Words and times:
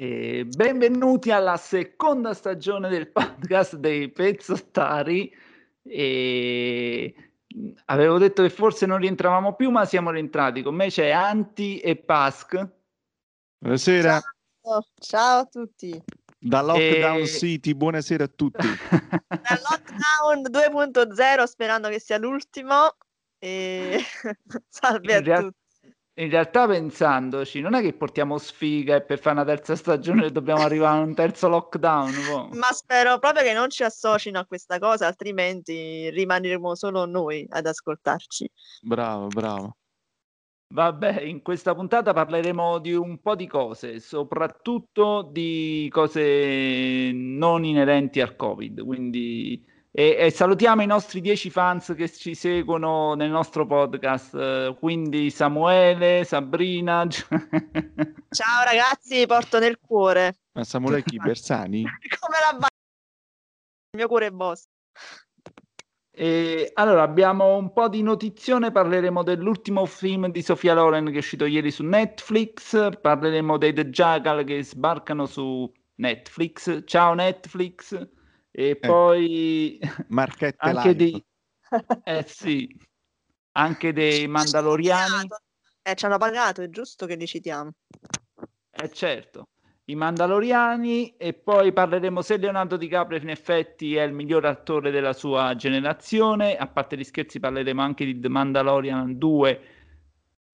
E 0.00 0.44
benvenuti 0.44 1.32
alla 1.32 1.56
seconda 1.56 2.32
stagione 2.32 2.88
del 2.88 3.08
podcast 3.10 3.74
dei 3.74 4.08
pezzottari. 4.12 5.28
E 5.82 7.14
avevo 7.86 8.18
detto 8.18 8.42
che 8.42 8.50
forse 8.50 8.86
non 8.86 8.98
rientravamo 8.98 9.56
più, 9.56 9.70
ma 9.70 9.84
siamo 9.86 10.12
rientrati. 10.12 10.62
Con 10.62 10.76
me 10.76 10.86
c'è 10.86 11.10
Anti 11.10 11.80
e 11.80 11.96
Pask. 11.96 12.64
Buonasera. 13.58 14.20
Ciao, 14.62 14.86
ciao 15.00 15.40
a 15.40 15.44
tutti. 15.46 16.00
Da 16.38 16.62
Lockdown 16.62 17.22
E- 17.22 17.26
City, 17.26 17.74
buonasera 17.74 18.22
a 18.22 18.30
tutti. 18.32 18.66
Dal 19.26 19.60
lockdown 19.68 20.42
2.0 20.48 21.42
sperando 21.42 21.88
che 21.88 21.98
sia 21.98 22.18
l'ultimo. 22.18 22.94
E 23.36 23.98
salve 24.68 25.14
a 25.16 25.20
real- 25.20 25.42
tutti. 25.46 25.57
In 26.18 26.30
realtà 26.30 26.66
pensandoci, 26.66 27.60
non 27.60 27.74
è 27.74 27.80
che 27.80 27.92
portiamo 27.92 28.38
sfiga 28.38 28.96
e 28.96 29.02
per 29.02 29.20
fare 29.20 29.36
una 29.36 29.44
terza 29.44 29.76
stagione 29.76 30.32
dobbiamo 30.32 30.62
arrivare 30.62 30.98
a 30.98 31.02
un 31.02 31.14
terzo 31.14 31.46
lockdown. 31.46 32.12
boh. 32.28 32.48
Ma 32.54 32.72
spero 32.72 33.20
proprio 33.20 33.44
che 33.44 33.52
non 33.52 33.70
ci 33.70 33.84
associno 33.84 34.40
a 34.40 34.44
questa 34.44 34.80
cosa, 34.80 35.06
altrimenti 35.06 36.10
rimaneremo 36.10 36.74
solo 36.74 37.06
noi 37.06 37.46
ad 37.48 37.66
ascoltarci. 37.66 38.50
Bravo, 38.82 39.28
bravo. 39.28 39.76
Vabbè, 40.74 41.20
in 41.22 41.40
questa 41.40 41.72
puntata 41.74 42.12
parleremo 42.12 42.78
di 42.80 42.94
un 42.94 43.20
po' 43.20 43.36
di 43.36 43.46
cose, 43.46 44.00
soprattutto 44.00 45.22
di 45.22 45.88
cose 45.90 47.12
non 47.12 47.64
inerenti 47.64 48.20
al 48.20 48.34
Covid. 48.34 48.84
Quindi, 48.84 49.64
e, 49.98 50.14
e 50.16 50.30
salutiamo 50.30 50.80
i 50.80 50.86
nostri 50.86 51.20
10 51.20 51.50
fans 51.50 51.92
che 51.96 52.08
ci 52.08 52.36
seguono 52.36 53.14
nel 53.14 53.30
nostro 53.30 53.66
podcast, 53.66 54.74
quindi 54.74 55.28
Samuele, 55.28 56.22
Sabrina. 56.22 57.04
Ciao 57.10 58.62
ragazzi, 58.64 59.26
porto 59.26 59.58
nel 59.58 59.80
cuore. 59.80 60.36
Ma 60.52 60.62
Samuele 60.62 61.02
chi? 61.02 61.16
Bersani? 61.18 61.82
Come 61.82 62.36
la 62.38 62.56
ba- 62.56 62.68
Il 63.90 63.98
mio 63.98 64.06
cuore 64.06 64.26
è 64.26 64.30
vostro. 64.30 64.70
E 66.12 66.70
allora 66.74 67.02
abbiamo 67.02 67.56
un 67.56 67.72
po' 67.72 67.88
di 67.88 68.00
notizione, 68.00 68.70
parleremo 68.70 69.24
dell'ultimo 69.24 69.84
film 69.84 70.28
di 70.28 70.42
Sofia 70.42 70.74
Loren 70.74 71.06
che 71.06 71.14
è 71.14 71.18
uscito 71.18 71.44
ieri 71.44 71.72
su 71.72 71.82
Netflix, 71.82 73.00
parleremo 73.00 73.58
dei 73.58 73.72
The 73.72 73.90
Jackal 73.90 74.44
che 74.44 74.62
sbarcano 74.62 75.26
su 75.26 75.68
Netflix. 75.96 76.84
Ciao 76.84 77.14
Netflix! 77.14 78.16
E 78.58 78.74
poi 78.74 79.78
Marchette 80.08 80.56
anche 80.58 80.88
live. 80.88 80.96
dei 80.96 81.24
eh 82.02 82.24
sì, 82.26 82.76
anche 83.52 83.92
dei 83.92 84.26
Mandaloriani. 84.26 85.28
Eh, 85.80 85.94
ci 85.94 86.06
hanno 86.06 86.18
pagato, 86.18 86.62
è 86.62 86.68
giusto 86.68 87.06
che 87.06 87.14
li 87.14 87.24
citiamo. 87.24 87.70
Eh 88.72 88.90
certo, 88.90 89.50
i 89.84 89.94
Mandaloriani 89.94 91.14
e 91.16 91.34
poi 91.34 91.72
parleremo 91.72 92.20
se 92.20 92.36
Leonardo 92.36 92.76
DiCaprio 92.76 93.20
in 93.20 93.30
effetti 93.30 93.94
è 93.94 94.02
il 94.02 94.12
miglior 94.12 94.44
attore 94.44 94.90
della 94.90 95.12
sua 95.12 95.54
generazione, 95.54 96.56
a 96.56 96.66
parte 96.66 96.96
gli 96.96 97.04
scherzi 97.04 97.38
parleremo 97.38 97.80
anche 97.80 98.04
di 98.04 98.18
The 98.18 98.28
Mandalorian 98.28 99.18
2, 99.18 99.60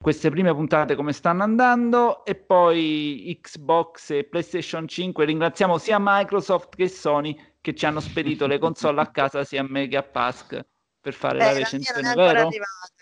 queste 0.04 0.28
prime 0.28 0.52
puntate 0.52 0.96
come 0.96 1.14
stanno 1.14 1.44
andando 1.44 2.26
e 2.26 2.34
poi 2.34 3.38
Xbox 3.40 4.10
e 4.10 4.24
PlayStation 4.24 4.86
5, 4.86 5.24
ringraziamo 5.24 5.78
sia 5.78 5.96
Microsoft 5.98 6.76
che 6.76 6.88
Sony 6.88 7.34
che 7.62 7.74
ci 7.74 7.86
hanno 7.86 8.00
spedito 8.00 8.46
le 8.46 8.58
console 8.58 9.00
a 9.00 9.06
casa 9.06 9.44
sia 9.44 9.62
a 9.62 9.66
me 9.66 9.88
che 9.88 9.96
a 9.96 10.02
Pask 10.02 10.60
per 11.00 11.14
fare 11.14 11.36
Eh, 11.36 11.38
la 11.38 11.52
la 11.52 11.52
recensione, 11.58 12.14
vero? 12.14 12.48
arrivata. 12.48 12.52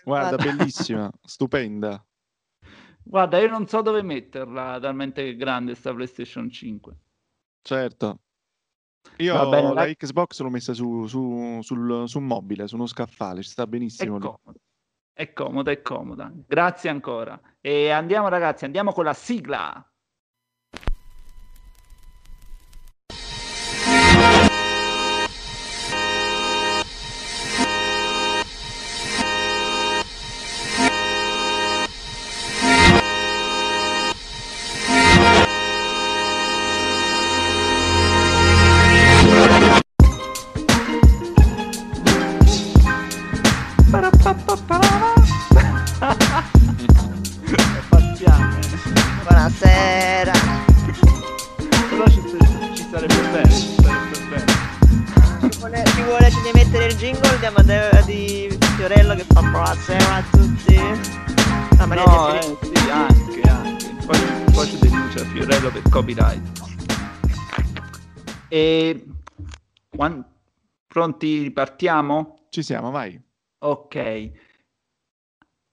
Guarda, 0.05 0.35
guarda. 0.37 0.37
bellissima, 0.37 1.11
stupenda. 1.25 2.05
Guarda, 3.03 3.37
io 3.37 3.49
non 3.49 3.67
so 3.67 3.81
dove 3.81 4.01
metterla, 4.01 4.79
talmente 4.79 5.35
grande 5.35 5.75
sta 5.75 5.93
PlayStation 5.93 6.49
5. 6.49 6.95
Certo. 7.63 8.19
Io 9.17 9.33
Va 9.33 9.45
bene, 9.47 9.67
la 9.67 9.73
dai. 9.73 9.97
Xbox 9.97 10.39
l'ho 10.39 10.49
messa 10.49 10.73
su, 10.73 11.05
su, 11.07 11.59
sul, 11.63 12.07
su 12.07 12.17
un 12.19 12.25
mobile, 12.27 12.65
su 12.65 12.75
uno 12.75 12.85
scaffale, 12.87 13.43
ci 13.43 13.49
sta 13.49 13.67
benissimo 13.67 14.17
lì. 14.17 14.61
È 15.13 15.31
comoda, 15.33 15.71
è 15.71 15.81
comoda. 15.81 16.31
Grazie 16.33 16.89
ancora. 16.89 17.39
E 17.61 17.89
andiamo 17.91 18.27
ragazzi, 18.29 18.65
andiamo 18.65 18.91
con 18.91 19.05
la 19.05 19.13
sigla. 19.13 19.92
Quan- 70.03 70.25
pronti, 70.85 71.49
partiamo? 71.51 72.47
Ci 72.49 72.61
siamo, 72.61 72.91
vai. 72.91 73.17
Ok. 73.59 74.31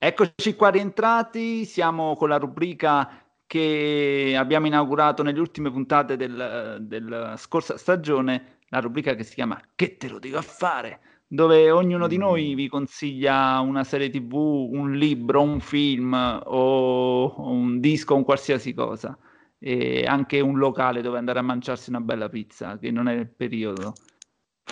Eccoci 0.03 0.55
qua 0.55 0.71
rientrati, 0.71 1.65
siamo 1.65 2.15
con 2.17 2.29
la 2.29 2.39
rubrica 2.39 3.23
che 3.47 4.35
abbiamo 4.39 4.67
inaugurato 4.67 5.23
nelle 5.23 5.41
ultime 5.41 5.71
puntate 5.71 6.17
del- 6.17 6.79
della 6.83 7.37
scorsa 7.37 7.77
stagione, 7.77 8.59
la 8.69 8.79
rubrica 8.79 9.15
che 9.15 9.25
si 9.25 9.35
chiama 9.35 9.61
Che 9.75 9.97
te 9.97 10.09
lo 10.09 10.19
dico 10.21 10.39
a 10.39 10.43
fare? 10.43 11.01
Dove 11.27 11.71
ognuno 11.71 12.07
di 12.07 12.17
noi 12.17 12.55
vi 12.55 12.69
consiglia 12.69 13.59
una 13.61 13.85
serie 13.85 14.11
TV, 14.11 14.35
un 14.73 14.93
libro, 14.93 15.43
un 15.43 15.61
film 15.61 16.13
o 16.15 17.25
o 17.27 17.51
un 17.51 17.81
disco, 17.81 18.15
un 18.15 18.25
qualsiasi 18.25 18.73
cosa. 18.75 19.19
E 19.59 20.05
anche 20.07 20.41
un 20.41 20.57
locale 20.59 21.03
dove 21.03 21.19
andare 21.19 21.39
a 21.41 21.43
mangiarsi 21.43 21.91
una 21.91 22.01
bella 22.01 22.29
pizza, 22.29 22.79
che 22.79 22.91
non 22.91 23.09
è 23.09 23.13
il 23.15 23.29
periodo. 23.29 23.99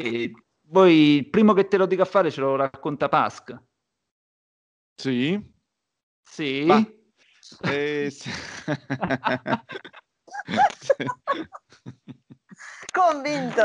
E 0.01 0.33
voi 0.69 1.17
il 1.17 1.29
primo 1.31 1.53
che 1.55 1.67
te 1.69 1.77
lo 1.77 1.87
dico 1.87 2.03
a 2.03 2.07
fare 2.07 2.31
ce 2.31 2.41
lo 2.41 2.57
racconta 2.57 3.09
Pasq. 3.09 3.55
Sì? 4.95 5.41
Sì? 6.23 6.65
Va. 6.67 6.85
Eh, 7.63 8.11
sì. 8.11 8.31
Convinto. 12.93 13.63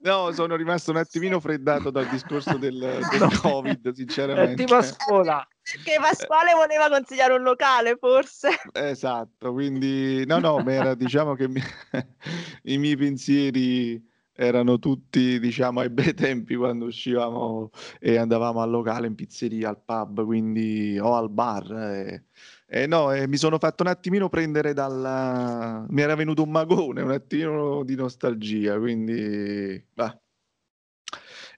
No, 0.00 0.32
sono 0.32 0.56
rimasto 0.56 0.90
un 0.90 0.96
attimino 0.98 1.40
freddato 1.40 1.90
dal 1.90 2.06
discorso 2.08 2.56
del, 2.56 2.78
del 2.78 3.20
No. 3.20 3.28
Covid, 3.40 3.90
È 3.90 3.94
sinceramente. 3.94 4.54
tipo 4.54 4.76
a 4.76 4.82
scuola. 4.82 5.46
Perché 5.62 5.98
Pasquale 6.00 6.54
voleva 6.54 6.88
consigliare 6.88 7.34
un 7.34 7.42
locale, 7.42 7.96
forse. 7.96 8.48
Esatto, 8.72 9.52
quindi 9.52 10.24
no, 10.24 10.38
no, 10.38 10.58
ma 10.60 10.72
era 10.72 10.94
diciamo 10.94 11.34
che 11.34 11.48
mi- 11.48 11.60
i 12.64 12.78
miei 12.78 12.96
pensieri 12.96 14.02
erano 14.40 14.78
tutti, 14.78 15.40
diciamo, 15.40 15.80
ai 15.80 15.90
bei 15.90 16.14
tempi 16.14 16.54
quando 16.54 16.84
uscivamo 16.84 17.70
e 17.98 18.18
andavamo 18.18 18.60
al 18.60 18.70
locale, 18.70 19.08
in 19.08 19.16
pizzeria, 19.16 19.68
al 19.68 19.82
pub, 19.84 20.24
quindi 20.24 20.96
o 20.96 21.16
al 21.16 21.28
bar. 21.28 21.72
E, 21.72 22.24
e 22.64 22.86
no, 22.86 23.12
e 23.12 23.26
mi 23.26 23.36
sono 23.36 23.58
fatto 23.58 23.82
un 23.82 23.88
attimino 23.88 24.28
prendere 24.28 24.74
dalla... 24.74 25.84
mi 25.88 26.02
era 26.02 26.14
venuto 26.14 26.44
un 26.44 26.52
magone, 26.52 27.02
un 27.02 27.10
attimino 27.10 27.82
di 27.82 27.96
nostalgia, 27.96 28.78
quindi... 28.78 29.84
bah. 29.92 30.16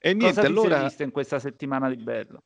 E 0.00 0.14
niente, 0.14 0.36
Cosa 0.36 0.46
allora... 0.46 0.82
visto 0.82 1.02
in 1.02 1.10
questa 1.10 1.38
settimana 1.38 1.90
di 1.90 2.02
bello? 2.02 2.44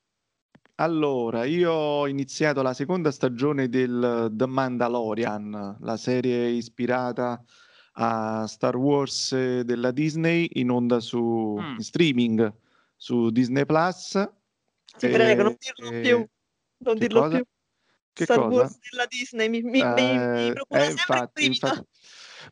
Allora, 0.78 1.44
io 1.44 1.70
ho 1.70 2.08
iniziato 2.08 2.60
la 2.60 2.74
seconda 2.74 3.12
stagione 3.12 3.68
del 3.68 4.32
The 4.32 4.46
Mandalorian, 4.46 5.76
la 5.78 5.96
serie 5.96 6.48
ispirata 6.48 7.40
a 7.96 8.46
Star 8.46 8.76
Wars 8.76 9.32
eh, 9.32 9.62
della 9.64 9.90
Disney 9.90 10.48
in 10.54 10.70
onda 10.70 11.00
su 11.00 11.58
Mm. 11.60 11.76
in 11.76 11.82
streaming 11.82 12.52
su 12.96 13.30
Disney 13.30 13.64
Plus. 13.66 14.10
Ti 14.96 15.08
prego, 15.08 15.42
non 15.42 15.52
E- 15.52 15.58
dirlo 15.58 15.90
e- 15.92 16.00
più. 16.00 16.26
Non 16.78 16.98
dirlo 16.98 17.20
cosa? 17.20 17.36
più. 17.36 17.44
Che 18.12 18.24
Star 18.24 18.38
cosa? 18.38 18.54
Wars 18.60 18.78
della 18.90 19.06
Disney 19.06 19.48
mi, 19.48 19.62
mi, 19.62 19.70
mi- 19.70 19.82
mi 19.82 20.48
Eh, 20.48 20.52
procura 20.52 20.82
eh, 20.82 20.84
sempre 20.86 21.02
infatti, 21.16 21.46
infatti. 21.46 21.82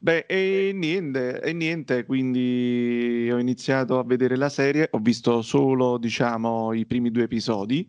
Beh, 0.01 0.25
e 0.27 0.73
niente, 0.75 1.41
e 1.41 1.53
niente, 1.53 2.05
quindi 2.05 3.29
ho 3.31 3.39
iniziato 3.39 3.99
a 3.99 4.05
vedere 4.05 4.37
la 4.37 4.49
serie, 4.49 4.89
ho 4.91 4.99
visto 4.99 5.43
solo, 5.43 5.99
diciamo, 5.99 6.73
i 6.73 6.87
primi 6.87 7.11
due 7.11 7.25
episodi, 7.25 7.89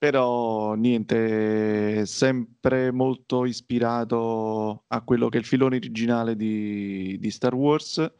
però 0.00 0.72
niente, 0.76 2.06
sempre 2.06 2.90
molto 2.90 3.44
ispirato 3.44 4.84
a 4.88 5.02
quello 5.02 5.28
che 5.28 5.36
è 5.36 5.40
il 5.40 5.46
filone 5.46 5.76
originale 5.76 6.36
di, 6.36 7.18
di 7.20 7.30
Star 7.30 7.54
Wars. 7.54 8.10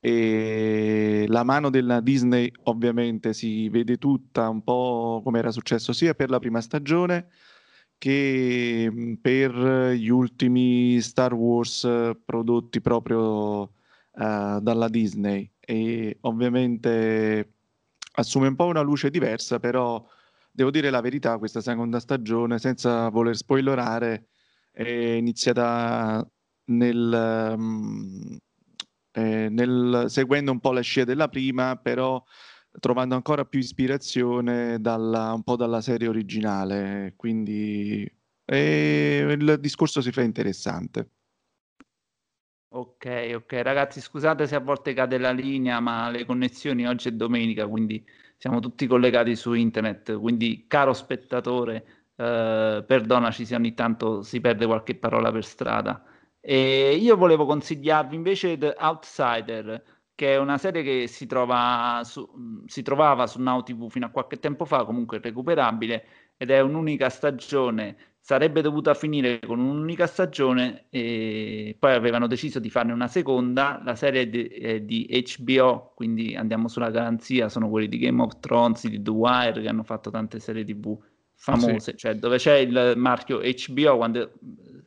E 0.00 1.26
la 1.28 1.44
mano 1.44 1.70
della 1.70 2.00
Disney 2.00 2.50
ovviamente 2.64 3.34
si 3.34 3.68
vede 3.68 3.98
tutta 3.98 4.48
un 4.48 4.64
po' 4.64 5.20
come 5.22 5.38
era 5.38 5.52
successo 5.52 5.92
sia 5.92 6.14
per 6.14 6.28
la 6.28 6.40
prima 6.40 6.60
stagione 6.60 7.28
che 7.98 8.88
mh, 8.90 9.14
per 9.20 9.92
gli 9.92 10.08
ultimi 10.08 11.00
Star 11.00 11.34
Wars 11.34 11.88
prodotti 12.24 12.80
proprio 12.80 13.74
eh, 14.12 14.58
dalla 14.60 14.88
Disney. 14.88 15.48
E 15.60 16.18
ovviamente 16.22 17.52
assume 18.14 18.48
un 18.48 18.56
po' 18.56 18.66
una 18.66 18.80
luce 18.80 19.08
diversa, 19.10 19.60
però 19.60 20.04
devo 20.56 20.70
dire 20.70 20.88
la 20.90 21.02
verità, 21.02 21.36
questa 21.38 21.60
seconda 21.60 22.00
stagione, 22.00 22.58
senza 22.58 23.10
voler 23.10 23.36
spoilerare, 23.36 24.28
è 24.72 24.82
iniziata 24.88 26.26
nel, 26.70 27.54
mm, 27.58 28.36
eh, 29.12 29.48
nel- 29.50 30.04
seguendo 30.08 30.50
un 30.52 30.60
po' 30.60 30.72
la 30.72 30.80
scia 30.80 31.04
della 31.04 31.28
prima, 31.28 31.76
però 31.76 32.22
trovando 32.80 33.14
ancora 33.14 33.44
più 33.44 33.58
ispirazione 33.60 34.80
dalla- 34.80 35.32
un 35.34 35.42
po' 35.42 35.56
dalla 35.56 35.80
serie 35.82 36.08
originale, 36.08 37.12
quindi 37.16 38.10
eh, 38.46 39.36
il 39.38 39.58
discorso 39.60 40.00
si 40.00 40.12
fa 40.12 40.22
interessante. 40.22 41.10
Ok, 42.68 43.06
ok, 43.34 43.52
ragazzi, 43.62 44.00
scusate 44.00 44.46
se 44.46 44.54
a 44.54 44.60
volte 44.60 44.92
cade 44.92 45.18
la 45.18 45.30
linea, 45.32 45.80
ma 45.80 46.10
le 46.10 46.24
connessioni 46.26 46.86
oggi 46.86 47.08
è 47.08 47.12
domenica, 47.12 47.66
quindi 47.66 48.04
siamo 48.36 48.60
tutti 48.60 48.86
collegati 48.86 49.34
su 49.36 49.52
internet. 49.54 50.18
Quindi, 50.18 50.66
caro 50.68 50.92
spettatore, 50.92 51.84
eh, 52.16 52.84
perdonaci 52.86 53.44
se 53.46 53.54
ogni 53.54 53.74
tanto 53.74 54.22
si 54.22 54.40
perde 54.40 54.66
qualche 54.66 54.94
parola 54.96 55.30
per 55.32 55.44
strada. 55.44 56.02
E 56.40 56.94
io 56.94 57.16
volevo 57.16 57.44
consigliarvi 57.46 58.14
invece 58.14 58.56
The 58.56 58.76
Outsider, 58.78 59.82
che 60.14 60.34
è 60.34 60.38
una 60.38 60.58
serie 60.58 60.82
che 60.82 61.06
si 61.08 61.26
trova 61.26 62.00
su- 62.04 62.64
si 62.66 62.82
trovava 62.82 63.26
su 63.26 63.40
Now 63.40 63.62
TV 63.62 63.90
fino 63.90 64.06
a 64.06 64.10
qualche 64.10 64.38
tempo 64.38 64.64
fa, 64.64 64.84
comunque 64.84 65.18
recuperabile, 65.20 66.06
ed 66.36 66.50
è 66.50 66.60
un'unica 66.60 67.08
stagione 67.08 68.15
sarebbe 68.26 68.60
dovuta 68.60 68.92
finire 68.94 69.38
con 69.38 69.60
un'unica 69.60 70.08
stagione 70.08 70.86
e 70.90 71.76
poi 71.78 71.92
avevano 71.92 72.26
deciso 72.26 72.58
di 72.58 72.70
farne 72.70 72.92
una 72.92 73.06
seconda. 73.06 73.80
La 73.84 73.94
serie 73.94 74.28
di, 74.28 74.48
è 74.48 74.80
di 74.80 75.06
HBO, 75.38 75.92
quindi 75.94 76.34
andiamo 76.34 76.66
sulla 76.66 76.90
garanzia, 76.90 77.48
sono 77.48 77.70
quelli 77.70 77.86
di 77.86 77.98
Game 77.98 78.20
of 78.20 78.40
Thrones, 78.40 78.88
di 78.88 79.00
The 79.00 79.10
Wire, 79.10 79.62
che 79.62 79.68
hanno 79.68 79.84
fatto 79.84 80.10
tante 80.10 80.40
serie 80.40 80.64
TV 80.64 80.98
famose, 81.36 81.94
cioè 81.94 82.16
dove 82.16 82.38
c'è 82.38 82.56
il 82.56 82.94
marchio 82.96 83.38
HBO, 83.38 83.96
quando 83.96 84.32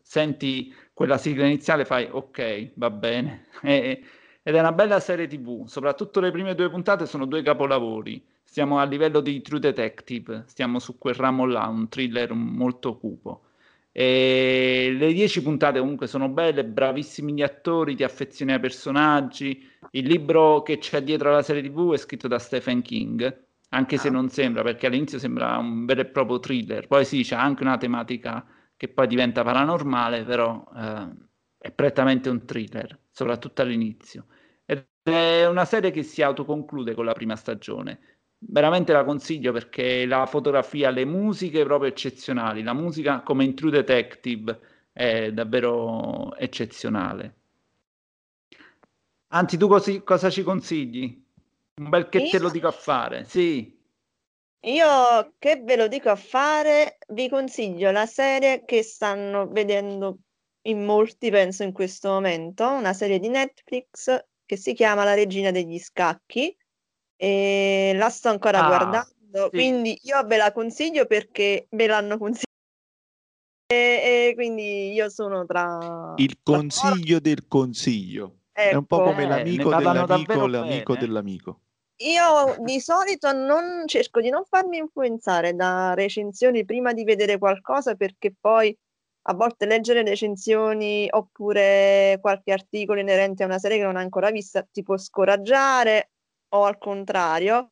senti 0.01 0.73
quella 0.91 1.17
sigla 1.17 1.45
iniziale 1.45 1.85
fai 1.85 2.09
ok, 2.11 2.73
va 2.75 2.89
bene. 2.89 3.45
E- 3.63 4.03
ed 4.49 4.55
è 4.55 4.59
una 4.59 4.71
bella 4.71 4.99
serie 4.99 5.27
TV, 5.27 5.67
soprattutto 5.67 6.19
le 6.19 6.31
prime 6.31 6.55
due 6.55 6.71
puntate 6.71 7.05
sono 7.05 7.27
due 7.27 7.43
capolavori. 7.43 8.25
Stiamo 8.43 8.79
a 8.79 8.83
livello 8.83 9.19
di 9.19 9.43
True 9.43 9.59
Detective, 9.59 10.45
stiamo 10.47 10.79
su 10.79 10.97
quel 10.97 11.13
ramo 11.13 11.45
là, 11.45 11.67
un 11.67 11.87
thriller 11.87 12.33
molto 12.33 12.97
cupo. 12.97 13.43
E 13.91 14.95
le 14.97 15.13
dieci 15.13 15.43
puntate 15.43 15.77
comunque 15.77 16.07
sono 16.07 16.29
belle, 16.29 16.65
bravissimi 16.65 17.33
gli 17.33 17.43
attori, 17.43 17.95
ti 17.95 18.03
affezioni 18.03 18.51
ai 18.53 18.59
personaggi. 18.59 19.63
Il 19.91 20.07
libro 20.07 20.63
che 20.63 20.79
c'è 20.79 21.03
dietro 21.03 21.29
alla 21.29 21.43
serie 21.43 21.61
TV 21.61 21.93
è 21.93 21.97
scritto 21.97 22.27
da 22.27 22.39
Stephen 22.39 22.81
King, 22.81 23.45
anche 23.69 23.97
se 23.97 24.09
non 24.09 24.29
sembra, 24.29 24.63
perché 24.63 24.87
all'inizio 24.87 25.19
sembra 25.19 25.57
un 25.57 25.85
vero 25.85 26.01
e 26.01 26.05
proprio 26.05 26.39
thriller. 26.39 26.87
Poi 26.87 27.05
sì, 27.05 27.21
c'è 27.21 27.35
anche 27.35 27.61
una 27.61 27.77
tematica 27.77 28.43
che 28.75 28.87
poi 28.87 29.05
diventa 29.05 29.43
paranormale, 29.43 30.23
però 30.23 30.63
eh, 30.75 31.07
è 31.59 31.71
prettamente 31.71 32.29
un 32.29 32.45
thriller, 32.45 32.97
soprattutto 33.11 33.61
all'inizio. 33.61 34.25
È 35.01 35.45
una 35.45 35.65
serie 35.65 35.91
che 35.91 36.03
si 36.03 36.21
autoconclude 36.21 36.93
con 36.93 37.05
la 37.05 37.13
prima 37.13 37.35
stagione. 37.35 37.99
Veramente 38.37 38.93
la 38.93 39.03
consiglio 39.03 39.51
perché 39.51 40.05
la 40.05 40.25
fotografia, 40.25 40.89
le 40.89 41.05
musiche 41.05 41.63
proprio 41.63 41.89
eccezionali. 41.89 42.63
La 42.63 42.73
musica 42.73 43.21
come 43.21 43.43
in 43.43 43.55
True 43.55 43.71
Detective 43.71 44.59
è 44.91 45.31
davvero 45.31 46.35
eccezionale. 46.35 47.35
Anzi, 49.31 49.57
tu 49.57 49.67
cosi- 49.67 50.03
cosa 50.03 50.29
ci 50.29 50.43
consigli? 50.43 51.23
Un 51.75 51.89
bel 51.89 52.09
che 52.09 52.29
te 52.29 52.39
lo 52.39 52.49
dico 52.49 52.67
a 52.67 52.71
fare. 52.71 53.25
Sì. 53.25 53.77
Io 54.61 55.33
che 55.37 55.61
ve 55.63 55.75
lo 55.77 55.87
dico 55.87 56.09
a 56.09 56.15
fare, 56.15 56.97
vi 57.09 57.29
consiglio 57.29 57.91
la 57.91 58.05
serie 58.05 58.65
che 58.65 58.83
stanno 58.83 59.47
vedendo 59.47 60.19
in 60.63 60.83
molti, 60.83 61.29
penso, 61.29 61.63
in 61.63 61.71
questo 61.71 62.09
momento, 62.09 62.67
una 62.69 62.93
serie 62.93 63.19
di 63.19 63.29
Netflix 63.29 64.21
che 64.49 64.57
si 64.57 64.73
chiama 64.73 65.03
La 65.03 65.13
regina 65.13 65.51
degli 65.51 65.77
scacchi 65.77 66.57
e 67.15 67.91
la 67.95 68.09
sto 68.09 68.29
ancora 68.29 68.63
Ah, 68.63 68.67
guardando, 68.67 69.43
sì. 69.43 69.49
quindi 69.51 69.99
io 70.01 70.23
ve 70.25 70.37
la 70.37 70.51
consiglio 70.51 71.05
perché 71.05 71.67
me 71.69 71.85
l'hanno 71.85 72.17
consigliata 72.17 72.47
e, 73.71 73.75
e 74.29 74.31
quindi 74.33 74.91
io 74.91 75.07
sono 75.09 75.45
tra 75.45 76.15
Il 76.17 76.39
tra 76.41 76.55
consiglio 76.55 77.19
del 77.19 77.47
consiglio. 77.47 78.39
È 78.51 78.73
un 78.73 78.85
po' 78.85 79.01
Ecco. 79.01 79.09
come 79.11 79.23
Eh, 79.25 79.27
l'amico 79.27 79.75
dell'amico, 79.75 80.47
l'amico 80.47 80.93
bene. 80.93 81.05
dell'amico. 81.05 81.59
Io 81.97 82.55
di 82.63 82.79
solito 82.79 83.31
non 83.31 83.83
cerco 83.85 84.19
di 84.19 84.31
non 84.31 84.45
farmi 84.45 84.77
influenzare 84.77 85.53
da 85.53 85.93
recensioni 85.93 86.65
prima 86.65 86.91
di 86.91 87.03
vedere 87.03 87.37
qualcosa 87.37 87.93
perché 87.93 88.33
poi 88.39 88.75
a 89.23 89.33
volte 89.33 89.65
leggere 89.65 90.03
recensioni 90.03 91.07
oppure 91.09 92.17
qualche 92.21 92.51
articolo 92.51 92.99
inerente 92.99 93.43
a 93.43 93.45
una 93.45 93.59
serie 93.59 93.77
che 93.77 93.83
non 93.83 93.95
hai 93.97 94.03
ancora 94.03 94.31
vista 94.31 94.63
ti 94.63 94.83
può 94.83 94.97
scoraggiare 94.97 96.11
o 96.49 96.63
al 96.63 96.77
contrario. 96.77 97.69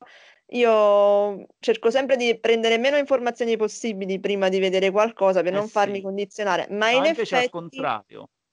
Io 0.52 1.46
cerco 1.60 1.92
sempre 1.92 2.16
di 2.16 2.40
prendere 2.40 2.78
meno 2.78 2.98
informazioni 2.98 3.58
possibili 3.58 4.20
prima 4.20 4.48
di 4.50 4.60
vedere 4.60 4.92
qualcosa 4.92 5.42
per 5.42 5.52
Eh 5.54 5.56
non 5.56 5.68
farmi 5.68 5.96
sì. 5.98 6.02
condizionare, 6.02 6.68
ma 6.70 6.90
No, 6.92 6.98
in 6.98 7.06
effetti 7.06 7.92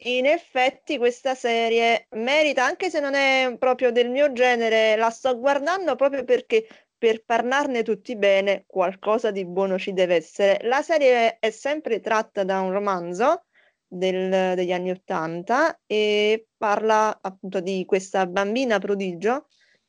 in 0.07 0.27
effetti 0.27 0.99
questa 0.99 1.35
serie 1.35 2.09
merita, 2.11 2.65
anche 2.65 2.91
se 2.91 3.01
non 3.01 3.15
è 3.15 3.57
proprio 3.59 3.93
del 3.93 4.11
mio 4.11 4.33
genere, 4.33 4.97
la 4.97 5.09
sto 5.11 5.39
guardando 5.39 5.95
proprio 5.95 6.25
perché 6.25 6.67
per 6.97 7.25
parlarne 7.25 7.83
tutti 7.83 8.17
bene 8.17 8.65
qualcosa 8.67 9.31
di 9.31 9.45
buono 9.47 9.79
ci 9.79 9.93
deve 9.93 10.17
essere. 10.17 10.59
La 10.67 10.83
serie 10.83 11.39
è 11.39 11.51
sempre 11.51 12.01
tratta 12.01 12.45
da 12.45 12.61
un 12.61 12.73
romanzo 12.73 13.45
del- 13.87 14.55
degli 14.55 14.73
anni 14.73 14.91
Ottanta 14.91 15.81
e 15.87 16.49
parla 16.57 17.19
appunto 17.21 17.61
di 17.61 17.85
questa 17.87 18.27
bambina 18.27 18.79
prodigio 18.79 19.47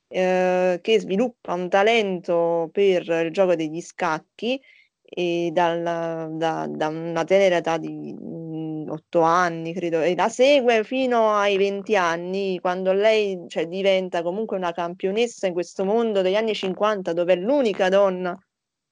eh, 0.08 0.80
che 0.82 1.00
sviluppa 1.00 1.54
un 1.54 1.70
talento 1.70 2.70
per 2.72 3.08
il 3.26 3.32
gioco 3.32 3.56
degli 3.56 3.82
scacchi 3.82 4.62
e 5.02 5.50
dal- 5.54 6.36
da, 6.38 6.68
da 6.70 6.88
una 6.88 7.24
tenera 7.24 7.58
età 7.58 7.78
di 7.78 8.16
mm, 8.86 8.90
otto 8.90 9.22
anni, 9.22 9.74
credo, 9.74 10.02
e 10.02 10.16
la 10.16 10.30
segue 10.30 10.84
fino 10.84 11.34
ai 11.36 11.58
20 11.58 11.96
anni, 11.96 12.60
quando 12.60 12.94
lei, 12.94 13.46
cioè, 13.48 13.68
diventa 13.68 14.22
comunque 14.24 14.58
una 14.58 14.72
campionessa 14.72 15.48
in 15.48 15.54
questo 15.54 15.86
mondo 15.86 16.22
degli 16.22 16.36
anni 16.36 16.54
50, 16.54 17.14
dove 17.14 17.34
è 17.34 17.36
l'unica 17.38 17.90
donna 17.90 18.38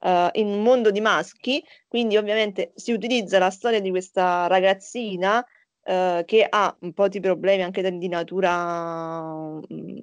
eh, 0.00 0.30
in 0.34 0.46
un 0.48 0.62
mondo 0.62 0.90
di 0.90 1.00
maschi. 1.00 1.62
Quindi, 1.88 2.16
ovviamente, 2.16 2.72
si 2.74 2.92
utilizza 2.92 3.38
la 3.38 3.50
storia 3.50 3.80
di 3.80 3.90
questa 3.90 4.46
ragazzina 4.46 5.44
eh, 5.84 6.22
che 6.26 6.46
ha 6.48 6.76
un 6.80 6.92
po' 6.92 7.08
di 7.08 7.20
problemi 7.20 7.62
anche 7.62 7.82
de- 7.82 7.98
di 7.98 8.08
natura 8.08 9.60
mm, 9.72 9.98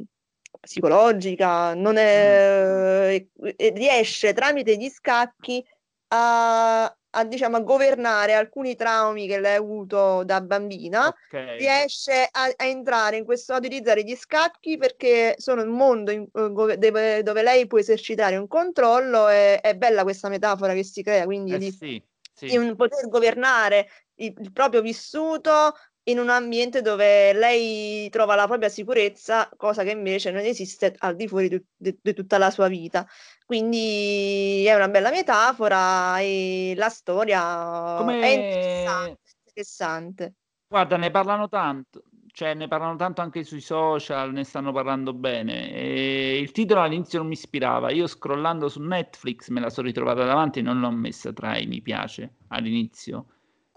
psicologica, 0.59 1.73
non 1.73 1.97
è, 1.97 3.27
e- 3.35 3.53
e 3.57 3.69
riesce 3.69 4.33
tramite 4.33 4.77
gli 4.77 4.89
scacchi 4.89 5.63
a 6.09 6.95
a, 7.11 7.25
diciamo, 7.25 7.57
a 7.57 7.61
governare 7.61 8.33
alcuni 8.33 8.75
traumi 8.75 9.27
che 9.27 9.39
lei 9.39 9.55
ha 9.55 9.57
avuto 9.59 10.23
da 10.23 10.41
bambina, 10.41 11.07
Ok. 11.07 11.55
riesce 11.57 12.27
a, 12.31 12.51
a 12.55 12.65
entrare 12.65 13.17
in 13.17 13.25
questo, 13.25 13.53
a 13.53 13.57
utilizzare 13.57 14.03
gli 14.03 14.15
scacchi 14.15 14.77
perché 14.77 15.35
sono 15.37 15.61
un 15.63 15.69
mondo 15.69 16.11
in- 16.11 16.27
eh, 16.33 16.77
dove, 16.77 17.23
dove 17.23 17.41
lei 17.43 17.67
può 17.67 17.77
esercitare 17.79 18.37
un 18.37 18.47
controllo 18.47 19.27
e 19.29 19.59
è 19.59 19.75
bella 19.75 20.03
questa 20.03 20.29
metafora 20.29 20.73
che 20.73 20.83
si 20.83 21.03
crea, 21.03 21.25
quindi 21.25 21.53
Eh 21.53 21.57
di, 21.59 21.71
sì, 21.71 22.03
sì. 22.33 22.57
di 22.57 22.75
poter 22.75 23.07
governare 23.07 23.87
il, 24.15 24.33
il 24.39 24.51
proprio 24.51 24.81
vissuto 24.81 25.73
in 26.05 26.17
un 26.17 26.29
ambiente 26.29 26.81
dove 26.81 27.31
lei 27.33 28.09
trova 28.09 28.33
la 28.35 28.47
propria 28.47 28.69
sicurezza, 28.69 29.49
cosa 29.55 29.83
che 29.83 29.91
invece 29.91 30.31
non 30.31 30.43
esiste 30.43 30.95
al 30.99 31.15
di 31.15 31.27
fuori 31.27 31.47
di, 31.47 31.63
di- 31.75 31.99
di 32.01 32.13
tutta 32.13 32.37
la 32.39 32.49
sua 32.49 32.67
vita. 32.67 33.07
Quindi 33.51 34.63
è 34.65 34.73
una 34.73 34.87
bella 34.87 35.09
metafora 35.09 36.21
e 36.21 36.73
la 36.77 36.87
storia 36.87 37.95
è 37.95 37.97
Come... 37.97 38.13
interessante. 38.13 39.19
interessante. 39.45 40.33
Guarda, 40.69 40.95
ne 40.95 41.11
parlano 41.11 41.49
tanto, 41.49 42.03
cioè 42.27 42.53
ne 42.53 42.69
parlano 42.69 42.95
tanto 42.95 43.19
anche 43.19 43.43
sui 43.43 43.59
social, 43.59 44.31
ne 44.31 44.45
stanno 44.45 44.71
parlando 44.71 45.11
bene. 45.11 45.69
E 45.69 46.39
il 46.39 46.51
titolo 46.51 46.79
all'inizio 46.79 47.19
non 47.19 47.27
mi 47.27 47.33
ispirava. 47.33 47.91
Io 47.91 48.07
scrollando 48.07 48.69
su 48.69 48.81
Netflix 48.81 49.49
me 49.49 49.59
la 49.59 49.69
sono 49.69 49.87
ritrovata 49.87 50.23
davanti 50.23 50.59
e 50.59 50.61
non 50.61 50.79
l'ho 50.79 50.91
messa 50.91 51.33
tra 51.33 51.57
i 51.57 51.67
mi 51.67 51.81
piace 51.81 52.35
all'inizio, 52.47 53.25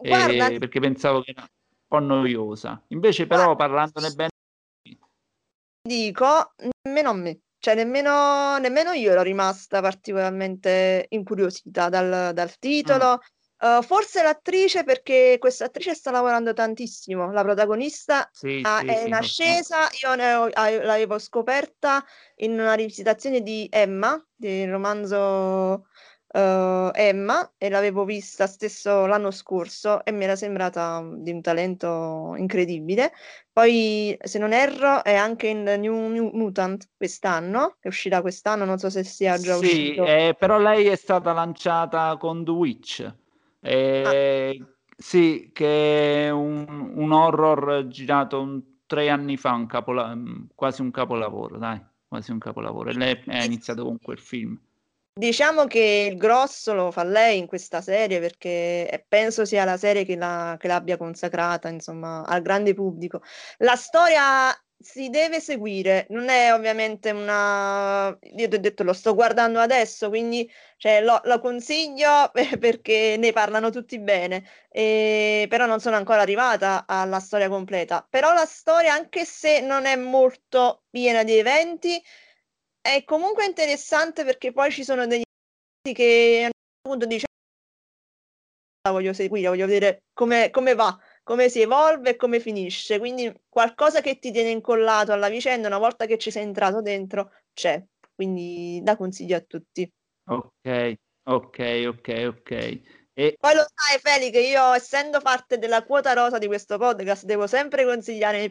eh, 0.03 0.09
Guarda, 0.09 0.57
perché 0.57 0.79
pensavo 0.79 1.21
che 1.21 1.33
era 1.33 1.41
un 1.41 1.49
po' 1.89 1.99
noiosa. 1.99 2.81
Invece 2.91 3.27
però 3.27 3.57
parlandone 3.57 4.11
bene, 4.13 4.31
dico, 5.83 6.53
nemmeno 6.85 7.11
a 7.11 7.15
me, 7.15 7.41
cioè 7.65 7.75
nemmeno, 7.75 8.59
nemmeno 8.59 8.93
io 8.93 9.13
ero 9.13 9.23
rimasta 9.23 9.81
particolarmente 9.81 11.07
incuriosita 11.09 11.89
dal, 11.89 12.35
dal 12.35 12.59
titolo. 12.59 13.21
Uh, 13.57 13.81
forse 13.81 14.23
l'attrice, 14.23 14.85
perché 14.85 15.39
questa 15.41 15.65
attrice 15.65 15.95
sta 15.95 16.11
lavorando 16.11 16.53
tantissimo, 16.53 17.33
la 17.33 17.41
protagonista 17.43 18.29
sì, 18.31 18.61
ah, 18.63 18.81
sì, 18.81 18.87
è 18.87 18.99
sì, 18.99 19.07
in 19.07 19.15
ascesa, 19.15 19.89
io 20.03 20.11
ho- 20.11 20.51
l'avevo 20.53 21.19
scoperta 21.19 22.05
in 22.37 22.53
una 22.53 22.75
rivisitazione 22.75 23.41
di 23.41 23.67
Emma, 23.73 24.23
del 24.35 24.71
romanzo 24.71 25.87
eh, 26.35 26.91
Emma, 26.95 27.53
e 27.59 27.69
l'avevo 27.69 28.05
vista 28.05 28.47
stesso 28.47 29.07
l'anno 29.07 29.31
scorso 29.31 30.05
e 30.05 30.13
mi 30.13 30.25
era 30.25 30.37
sembrata 30.37 31.01
mm, 31.01 31.23
di 31.23 31.31
un 31.31 31.41
talento 31.43 32.35
incredibile. 32.37 33.13
Poi, 33.53 34.17
se 34.23 34.39
non 34.39 34.53
erro, 34.53 35.05
è 35.05 35.15
anche 35.15 35.47
in 35.49 35.63
New, 35.63 36.09
New 36.09 36.31
Mutant 36.33 36.91
quest'anno, 36.97 37.77
che 37.81 37.89
uscirà 37.89 38.21
quest'anno, 38.21 38.65
non 38.65 38.79
so 38.79 38.91
se 38.91 39.05
sia 39.05 39.39
già 39.41 39.57
Sì, 39.57 39.93
uscito. 39.93 40.03
eh, 40.03 40.35
però 40.39 40.59
lei 40.59 40.87
è 40.87 40.97
stata 40.97 41.33
lanciata 41.33 42.17
con 42.17 42.45
The 42.45 42.51
Witch. 42.51 43.15
Eh, 43.61 44.67
Sì, 44.97 45.51
che 45.53 46.27
è 46.27 46.31
un, 46.31 46.93
un 46.95 47.11
horror 47.13 47.89
girato 47.89 48.41
un- 48.41 48.63
tre 48.87 49.09
anni 49.09 49.37
fa, 49.37 49.53
un 49.55 49.67
capola- 49.67 50.17
quasi 50.55 50.83
un 50.83 50.91
capolavoro, 50.93 51.59
dai, 51.59 51.81
quasi 52.07 52.31
un 52.31 52.39
capolavoro. 52.39 52.91
E 52.91 52.95
lei 52.95 53.21
ha 53.27 53.45
iniziato 53.45 53.85
con 53.85 53.99
quel 54.01 54.19
film. 54.21 54.57
Diciamo 55.17 55.67
che 55.67 56.09
il 56.11 56.17
grosso 56.19 56.75
lo 56.75 56.91
fa 56.91 57.05
lei 57.05 57.39
in 57.39 57.47
questa 57.47 57.81
serie 57.81 58.19
perché 58.19 59.05
penso 59.07 59.45
sia 59.45 59.65
la 59.65 59.77
serie 59.77 60.05
che, 60.05 60.17
la- 60.17 60.57
che 60.59 60.67
l'abbia 60.67 60.97
consacrata, 60.97 61.69
insomma, 61.69 62.25
al 62.27 62.43
grande 62.43 62.75
pubblico. 62.75 63.23
La 63.59 63.77
storia 63.77 64.53
si 64.77 65.11
deve 65.11 65.39
seguire, 65.41 66.07
non 66.11 66.29
è 66.29 66.53
ovviamente 66.53 67.13
una... 67.13 68.09
Io 68.09 68.49
ti 68.49 68.57
ho 68.57 68.59
detto, 68.61 68.83
lo 68.83 68.93
sto 68.93 69.15
guardando 69.15 69.61
adesso, 69.61 70.09
quindi 70.09 70.51
cioè, 70.79 71.01
lo, 71.01 71.21
lo 71.25 71.39
consiglio 71.39 72.31
perché 72.59 73.15
ne 73.17 73.31
parlano 73.33 73.71
tutti 73.71 74.01
bene, 74.01 74.45
e- 74.69 75.47
però 75.49 75.67
non 75.67 75.79
sono 75.81 75.95
ancora 75.97 76.23
arrivata 76.23 76.87
alla 76.89 77.21
storia 77.21 77.49
completa. 77.49 78.05
Però 78.11 78.33
la 78.33 78.45
storia, 78.47 78.93
anche 78.95 79.25
se 79.25 79.61
non 79.61 79.87
è 79.87 79.95
molto 79.95 80.83
piena 80.91 81.23
di 81.23 81.39
eventi, 81.39 82.03
è 82.85 83.03
comunque 83.05 83.47
interessante 83.47 84.25
perché 84.25 84.53
poi 84.53 84.71
ci 84.71 84.85
sono 84.85 85.07
degli 85.07 85.23
che 85.91 86.43
a 86.43 86.47
un 86.47 86.51
certo 86.51 86.89
punto 86.89 87.07
dici 87.07 87.25
la 88.83 88.91
voglio 88.91 89.15
seguire, 89.15 89.49
voglio 89.49 89.65
vedere 89.65 90.03
come, 90.13 90.51
come 90.51 90.75
va, 90.75 90.95
come 91.23 91.49
si 91.49 91.63
evolve 91.63 92.11
e 92.11 92.17
come 92.17 92.41
finisce. 92.41 92.99
Quindi 92.99 93.35
qualcosa 93.49 94.03
che 94.03 94.19
ti 94.19 94.31
tiene 94.31 94.51
incollato 94.51 95.13
alla 95.13 95.31
vicenda, 95.31 95.69
una 95.69 95.79
volta 95.79 96.05
che 96.05 96.19
ci 96.19 96.31
sei 96.31 96.43
entrato 96.43 96.83
dentro, 96.83 97.33
c'è. 97.55 97.83
Quindi 98.15 98.81
da 98.83 98.99
consiglio 98.99 99.37
a 99.39 99.41
tutti. 99.41 99.91
Ok, 100.27 100.95
ok, 101.23 101.85
ok, 101.87 102.27
ok. 102.29 102.81
E 103.15 103.37
Poi 103.39 103.55
lo 103.55 103.65
sai, 103.75 103.99
Feli, 103.99 104.31
che 104.31 104.41
io, 104.41 104.75
essendo 104.75 105.21
parte 105.21 105.57
della 105.57 105.85
quota 105.85 106.13
rosa 106.13 106.37
di 106.37 106.47
questo 106.47 106.77
podcast, 106.77 107.25
devo 107.25 107.47
sempre 107.47 107.87
consigliare 107.87 108.51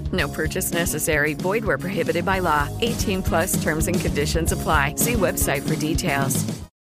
No 0.11 0.27
purchase 0.27 0.71
necessary. 0.73 1.33
Void 1.35 1.63
where 1.63 1.77
prohibited 1.77 2.25
by 2.25 2.39
law. 2.39 2.67
18 2.81 3.21
plus 3.23 3.61
terms 3.61 3.87
and 3.87 3.99
conditions 3.99 4.51
apply. 4.51 4.95
See 4.95 5.13
website 5.13 5.61
for 5.61 5.75
details. 5.75 6.43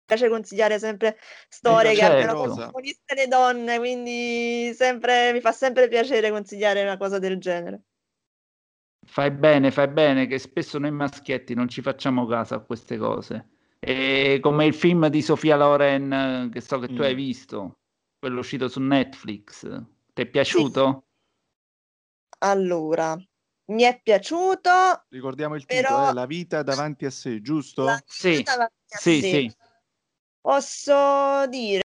piace 0.09 0.29
consigliare 0.31 0.79
sempre 0.79 1.19
storie 1.51 1.91
che 1.91 1.99
certo. 1.99 2.15
abbiano 2.31 2.43
protagoniste 2.55 3.15
le 3.15 3.27
donne, 3.29 3.77
quindi 3.79 4.73
sempre, 4.75 5.33
mi 5.35 5.41
fa 5.41 5.53
sempre 5.53 5.87
piacere 5.87 6.31
consigliare 6.31 6.81
una 6.83 6.97
cosa 6.97 7.19
del 7.19 7.39
genere. 7.39 7.83
fai 9.07 9.31
bene, 9.31 9.71
fai 9.71 9.89
bene, 9.89 10.27
che 10.27 10.39
spesso 10.39 10.79
noi 10.79 10.91
maschietti 10.93 11.55
non 11.55 11.69
ci 11.69 11.81
facciamo 11.83 12.27
caso 12.27 12.55
a 12.55 12.61
queste 12.61 12.97
cose. 12.99 13.49
E 13.79 14.39
come 14.41 14.67
il 14.67 14.75
film 14.75 15.09
di 15.09 15.23
Sofia 15.23 15.57
Loren, 15.57 16.13
eh, 16.13 16.49
che 16.53 16.61
so 16.61 16.79
che 16.79 16.89
tu 16.89 16.95
Mm. 17.03 17.03
hai 17.03 17.15
visto, 17.15 17.79
quello 18.19 18.41
uscito 18.41 18.69
su 18.69 18.81
Netflix, 18.81 19.67
ti 20.13 20.23
è 20.23 20.27
piaciuto? 20.27 21.05
Allora, 22.39 23.17
mi 23.71 23.83
è 23.83 24.01
piaciuto 24.01 25.05
Ricordiamo 25.09 25.57
il 25.57 25.65
Però- 25.67 25.89
titolo, 25.89 26.11
è 26.11 26.13
La 26.15 26.27
vita 26.27 26.63
davanti 26.63 27.05
a 27.05 27.11
sé, 27.11 27.41
giusto? 27.41 27.85
la 27.85 28.01
Sì, 28.07 28.37
vita 28.37 28.53
davanti 28.53 28.95
a 28.95 28.99
sì, 28.99 29.21
sé. 29.21 29.29
sì. 29.29 29.57
Posso 30.41 31.47
dire 31.49 31.83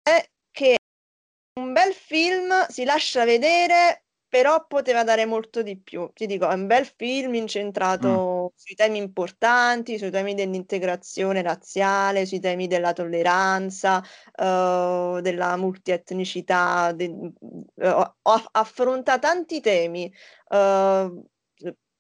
che 0.52 0.74
è 0.74 1.60
un 1.60 1.72
bel 1.74 1.94
film, 1.94 2.66
si 2.68 2.84
lascia 2.84 3.24
vedere, 3.24 4.06
però 4.32 4.66
poteva 4.66 5.04
dare 5.04 5.26
molto 5.26 5.62
di 5.62 5.78
più. 5.78 6.10
Ti 6.14 6.26
dico, 6.26 6.50
è 6.50 6.54
un 6.54 6.66
bel 6.68 6.86
film 6.86 7.34
incentrato 7.36 8.54
sui 8.56 8.76
temi 8.76 8.98
importanti, 8.98 9.98
sui 9.98 10.10
temi 10.12 10.34
dell'integrazione 10.36 11.42
razziale, 11.42 12.26
sui 12.26 12.40
temi 12.40 12.68
della 12.68 12.94
tolleranza, 12.94 14.02
eh, 14.36 15.20
della 15.22 15.58
multietnicità, 15.58 16.94
de- 16.94 17.34
ho- 17.82 18.16
affronta 18.52 19.20
tanti 19.20 19.60
temi. 19.62 20.12
eh, 20.50 21.12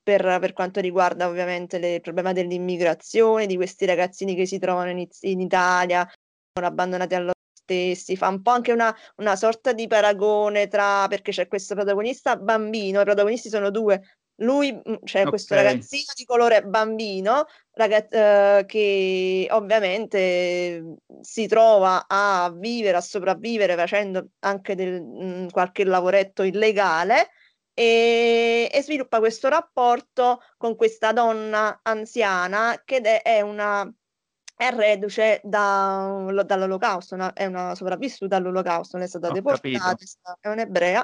per, 0.03 0.21
per 0.39 0.53
quanto 0.53 0.79
riguarda 0.81 1.27
ovviamente 1.27 1.77
le- 1.79 1.95
il 1.95 2.01
problema 2.01 2.33
dell'immigrazione, 2.33 3.45
di 3.45 3.55
questi 3.55 3.85
ragazzini 3.85 4.35
che 4.35 4.45
si 4.45 4.57
trovano 4.59 4.89
in, 4.91 5.07
in 5.21 5.39
Italia, 5.41 6.07
sono 6.53 6.67
abbandonati 6.67 7.15
a 7.15 7.19
loro 7.19 7.33
stessi, 7.63 8.15
fa 8.15 8.27
un 8.27 8.41
po' 8.41 8.51
anche 8.51 8.71
una, 8.71 8.95
una 9.17 9.35
sorta 9.35 9.73
di 9.73 9.87
paragone 9.87 10.67
tra, 10.67 11.07
perché 11.07 11.31
c'è 11.31 11.47
questo 11.47 11.75
protagonista 11.75 12.35
bambino, 12.35 13.01
i 13.01 13.03
protagonisti 13.03 13.49
sono 13.49 13.69
due, 13.69 14.01
lui, 14.41 14.73
mm, 14.73 14.95
c'è 15.03 15.27
questo 15.27 15.53
Ok. 15.53 15.61
ragazzino 15.61 16.13
di 16.15 16.25
colore 16.25 16.63
bambino, 16.63 17.45
raga- 17.73 18.07
eh, 18.59 18.65
che 18.65 19.47
ovviamente 19.51 20.81
mm, 20.81 20.93
si 21.21 21.47
trova 21.47 22.05
a 22.07 22.51
vivere, 22.55 22.97
a 22.97 23.01
sopravvivere 23.01 23.75
facendo 23.75 24.29
anche 24.39 24.75
del, 24.75 25.01
mm, 25.01 25.47
qualche 25.49 25.83
lavoretto 25.83 26.43
illegale 26.43 27.29
e, 27.73 28.69
e 28.71 28.81
sviluppa 28.83 29.19
questo 29.19 29.47
rapporto 29.47 30.39
con 30.57 30.75
questa 30.75 31.11
donna 31.13 31.79
anziana 31.83 32.81
che 32.83 32.97
è, 32.97 33.21
è 33.21 33.41
una 33.41 33.91
è 34.61 34.69
reduce 34.75 35.41
da- 35.43 36.23
dall'olocausto, 36.45 37.15
una- 37.15 37.33
è 37.33 37.47
una 37.47 37.73
sopravvissuta 37.73 38.35
all'olocausto, 38.35 38.95
non 38.95 39.07
è 39.07 39.09
stata 39.09 39.29
Ho 39.29 39.31
deportata, 39.31 39.95
è 39.95 40.37
è 40.39 40.49
un'ebrea. 40.49 41.03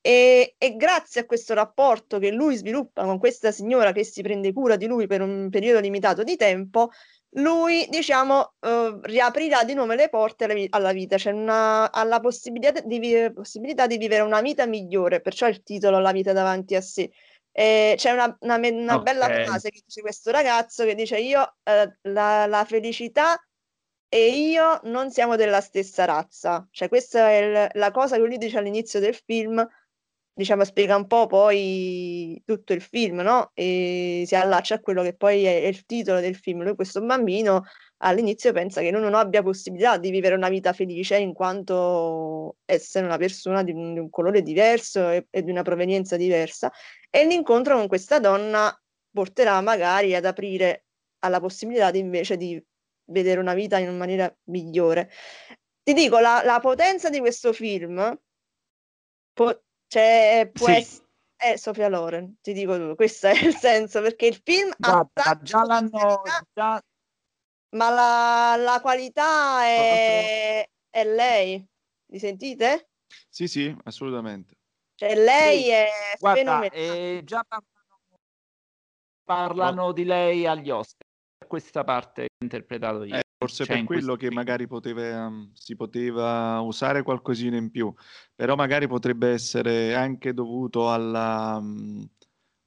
E, 0.00 0.54
e 0.56 0.76
grazie 0.76 1.20
a 1.20 1.26
questo 1.26 1.52
rapporto 1.52 2.18
che 2.18 2.30
lui 2.30 2.56
sviluppa 2.56 3.04
con 3.04 3.18
questa 3.18 3.50
signora 3.50 3.92
che 3.92 4.02
si 4.02 4.22
prende 4.22 4.50
cura 4.54 4.76
di 4.76 4.86
lui 4.86 5.06
per 5.06 5.20
un 5.20 5.50
periodo 5.50 5.80
limitato 5.80 6.22
di 6.22 6.36
tempo, 6.36 6.88
lui, 7.36 7.86
diciamo, 7.90 8.54
eh, 8.60 8.98
riaprirà 9.02 9.62
di 9.64 9.74
nuovo 9.74 9.92
le 9.92 10.08
porte 10.08 10.44
alla, 10.44 10.54
alla 10.70 10.92
vita, 10.92 11.18
cioè 11.18 11.34
una, 11.34 11.92
ha 11.92 12.02
la 12.04 12.20
possibilità 12.20 12.80
di, 12.80 13.30
possibilità 13.34 13.86
di 13.86 13.98
vivere 13.98 14.22
una 14.22 14.40
vita 14.40 14.64
migliore, 14.64 15.20
perciò 15.20 15.46
il 15.48 15.62
titolo 15.62 15.98
La 15.98 16.12
vita 16.12 16.32
davanti 16.32 16.74
a 16.74 16.80
sé. 16.80 17.10
E 17.58 17.94
c'è 17.96 18.12
una, 18.12 18.36
una 18.40 18.56
una 18.56 18.98
bella 18.98 19.28
Ok. 19.28 19.38
frase 19.40 19.70
che 19.70 19.80
dice 19.86 20.02
questo 20.02 20.30
ragazzo 20.30 20.84
che 20.84 20.94
dice 20.94 21.18
io 21.18 21.56
eh, 21.62 21.96
la, 22.02 22.46
la 22.46 22.64
felicità 22.66 23.42
e 24.08 24.28
io 24.50 24.80
non 24.84 25.10
siamo 25.10 25.36
della 25.36 25.60
stessa 25.62 26.04
razza. 26.04 26.66
Cioè 26.70 26.88
questa 26.88 27.30
è 27.30 27.36
il- 27.36 27.70
la 27.74 27.90
cosa 27.90 28.16
che 28.16 28.22
lui 28.22 28.36
dice 28.38 28.58
all'inizio 28.58 29.00
del 29.00 29.14
film, 29.14 29.66
diciamo 30.34 30.64
spiega 30.64 30.96
un 30.96 31.06
po' 31.06 31.26
poi 31.26 32.40
tutto 32.44 32.72
il 32.74 32.82
film, 32.82 33.20
no? 33.20 33.50
E 33.54 34.24
si 34.26 34.34
allaccia 34.36 34.74
a 34.76 34.80
quello 34.80 35.02
che 35.02 35.14
poi 35.16 35.44
è, 35.44 35.62
è 35.62 35.66
il 35.66 35.84
titolo 35.86 36.20
del 36.20 36.36
film. 36.36 36.62
Lui 36.62 36.74
questo 36.74 37.00
bambino 37.04 37.64
all'inizio 37.98 38.52
pensa 38.52 38.80
che 38.80 38.90
non 38.90 39.14
abbia 39.14 39.42
possibilità 39.42 39.96
di 39.96 40.10
vivere 40.10 40.34
una 40.34 40.48
vita 40.48 40.72
felice 40.72 41.16
in 41.16 41.32
quanto 41.32 42.56
essere 42.64 43.06
una 43.06 43.16
persona 43.16 43.62
di 43.62 43.72
un, 43.72 43.94
di 43.94 43.98
un 43.98 44.10
colore 44.10 44.42
diverso 44.42 45.08
e, 45.08 45.26
e 45.30 45.42
di 45.42 45.50
una 45.50 45.62
provenienza 45.62 46.16
diversa 46.16 46.70
e 47.10 47.24
l'incontro 47.26 47.76
con 47.76 47.88
questa 47.88 48.18
donna 48.18 48.78
porterà 49.10 49.60
magari 49.60 50.14
ad 50.14 50.26
aprire 50.26 50.84
alla 51.20 51.40
possibilità 51.40 51.90
di 51.90 51.98
invece 51.98 52.36
di 52.36 52.62
vedere 53.06 53.40
una 53.40 53.54
vita 53.54 53.78
in 53.78 53.88
una 53.88 53.96
maniera 53.96 54.36
migliore. 54.44 55.10
Ti 55.82 55.92
dico, 55.92 56.18
la, 56.18 56.42
la 56.44 56.58
potenza 56.60 57.08
di 57.08 57.20
questo 57.20 57.52
film 57.52 58.18
po- 59.32 59.62
cioè, 59.86 60.50
può 60.52 60.66
Sì. 60.66 60.72
essere... 60.72 61.04
È 61.36 61.56
Sofia 61.56 61.88
Loren, 61.88 62.36
ti 62.40 62.54
dico 62.54 62.78
tu, 62.78 62.94
questo 62.94 63.26
è 63.26 63.44
il 63.44 63.54
senso, 63.54 64.00
perché 64.00 64.26
il 64.26 64.40
film 64.42 64.70
ha 64.70 65.06
Guarda, 65.12 65.38
già 65.42 65.64
l'hanno 65.64 66.22
già 66.54 66.82
ma 67.70 67.90
la, 67.90 68.56
la 68.56 68.80
qualità 68.80 69.64
è, 69.64 70.68
è 70.90 71.04
lei. 71.04 71.64
Mi 72.12 72.18
sentite? 72.18 72.90
Sì, 73.28 73.48
sì, 73.48 73.74
assolutamente. 73.84 74.54
Cioè, 74.94 75.14
lei 75.14 75.62
Sì, 75.64 75.68
è 75.70 75.88
guarda, 76.18 76.38
fenomenale. 76.38 76.70
eh, 76.72 77.20
già 77.24 77.44
parlano, 77.46 78.00
parlano 79.24 79.92
di 79.92 80.04
lei 80.04 80.46
agli 80.46 80.70
Oscar. 80.70 81.06
Questa 81.46 81.84
parte 81.84 82.28
interpretato 82.42 83.04
io. 83.04 83.16
Eh, 83.16 83.22
forse 83.38 83.64
cioè, 83.64 83.76
per 83.76 83.84
quello 83.84 84.16
che 84.16 84.30
magari 84.30 84.66
poteva, 84.66 85.28
mm, 85.28 85.50
si 85.52 85.76
poteva 85.76 86.60
usare 86.60 87.02
qualcosina 87.02 87.56
in 87.56 87.70
più, 87.70 87.92
però 88.34 88.54
magari 88.54 88.86
potrebbe 88.88 89.30
essere 89.30 89.94
anche 89.94 90.32
dovuto 90.32 90.90
alla, 90.90 91.60
mm, 91.60 92.02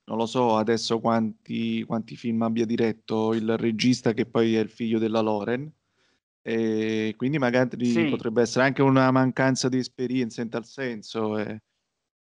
non 0.10 0.18
lo 0.18 0.25
so 0.25 0.56
adesso 0.58 1.00
quanti, 1.00 1.84
quanti 1.84 2.16
film 2.18 2.42
abbia 2.42 2.66
diretto 2.66 3.34
il 3.34 3.58
regista 3.58 4.13
che 4.13 4.25
poi 4.25 4.56
è 4.56 4.60
il 4.60 4.70
figlio 4.70 5.00
della 5.00 5.22
Loren, 5.22 5.72
e 6.42 7.13
quindi 7.18 7.38
magari 7.38 7.78
Sì. 7.84 8.06
potrebbe 8.08 8.42
essere 8.42 8.66
anche 8.66 8.82
una 8.82 9.12
mancanza 9.12 9.70
di 9.70 9.78
esperienza 9.78 10.42
in 10.42 10.50
tal 10.50 10.66
senso. 10.66 11.38
e 11.38 11.62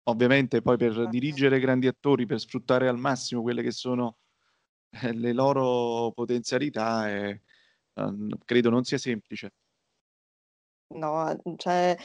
ovviamente 0.05 0.62
poi 0.62 0.76
per 0.78 1.09
dirigere 1.09 1.61
grandi 1.61 1.87
attori, 1.88 2.26
per 2.26 2.40
sfruttare 2.40 2.88
al 2.88 2.99
massimo 2.99 3.43
quelle 3.43 3.62
che 3.62 3.73
sono 3.73 4.19
eh, 5.02 5.12
le 5.14 5.33
loro 5.33 6.12
potenzialità, 6.12 7.11
eh, 7.11 7.43
ehm, 7.95 8.31
credo 8.45 8.71
non 8.71 8.85
sia 8.85 8.99
semplice. 8.99 9.52
No, 10.90 11.37
cioè, 11.57 11.97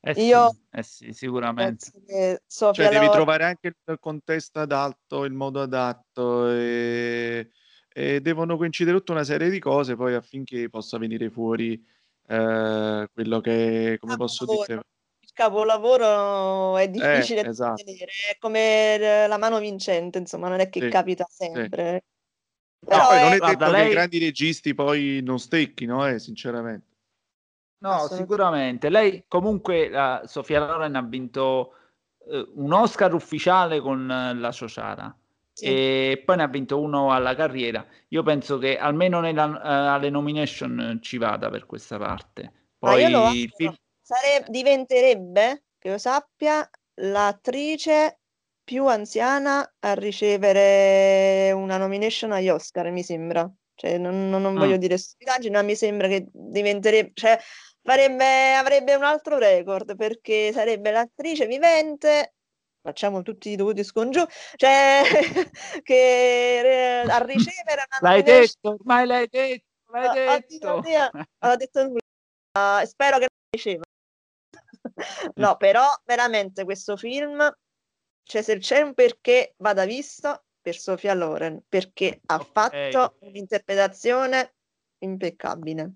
Eh 0.00 0.14
sì, 0.14 0.26
io 0.26 0.50
eh 0.70 0.82
sì, 0.82 1.12
sicuramente. 1.12 1.90
penso 1.90 2.00
che 2.06 2.42
Sofia 2.46 2.84
Cioè 2.84 2.88
devi 2.88 3.06
Loren 3.06 3.10
trovare 3.10 3.44
anche 3.44 3.68
il 3.84 3.98
contesto 3.98 4.60
adatto, 4.60 5.24
il 5.24 5.32
modo 5.32 5.60
adatto 5.60 6.50
e, 6.52 7.50
e 7.92 8.20
devono 8.20 8.56
coincidere 8.56 8.96
tutta 8.98 9.12
una 9.12 9.24
serie 9.24 9.50
di 9.50 9.58
cose 9.58 9.96
poi 9.96 10.14
affinché 10.14 10.68
possa 10.70 10.98
venire 10.98 11.30
fuori 11.30 11.84
eh, 12.28 13.08
quello 13.12 13.40
che, 13.40 13.96
come 13.98 14.16
posso 14.16 14.44
dire, 14.46 14.64
capolavoro. 14.66 14.82
Il 15.20 15.32
capolavoro 15.32 16.76
è 16.76 16.88
difficile 16.88 17.42
da 17.42 17.50
esatto. 17.50 17.82
ottenere, 17.82 18.12
è 18.30 18.36
come 18.38 19.26
la 19.26 19.36
mano 19.38 19.58
vincente, 19.58 20.18
insomma, 20.18 20.48
non 20.48 20.60
è 20.60 20.68
che 20.68 20.80
Sì, 20.80 20.88
capita 20.88 21.24
sì. 21.28 21.34
sempre. 21.36 22.04
No, 22.80 22.86
Però 22.86 23.06
poi 23.06 23.18
non 23.20 23.32
è- 23.32 23.36
è 23.36 23.38
Guarda, 23.38 23.66
detto 23.66 23.74
che 23.74 23.82
i 23.82 23.88
lei- 23.88 23.94
grandi 23.94 24.18
registi 24.18 24.74
poi 24.74 25.20
non 25.22 25.38
stecchino, 25.38 26.06
eh, 26.06 26.18
sinceramente. 26.18 26.87
No, 27.78 28.08
sicuramente. 28.08 28.88
Lei 28.88 29.24
comunque, 29.28 29.88
la 29.88 30.22
Sofia 30.26 30.64
Loren 30.66 30.96
ha 30.96 31.02
vinto 31.02 31.74
eh, 32.30 32.46
un 32.54 32.72
Oscar 32.72 33.14
ufficiale 33.14 33.80
con 33.80 34.10
eh, 34.10 34.34
La 34.34 34.50
Ciociara 34.50 35.16
Sì. 35.52 35.66
e 35.66 36.22
poi 36.24 36.36
ne 36.36 36.42
ha 36.42 36.48
vinto 36.48 36.80
uno 36.80 37.12
alla 37.12 37.34
carriera. 37.34 37.86
Io 38.08 38.22
penso 38.22 38.58
che 38.58 38.78
almeno 38.78 39.20
nella- 39.20 39.62
eh, 39.62 39.68
alle 39.94 40.10
nomination 40.10 40.80
eh, 40.80 40.98
ci 41.00 41.18
vada 41.18 41.50
per 41.50 41.66
questa 41.66 41.98
parte. 41.98 42.52
Poi 42.78 43.02
il 43.04 43.50
film... 43.54 43.74
Sare- 44.00 44.44
diventerebbe, 44.48 45.64
che 45.78 45.90
lo 45.90 45.98
sappia, 45.98 46.68
l'attrice 46.94 48.18
più 48.64 48.86
anziana 48.86 49.74
a 49.80 49.94
ricevere 49.94 51.52
una 51.52 51.76
nomination 51.76 52.32
agli 52.32 52.48
Oscar, 52.48 52.90
mi 52.90 53.02
sembra. 53.02 53.50
Cioè, 53.78 53.96
non, 53.96 54.28
non- 54.28 54.42
non 54.42 54.54
voglio 54.56 54.74
Mm. 54.74 54.78
dire 54.80 54.98
stupidaggini, 54.98 55.54
ma 55.54 55.62
mi 55.62 55.76
sembra 55.76 56.08
che 56.08 56.26
diventerebbe, 56.32 57.12
cioè, 57.14 57.38
farebbe, 57.80 58.54
avrebbe 58.54 58.96
un 58.96 59.04
altro 59.04 59.38
record 59.38 59.94
perché 59.94 60.52
sarebbe 60.52 60.90
l'attrice 60.90 61.46
vivente. 61.46 62.34
Facciamo 62.82 63.22
tutti 63.22 63.50
i 63.50 63.56
dovuti 63.56 63.84
scongiù, 63.84 64.24
cioè 64.56 65.02
che 65.84 67.02
eh, 67.04 67.08
a 67.08 67.18
ricevere 67.24 67.86
una 67.88 67.98
L'hai 68.10 68.22
detto, 68.22 68.70
ormai 68.70 69.06
l'hai 69.06 69.28
detto, 69.28 69.64
l'hai 69.92 70.06
Ah, 70.06 70.34
oddio 70.34 70.58
detto. 70.58 70.80
non 71.38 71.50
ho 71.52 71.56
detto 71.56 71.82
nulla. 71.84 71.98
Ah, 72.58 72.84
spero 72.84 73.18
che 73.18 73.26
non 73.30 73.48
riceva. 73.50 73.82
No, 75.36 75.56
però 75.56 75.84
veramente 76.04 76.64
questo 76.64 76.96
film, 76.96 77.48
cioè 78.24 78.42
se 78.42 78.58
c'è 78.58 78.80
un 78.80 78.94
perché 78.94 79.54
vada 79.58 79.84
visto 79.84 80.46
per 80.68 80.76
Sofia 80.76 81.14
Loren, 81.14 81.62
perché 81.66 82.20
ha 82.26 82.36
Ok, 82.36 82.52
fatto 82.52 83.16
un'interpretazione 83.20 84.52
impeccabile. 84.98 85.92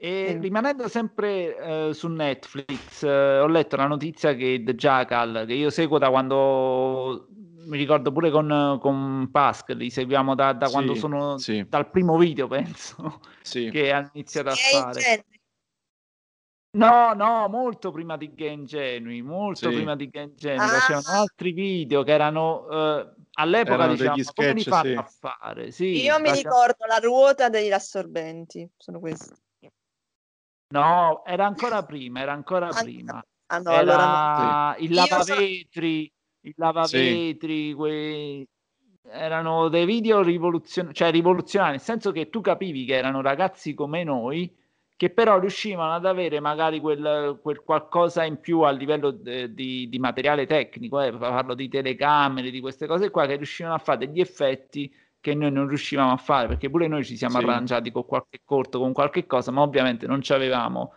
E 0.00 0.36
Mm. 0.36 0.40
rimanendo 0.40 0.86
sempre 0.86 1.88
eh, 1.88 1.92
su 1.92 2.06
Netflix, 2.06 3.02
eh, 3.02 3.40
ho 3.40 3.48
letto 3.48 3.74
la 3.74 3.88
notizia 3.88 4.34
che 4.34 4.62
The 4.64 4.76
Jackal, 4.76 5.44
che 5.48 5.54
io 5.54 5.70
seguo 5.70 5.98
da 5.98 6.10
quando 6.10 7.26
mi 7.66 7.76
ricordo 7.76 8.12
pure 8.12 8.30
con, 8.30 8.78
con 8.80 9.28
Pascal, 9.32 9.78
li 9.78 9.90
seguiamo 9.90 10.36
da, 10.36 10.52
da 10.52 10.70
quando 10.70 10.94
Sì, 10.94 11.00
sono 11.00 11.36
sì, 11.38 11.66
dal 11.68 11.90
primo 11.90 12.16
video, 12.16 12.46
penso, 12.48 13.20
sì. 13.42 13.68
che 13.68 13.92
ha 13.92 14.08
iniziato 14.12 14.50
a 14.50 14.54
fare. 14.54 15.24
No, 16.78 17.12
no, 17.12 17.48
molto 17.48 17.90
prima 17.90 18.16
di 18.16 18.32
Gay 18.32 18.52
Ingenui, 18.52 19.20
molto 19.22 19.68
Sì. 19.68 19.74
prima 19.74 19.96
di 19.96 20.08
Gay 20.08 20.24
Ingenui, 20.24 20.64
Ah, 20.64 20.68
facevano 20.68 21.08
altri 21.08 21.52
video 21.52 22.02
che 22.04 22.12
erano 22.12 22.68
eh, 22.68 23.08
all'epoca 23.32 23.74
Erano 23.74 23.94
degli 23.96 24.06
"Ma 24.06 24.32
come 24.34 24.52
li 24.52 24.60
sketch, 24.60 24.68
fanno 24.68 24.88
sì. 24.88 24.94
a 24.96 25.02
fare? 25.02 25.70
Sì, 25.72 26.02
io 26.02 26.20
mi 26.20 26.30
ricordo 26.30 26.84
la 26.86 26.98
ruota 26.98 27.48
degli 27.48 27.72
assorbenti, 27.72 28.70
sono 28.76 29.00
questi. 29.00 29.34
No, 30.70 31.24
era 31.24 31.46
ancora 31.46 31.82
prima, 31.82 32.20
era 32.20 32.32
ancora 32.32 32.68
prima. 32.68 33.24
Ah 33.46 33.58
no, 33.58 33.70
allora 33.70 34.04
no. 34.04 34.42
Era 34.42 34.76
il 34.78 34.92
lavavetri, 34.92 36.12
il 36.40 36.52
lavavetri, 36.56 37.72
quei... 37.72 38.46
erano 39.10 39.68
dei 39.68 39.86
video 39.86 40.22
rivoluzionari, 40.22 40.94
cioè 40.94 41.10
rivoluzionari, 41.10 41.72
nel 41.72 41.80
senso 41.80 42.12
che 42.12 42.28
tu 42.28 42.42
capivi 42.42 42.84
che 42.84 42.94
erano 42.94 43.22
ragazzi 43.22 43.72
come 43.72 44.04
noi, 44.04 44.54
che 44.98 45.10
però 45.10 45.38
riuscivano 45.38 45.94
ad 45.94 46.04
avere 46.06 46.40
magari 46.40 46.80
quel, 46.80 47.38
quel 47.40 47.62
qualcosa 47.62 48.24
in 48.24 48.40
più 48.40 48.62
a 48.62 48.70
livello 48.72 49.12
de- 49.12 49.54
di, 49.54 49.88
di 49.88 49.98
materiale 50.00 50.44
tecnico, 50.46 51.00
eh, 51.00 51.16
parlo 51.16 51.54
di 51.54 51.68
telecamere, 51.68 52.50
di 52.50 52.60
queste 52.60 52.86
cose 52.88 53.10
qua, 53.10 53.26
che 53.26 53.36
riuscivano 53.36 53.76
a 53.76 53.78
fare 53.78 53.98
degli 54.06 54.20
effetti 54.20 54.92
che 55.20 55.34
noi 55.34 55.52
non 55.52 55.68
riuscivamo 55.68 56.12
a 56.12 56.16
fare, 56.16 56.48
perché 56.48 56.68
pure 56.70 56.88
noi 56.88 57.04
ci 57.04 57.16
siamo 57.16 57.38
Sì. 57.38 57.44
arrangiati 57.44 57.92
con 57.92 58.04
qualche 58.06 58.40
corto, 58.44 58.80
con 58.80 58.92
qualche 58.92 59.26
cosa, 59.26 59.52
ma 59.52 59.62
ovviamente 59.62 60.06
non 60.08 60.20
avevamo 60.30 60.92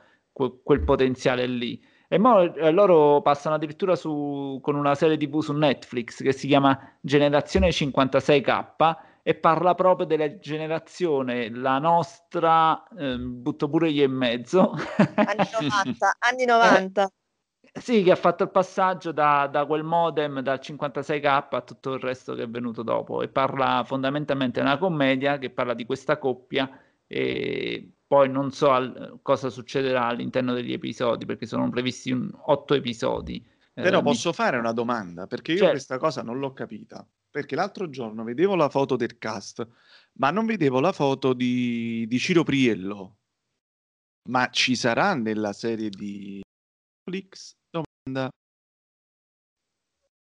quel 0.63 0.83
potenziale 0.83 1.45
lì. 1.47 1.81
E 2.07 2.17
mo, 2.17 2.41
eh, 2.41 2.71
loro 2.71 3.21
passano 3.21 3.55
addirittura 3.55 3.95
su, 3.95 4.59
con 4.61 4.75
una 4.75 4.95
serie 4.95 5.17
TV 5.17 5.41
su 5.41 5.53
Netflix 5.53 6.21
che 6.23 6.31
si 6.33 6.47
chiama 6.47 6.97
Generazione 6.99 7.71
56K 7.71 9.10
e 9.23 9.35
parla 9.35 9.75
proprio 9.75 10.05
della 10.05 10.37
generazione, 10.39 11.49
la 11.49 11.77
nostra, 11.79 12.87
ehm, 12.97 13.41
butto 13.41 13.69
pure 13.69 13.89
io 13.89 14.05
in 14.05 14.11
mezzo, 14.13 14.71
Anni 15.15 15.47
90, 15.51 16.15
anni 16.19 16.45
90. 16.45 17.11
sì, 17.73 18.03
che 18.03 18.11
ha 18.11 18.15
fatto 18.15 18.43
il 18.43 18.49
passaggio 18.51 19.11
da, 19.11 19.47
da 19.47 19.65
quel 19.65 19.83
modem 19.83 20.41
dal 20.41 20.59
56k 20.61 21.47
a 21.55 21.61
tutto 21.61 21.93
il 21.93 21.99
resto 22.01 22.33
che 22.33 22.43
è 22.43 22.49
venuto 22.49 22.83
dopo 22.83 23.21
e 23.21 23.27
parla 23.29 23.83
fondamentalmente 23.85 24.59
di 24.59 24.65
una 24.65 24.77
commedia 24.77 25.37
che 25.37 25.49
parla 25.51 25.73
di 25.73 25.85
questa 25.85 26.17
coppia 26.17 26.69
e 27.07 27.91
poi 28.07 28.29
non 28.29 28.51
so 28.51 28.71
al- 28.71 29.19
cosa 29.21 29.49
succederà 29.49 30.05
all'interno 30.07 30.53
degli 30.53 30.73
episodi 30.73 31.25
perché 31.25 31.45
sono 31.45 31.69
previsti 31.69 32.11
un- 32.11 32.29
otto 32.45 32.73
episodi. 32.73 33.35
eh, 33.73 33.81
Però 33.81 33.99
di- 33.99 34.03
posso 34.03 34.33
fare 34.33 34.57
una 34.57 34.73
domanda, 34.73 35.27
perché 35.27 35.51
io 35.51 35.57
Certo. 35.59 35.71
questa 35.73 35.97
cosa 35.97 36.21
non 36.23 36.39
l'ho 36.39 36.51
capita. 36.53 37.05
Perché 37.31 37.55
l'altro 37.55 37.89
giorno 37.89 38.23
vedevo 38.25 38.55
la 38.55 38.69
foto 38.69 38.97
del 38.97 39.17
cast, 39.17 39.65
ma 40.19 40.31
non 40.31 40.45
vedevo 40.45 40.81
la 40.81 40.91
foto 40.91 41.33
di, 41.33 42.05
di 42.07 42.19
Ciro 42.19 42.43
Priello. 42.43 43.19
Ma 44.29 44.49
ci 44.49 44.75
sarà 44.75 45.13
nella 45.15 45.53
serie 45.53 45.89
di 45.89 46.41
Netflix? 47.05 47.55
Domanda. 47.69 48.29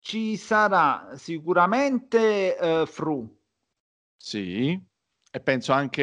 ci 0.03 0.37
sarà 0.37 1.17
sicuramente 1.17 2.57
uh, 2.61 2.87
Fru. 2.87 3.41
Sì, 4.17 4.81
e 5.35 5.41
penso 5.41 5.73
anche, 5.73 6.03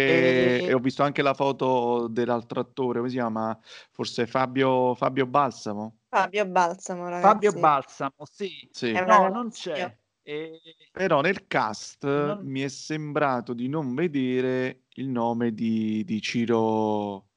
e... 0.62 0.66
e... 0.66 0.74
ho 0.74 0.80
visto 0.80 1.04
anche 1.04 1.22
la 1.22 1.34
foto 1.34 2.08
dell'altro 2.08 2.62
attore, 2.62 2.98
come 2.98 3.10
si 3.10 3.16
chiama? 3.16 3.58
Forse 3.92 4.26
Fabio, 4.26 4.96
Fabio 4.96 5.28
Balsamo. 5.28 6.00
Fabio 6.10 6.46
Balsamo, 6.46 7.04
ragazzi. 7.06 7.24
Fabio 7.24 7.52
Balsamo, 7.54 8.26
sì. 8.32 8.68
sì. 8.72 8.92
No, 8.94 9.30
non 9.30 9.52
c'è. 9.52 9.98
E... 10.30 10.62
Però 10.92 11.22
nel 11.22 11.48
cast 11.48 12.06
non... 12.06 12.46
mi 12.46 12.62
è 12.62 12.68
sembrato 12.68 13.54
di 13.54 13.68
non 13.68 13.96
vedere 13.96 14.84
il 14.96 15.08
nome 15.08 15.56
di, 15.56 16.04
di 16.04 16.22
Ciro 16.22 17.30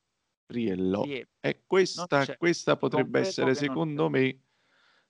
Riello. 0.44 1.04
Sì. 1.04 1.26
E 1.40 1.62
questa, 1.66 2.26
questa 2.36 2.76
potrebbe 2.76 3.20
essere, 3.20 3.54
secondo 3.54 4.10
me, 4.10 4.40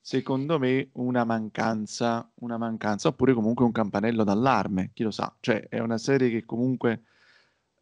secondo 0.00 0.60
me, 0.60 0.90
una 0.92 1.24
mancanza, 1.24 2.30
una 2.36 2.56
mancanza, 2.56 3.08
oppure 3.08 3.32
comunque 3.32 3.64
un 3.64 3.72
campanello 3.72 4.22
d'allarme, 4.22 4.92
chi 4.94 5.02
lo 5.02 5.10
sa. 5.10 5.34
Cioè, 5.40 5.66
è 5.68 5.80
una 5.80 5.98
serie 5.98 6.30
che 6.30 6.44
comunque 6.44 7.02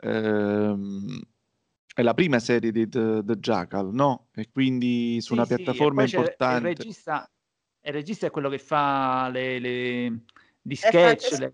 ehm, 0.00 1.20
è 1.94 2.00
la 2.00 2.14
prima 2.14 2.38
serie 2.38 2.72
di 2.72 2.88
The, 2.88 3.22
The 3.22 3.38
Jackal, 3.38 3.92
no? 3.92 4.28
E 4.34 4.48
quindi 4.50 5.20
su 5.20 5.28
sì, 5.28 5.32
una 5.34 5.44
piattaforma 5.44 6.06
sì, 6.06 6.14
importante. 6.14 6.70
Il 6.70 6.76
regista, 6.76 7.30
il 7.82 7.92
regista, 7.92 8.26
è 8.26 8.30
quello 8.30 8.48
che 8.48 8.58
fa 8.58 9.28
le, 9.30 9.58
le 9.58 10.20
di 10.60 10.76
sketch. 10.76 11.38
Le, 11.38 11.50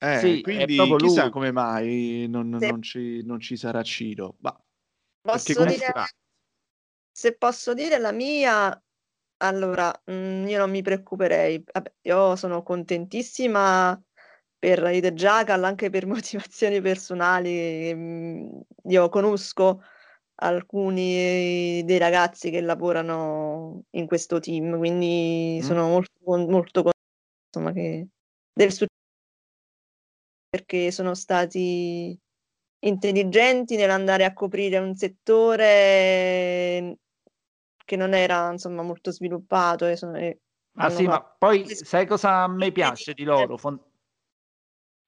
eh, 0.00 0.18
sì, 0.20 0.40
quindi 0.42 0.78
chissà 0.96 1.24
lui. 1.24 1.30
come 1.30 1.50
mai 1.50 2.26
non, 2.28 2.56
sì. 2.60 2.66
non, 2.68 2.82
ci, 2.82 3.22
non, 3.24 3.40
ci, 3.40 3.56
sarà 3.56 3.82
Ciro. 3.82 4.36
Ma, 4.38 4.56
posso 5.20 5.64
dire, 5.64 5.92
se 7.10 7.36
posso 7.36 7.74
dire 7.74 7.98
la 7.98 8.12
mia, 8.12 8.80
allora 9.38 9.92
mh, 10.04 10.12
mm, 10.12 10.46
io 10.46 10.58
non 10.58 10.70
mi 10.70 10.82
preoccuperei. 10.82 11.62
Vabbè, 11.72 11.92
io 12.02 12.36
sono 12.36 12.62
contentissima 12.62 14.00
per 14.56 14.88
i 14.92 15.00
The 15.00 15.12
Jackal 15.14 15.64
anche 15.64 15.90
per 15.90 16.06
motivazioni 16.06 16.80
personali. 16.80 17.92
Mh, 17.92 17.98
mm, 17.98 18.60
io 18.84 19.08
conosco 19.08 19.82
alcuni 20.40 21.82
dei 21.84 21.98
ragazzi 21.98 22.50
che 22.50 22.60
lavorano 22.60 23.84
in 23.90 24.06
questo 24.06 24.40
team, 24.40 24.76
quindi 24.78 25.58
mm. 25.60 25.64
sono 25.64 25.88
molto, 25.88 26.12
molto 26.24 26.82
contenta 26.82 26.96
insomma, 27.52 27.72
che, 27.72 28.08
del 28.52 28.70
successo 28.70 28.96
perché 30.48 30.90
sono 30.90 31.14
stati 31.14 32.18
intelligenti 32.80 33.76
nell'andare 33.76 34.24
a 34.24 34.32
coprire 34.32 34.78
un 34.78 34.94
settore 34.94 36.98
che 37.84 37.96
non 37.96 38.14
era 38.14 38.52
insomma 38.52 38.82
molto 38.82 39.10
sviluppato 39.10 39.86
e 39.86 39.96
sono, 39.96 40.16
e 40.16 40.40
ah 40.76 40.90
sì, 40.90 41.06
ma 41.06 41.22
poi 41.22 41.66
sai 41.66 42.06
cosa 42.06 42.42
a 42.42 42.48
me 42.48 42.70
piace 42.70 43.14
di 43.14 43.24
loro? 43.24 43.56
Fon- 43.56 43.82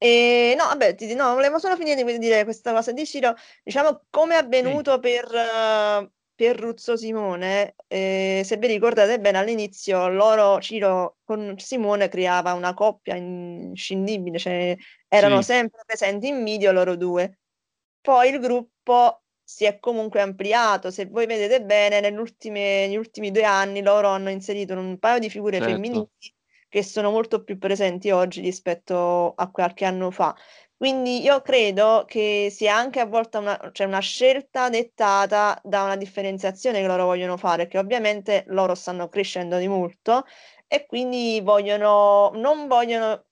e 0.02 0.54
no, 0.56 0.64
vabbè, 0.64 0.94
ti, 0.94 1.12
no, 1.14 1.34
volevo 1.34 1.58
solo 1.58 1.76
finire 1.76 2.02
di 2.02 2.18
dire 2.18 2.44
questa 2.44 2.72
cosa 2.72 2.90
di 2.90 3.04
Ciro. 3.04 3.34
Diciamo 3.62 4.06
come 4.08 4.34
è 4.34 4.38
avvenuto 4.38 4.94
sì. 4.94 5.00
per, 5.00 5.24
uh, 5.26 6.10
per 6.34 6.58
Ruzzo 6.58 6.96
Simone, 6.96 7.74
eh, 7.86 8.40
se 8.42 8.56
vi 8.56 8.66
ricordate 8.66 9.20
bene 9.20 9.36
all'inizio 9.36 10.08
loro, 10.08 10.58
Ciro 10.62 11.18
con 11.22 11.54
Simone 11.58 12.08
creava 12.08 12.54
una 12.54 12.72
coppia 12.72 13.14
inscindibile, 13.14 14.38
cioè 14.38 14.74
erano 15.06 15.42
sì. 15.42 15.52
sempre 15.52 15.82
presenti 15.84 16.28
in 16.28 16.42
video 16.44 16.72
loro 16.72 16.96
due. 16.96 17.40
Poi 18.00 18.30
il 18.30 18.40
gruppo 18.40 19.24
si 19.44 19.66
è 19.66 19.78
comunque 19.78 20.22
ampliato, 20.22 20.90
se 20.90 21.04
voi 21.06 21.26
vedete 21.26 21.62
bene 21.62 22.00
negli 22.00 22.16
ultimi 22.96 23.30
due 23.30 23.44
anni 23.44 23.82
loro 23.82 24.08
hanno 24.08 24.30
inserito 24.30 24.72
un 24.72 24.98
paio 24.98 25.18
di 25.18 25.28
figure 25.28 25.58
certo. 25.58 25.72
femminili 25.72 26.08
che 26.70 26.82
sono 26.82 27.10
molto 27.10 27.42
più 27.44 27.58
presenti 27.58 28.10
oggi 28.10 28.40
rispetto 28.40 29.34
a 29.34 29.50
qualche 29.50 29.84
anno 29.84 30.10
fa. 30.10 30.34
Quindi 30.76 31.20
io 31.20 31.42
credo 31.42 32.04
che 32.06 32.48
sia 32.50 32.74
anche 32.74 33.00
a 33.00 33.04
volte 33.04 33.36
una, 33.36 33.70
cioè 33.72 33.86
una 33.86 33.98
scelta 33.98 34.70
dettata 34.70 35.60
da 35.62 35.82
una 35.82 35.96
differenziazione 35.96 36.80
che 36.80 36.86
loro 36.86 37.04
vogliono 37.04 37.36
fare, 37.36 37.66
che 37.66 37.76
ovviamente 37.76 38.44
loro 38.48 38.74
stanno 38.74 39.08
crescendo 39.10 39.58
di 39.58 39.68
molto 39.68 40.24
e 40.66 40.86
quindi 40.86 41.40
vogliono, 41.42 42.30
non 42.34 42.66
vogliono 42.66 43.26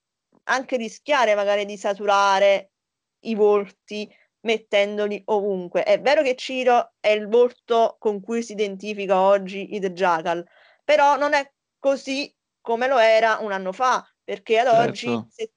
anche 0.44 0.76
rischiare 0.76 1.34
magari 1.34 1.64
di 1.64 1.76
saturare 1.78 2.72
i 3.20 3.34
volti 3.34 4.12
mettendoli 4.40 5.22
ovunque. 5.26 5.84
È 5.84 6.00
vero 6.00 6.22
che 6.22 6.34
Ciro 6.36 6.94
è 7.00 7.08
il 7.08 7.28
volto 7.28 7.96
con 7.98 8.20
cui 8.20 8.42
si 8.42 8.52
identifica 8.52 9.20
oggi 9.20 9.74
i 9.74 9.80
The 9.80 9.92
Jackal, 9.92 10.46
però 10.84 11.16
non 11.16 11.32
è 11.34 11.50
così 11.78 12.30
come 12.68 12.86
lo 12.86 12.98
era 12.98 13.38
un 13.40 13.50
anno 13.50 13.72
fa, 13.72 14.06
perché 14.22 14.58
ad 14.58 14.66
certo. 14.66 15.10
oggi 15.10 15.26
se 15.30 15.50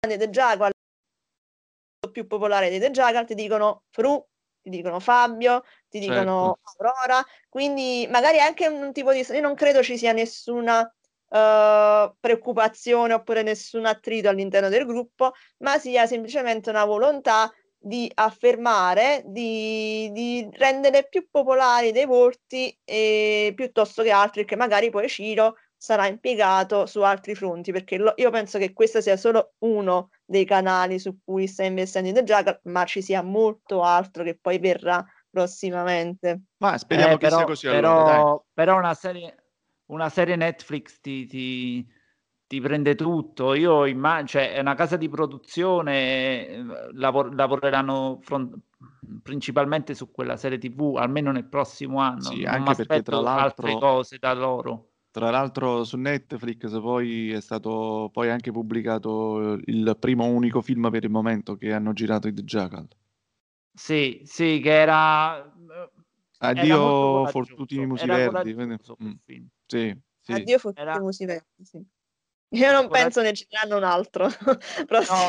The 0.00 0.30
Jackal 0.30 0.70
più 2.10 2.26
popolare 2.26 2.70
dei 2.70 2.80
The 2.80 2.90
Jackal 2.90 3.26
ti 3.26 3.34
dicono 3.34 3.82
Fru, 3.90 4.26
ti 4.62 4.70
dicono 4.70 5.00
Fabio, 5.00 5.62
ti 5.86 5.98
dicono 5.98 6.58
certo. 6.64 6.82
Aurora, 6.82 7.22
quindi 7.50 8.08
magari 8.10 8.38
anche 8.38 8.66
un 8.68 8.90
tipo 8.94 9.12
di... 9.12 9.18
Io 9.28 9.40
non 9.42 9.54
credo 9.54 9.82
ci 9.82 9.98
sia 9.98 10.12
nessuna 10.12 10.80
uh, 10.80 12.16
preoccupazione 12.18 13.12
oppure 13.12 13.42
nessun 13.42 13.84
attrito 13.84 14.30
all'interno 14.30 14.70
del 14.70 14.86
gruppo, 14.86 15.34
ma 15.58 15.78
sia 15.78 16.06
semplicemente 16.06 16.70
una 16.70 16.86
volontà 16.86 17.52
di 17.78 18.10
affermare, 18.14 19.24
di, 19.26 20.10
di 20.12 20.48
rendere 20.52 21.06
più 21.06 21.28
popolari 21.30 21.92
dei 21.92 22.06
volti 22.06 22.74
eh, 22.82 23.52
piuttosto 23.54 24.02
che 24.02 24.10
altri, 24.10 24.46
che 24.46 24.56
magari 24.56 24.88
poi 24.88 25.06
Ciro 25.06 25.56
sarà 25.78 26.08
impiegato 26.08 26.86
su 26.86 27.00
altri 27.02 27.36
fronti, 27.36 27.70
perché 27.70 27.96
lo, 27.96 28.12
io 28.16 28.30
penso 28.30 28.58
che 28.58 28.72
questo 28.72 29.00
sia 29.00 29.16
solo 29.16 29.52
uno 29.58 30.10
dei 30.24 30.44
canali 30.44 30.98
su 30.98 31.20
cui 31.24 31.46
sta 31.46 31.62
investendo 31.62 32.12
The 32.12 32.24
Juggle, 32.24 32.60
ma 32.64 32.84
ci 32.84 33.00
sia 33.00 33.22
molto 33.22 33.82
altro 33.82 34.24
che 34.24 34.36
poi 34.36 34.58
verrà 34.58 35.02
prossimamente. 35.30 36.42
Ma 36.58 36.76
speriamo 36.76 37.14
eh, 37.14 37.18
che 37.18 37.26
però, 37.26 37.36
sia 37.36 37.46
così. 37.46 37.66
Però, 37.68 38.08
allora, 38.08 38.42
però 38.52 38.76
una, 38.76 38.94
serie, 38.94 39.36
una 39.86 40.08
serie 40.08 40.34
Netflix 40.34 40.98
ti, 41.00 41.26
ti, 41.26 41.86
ti 42.48 42.60
prende 42.60 42.96
tutto. 42.96 43.54
Io 43.54 43.86
immagino, 43.86 44.26
cioè, 44.26 44.54
è 44.54 44.58
una 44.58 44.74
casa 44.74 44.96
di 44.96 45.08
produzione, 45.08 46.48
eh, 46.48 46.64
lavor- 46.94 47.32
lavoreranno 47.34 48.18
front- 48.20 48.58
principalmente 49.22 49.94
su 49.94 50.10
quella 50.10 50.36
serie 50.36 50.58
TV, 50.58 50.96
almeno 50.96 51.30
nel 51.30 51.46
prossimo 51.46 52.00
anno. 52.00 52.20
Sì, 52.22 52.42
non 52.42 52.54
anche 52.54 52.74
perché 52.74 53.02
tra 53.02 53.20
l'altro 53.20 53.66
altre 53.66 53.78
cose 53.78 54.18
da 54.18 54.34
loro. 54.34 54.87
Tra 55.18 55.30
l'altro 55.30 55.82
su 55.82 55.96
Netflix 55.96 56.80
poi 56.80 57.32
è 57.32 57.40
stato 57.40 58.08
poi 58.12 58.30
anche 58.30 58.52
pubblicato 58.52 59.58
il 59.64 59.96
primo 59.98 60.26
unico 60.26 60.62
film 60.62 60.88
per 60.92 61.02
il 61.02 61.10
momento 61.10 61.56
che 61.56 61.72
hanno 61.72 61.92
girato 61.92 62.28
i 62.28 62.32
The 62.32 62.44
Jackal. 62.44 62.86
Sì, 63.74 64.20
sì, 64.22 64.60
che 64.62 64.70
era... 64.70 65.52
Addio 66.38 67.26
Fortuti 67.26 67.84
Musi 67.84 68.06
Verdi. 68.06 68.54
Mm. 68.54 69.10
Sì, 69.66 69.98
sì. 70.20 70.32
Addio 70.32 70.58
Fortuti 70.58 70.82
era... 70.82 71.00
Musi 71.00 71.24
Verdi, 71.24 71.64
sì. 71.64 71.84
Io 72.50 72.70
non 72.70 72.88
penso 72.88 73.20
ne 73.20 73.32
citeranno 73.32 73.76
un 73.76 73.82
altro 73.82 74.28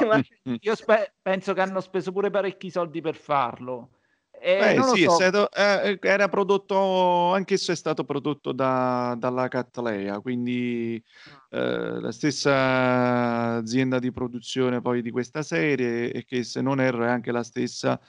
no, 0.06 0.22
io 0.62 0.76
spe- 0.76 1.16
penso 1.20 1.54
che 1.54 1.62
hanno 1.62 1.82
speso 1.82 2.12
pure 2.12 2.30
parecchi 2.30 2.70
soldi 2.70 3.02
per 3.02 3.16
farlo. 3.16 3.99
Eh, 4.42 4.76
Beh, 4.76 4.84
sì, 4.96 5.04
so. 5.04 5.12
stato, 5.12 5.52
eh, 5.52 5.98
era 6.02 6.30
prodotto, 6.30 7.34
anch'esso 7.34 7.72
è 7.72 7.76
stato 7.76 8.06
prodotto 8.06 8.52
da, 8.54 9.16
dalla 9.18 9.48
Cattleya, 9.50 10.20
quindi 10.22 11.04
eh, 11.50 12.00
la 12.00 12.12
stessa 12.12 13.56
azienda 13.56 14.00
di 14.00 14.12
produzione 14.12 14.82
poi 14.82 15.02
di 15.02 15.12
questa 15.12 15.44
serie 15.44 16.12
e 16.12 16.24
che 16.24 16.44
se 16.44 16.62
non 16.62 16.80
erro 16.80 17.04
è 17.04 17.10
anche 17.10 17.32
la 17.32 17.44
stessa 17.44 18.00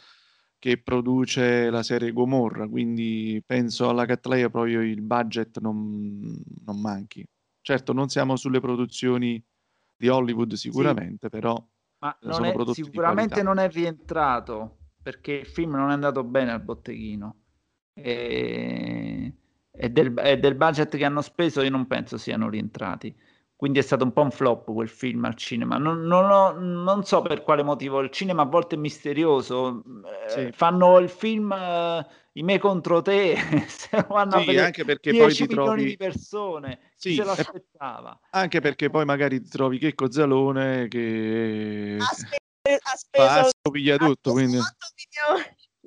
che 0.59 0.79
produce 0.79 1.69
la 1.71 1.83
serie 1.83 2.13
Gomorra, 2.13 2.69
quindi 2.69 3.43
penso 3.45 3.89
alla 3.89 4.05
Cattleya 4.05 4.51
proprio 4.51 4.83
il 4.83 5.01
budget 5.01 5.59
non, 5.59 6.41
non 6.65 6.81
manchi. 6.81 7.27
Certo, 7.61 7.93
non 7.93 8.09
siamo 8.09 8.37
sulle 8.37 8.61
produzioni 8.61 9.43
di 9.97 10.09
Hollywood 10.09 10.53
sicuramente, 10.53 11.27
sì. 11.27 11.29
però 11.29 11.61
Ma 11.99 12.17
non 12.23 12.45
è, 12.45 12.55
sicuramente 12.73 13.43
non 13.43 13.59
è 13.59 13.69
rientrato 13.69 14.80
perché 15.03 15.33
il 15.33 15.47
film 15.47 15.73
non 15.77 15.91
è 15.91 15.93
andato 15.93 16.25
bene 16.25 16.53
al 16.53 16.61
botteghino 16.61 17.37
e, 17.95 19.35
e, 19.71 19.91
del, 19.91 20.15
e 20.19 20.39
del 20.39 20.55
budget 20.55 20.97
che 20.97 21.05
hanno 21.05 21.23
speso 21.23 21.63
io 21.63 21.71
non 21.71 21.87
penso 21.87 22.19
siano 22.19 22.49
rientrati 22.49 23.15
quindi 23.61 23.79
è 23.81 23.83
stato 23.83 24.05
un 24.05 24.15
po' 24.15 24.23
un 24.23 24.31
flop 24.31 24.73
quel 24.73 24.89
film 24.89 25.27
al 25.27 25.35
cinema. 25.35 25.77
Non, 25.77 26.01
non, 26.05 26.31
ho, 26.31 26.53
non, 26.53 27.05
so 27.05 27.21
per 27.21 27.43
quale 27.43 27.63
motivo, 27.63 28.01
il 28.01 28.09
cinema 28.09 28.41
a 28.41 28.47
volte 28.47 28.77
è 28.77 28.79
misterioso. 28.79 29.83
Eh, 29.85 30.31
sì. 30.31 30.41
Eh, 30.47 30.53
fanno 30.53 30.99
il 30.99 31.11
film 31.11 31.51
uh, 31.51 32.03
I 32.33 32.43
me 32.43 32.59
contro 32.59 33.03
te, 33.03 33.37
se 33.69 34.03
vanno 34.09 34.31
sì, 34.31 34.37
a 34.37 34.41
vedere 34.47 34.65
anche 34.65 34.87
perché 34.87 35.11
10 35.11 35.23
poi 35.23 35.35
ti 35.35 35.43
milioni 35.43 35.67
trovi... 35.67 35.85
di 35.85 35.97
persone, 35.99 36.79
sì, 36.97 37.15
se 37.17 37.23
lo 37.23 37.33
aspettava. 37.33 38.19
Anche 38.31 38.61
perché 38.63 38.89
poi 38.89 39.05
magari 39.05 39.43
ti 39.43 39.51
trovi 39.51 39.77
Checco 39.77 40.11
Zalone 40.11 40.89
che... 40.89 41.99
Aspe- 42.01 42.40
ha 42.75 42.97
speso... 42.97 43.51
Tutto, 43.99 44.33
quindi... 44.33 44.59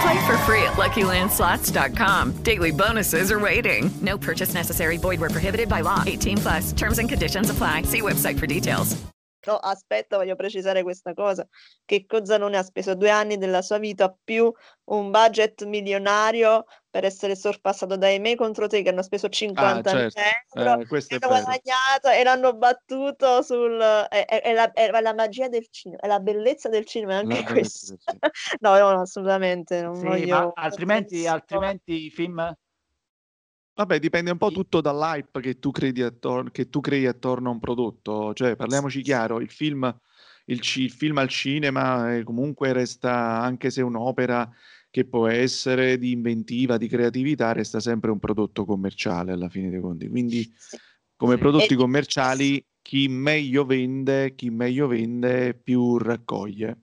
Play 0.00 0.26
for 0.26 0.36
free 0.38 0.62
at 0.62 0.76
LuckyLandSlots.com. 0.76 2.42
Daily 2.42 2.70
bonuses 2.70 3.30
are 3.30 3.38
waiting. 3.38 3.90
No 4.00 4.16
purchase 4.16 4.54
necessary. 4.54 4.96
Void 4.96 5.20
where 5.20 5.30
prohibited 5.30 5.68
by 5.68 5.82
law. 5.82 6.04
18 6.06 6.38
plus. 6.38 6.72
Terms 6.72 6.98
and 6.98 7.08
conditions 7.08 7.50
apply. 7.50 7.82
See 7.82 8.00
website 8.00 8.38
for 8.38 8.46
details. 8.46 8.96
No, 9.46 9.56
aspetta, 9.56 10.16
voglio 10.16 10.36
precisare 10.36 10.82
questa 10.82 11.14
cosa. 11.14 11.46
Che 11.86 12.04
Cozzanone 12.06 12.58
ha 12.58 12.62
speso 12.62 12.94
due 12.94 13.10
anni 13.10 13.38
della 13.38 13.62
sua 13.62 13.78
vita 13.78 14.14
più 14.22 14.52
un 14.84 15.10
budget 15.10 15.64
milionario 15.64 16.64
per 16.90 17.04
essere 17.04 17.36
sorpassato 17.36 17.96
dai 17.96 18.18
Me 18.18 18.34
contro 18.34 18.66
te 18.66 18.82
che 18.82 18.88
hanno 18.90 19.02
speso 19.02 19.28
50 19.28 19.90
Ah, 19.90 19.92
certo. 19.94 20.20
euro 20.54 20.80
Eh, 20.80 20.86
questo 20.86 21.14
e 21.14 21.16
è 21.16 21.18
hanno 21.22 21.34
vero. 21.34 21.44
guadagnato 21.44 22.08
e 22.08 22.22
l'hanno 22.24 22.54
battuto 22.56 23.42
sul... 23.42 23.80
È, 23.80 24.24
è- 24.26 24.42
è 24.42 24.52
la, 24.52 24.72
è 24.72 24.90
la 25.00 25.14
magia 25.14 25.48
del 25.48 25.66
cinema, 25.70 26.00
è 26.02 26.06
la 26.08 26.20
bellezza 26.20 26.68
del 26.68 26.84
cinema, 26.84 27.16
anche 27.16 27.38
La 27.38 27.44
questo. 27.44 27.96
No, 28.60 28.76
no, 28.78 29.00
assolutamente, 29.00 29.82
non 29.82 29.98
Sì, 29.98 30.04
voglio... 30.04 30.26
ma 30.26 30.52
altrimenti, 30.54 31.26
altrimenti 31.26 32.06
i 32.06 32.10
film... 32.10 32.54
Vabbè, 33.74 33.98
dipende 33.98 34.30
un 34.30 34.36
po' 34.38 34.50
tutto 34.50 34.80
dall'hype 34.82 35.40
che 35.40 35.58
tu 35.58 35.70
credi 35.70 36.02
attor- 36.02 36.50
che 36.50 36.68
tu 36.68 36.80
crei 36.80 37.06
attorno 37.06 37.48
a 37.48 37.52
un 37.52 37.60
prodotto. 37.60 38.34
Cioè, 38.34 38.54
parliamoci 38.54 39.00
chiaro, 39.00 39.40
il 39.40 39.50
film, 39.50 39.98
il, 40.46 40.60
ci- 40.60 40.82
il 40.82 40.90
film 40.90 41.16
al 41.18 41.28
cinema 41.28 42.14
eh, 42.14 42.22
comunque 42.22 42.72
resta, 42.74 43.40
anche 43.40 43.70
se 43.70 43.80
un'opera 43.80 44.50
che 44.90 45.04
può 45.06 45.28
essere 45.28 45.98
di 45.98 46.10
inventiva, 46.12 46.76
di 46.76 46.88
creatività, 46.88 47.52
resta 47.52 47.80
sempre 47.80 48.10
un 48.10 48.18
prodotto 48.18 48.64
commerciale 48.64 49.32
alla 49.32 49.48
fine 49.48 49.70
dei 49.70 49.80
conti. 49.80 50.08
Quindi, 50.08 50.52
come 51.16 51.38
prodotti 51.38 51.74
commerciali, 51.76 52.64
chi 52.82 53.08
meglio 53.08 53.64
vende, 53.64 54.34
chi 54.34 54.50
meglio 54.50 54.88
vende, 54.88 55.54
più 55.54 55.96
raccoglie. 55.98 56.76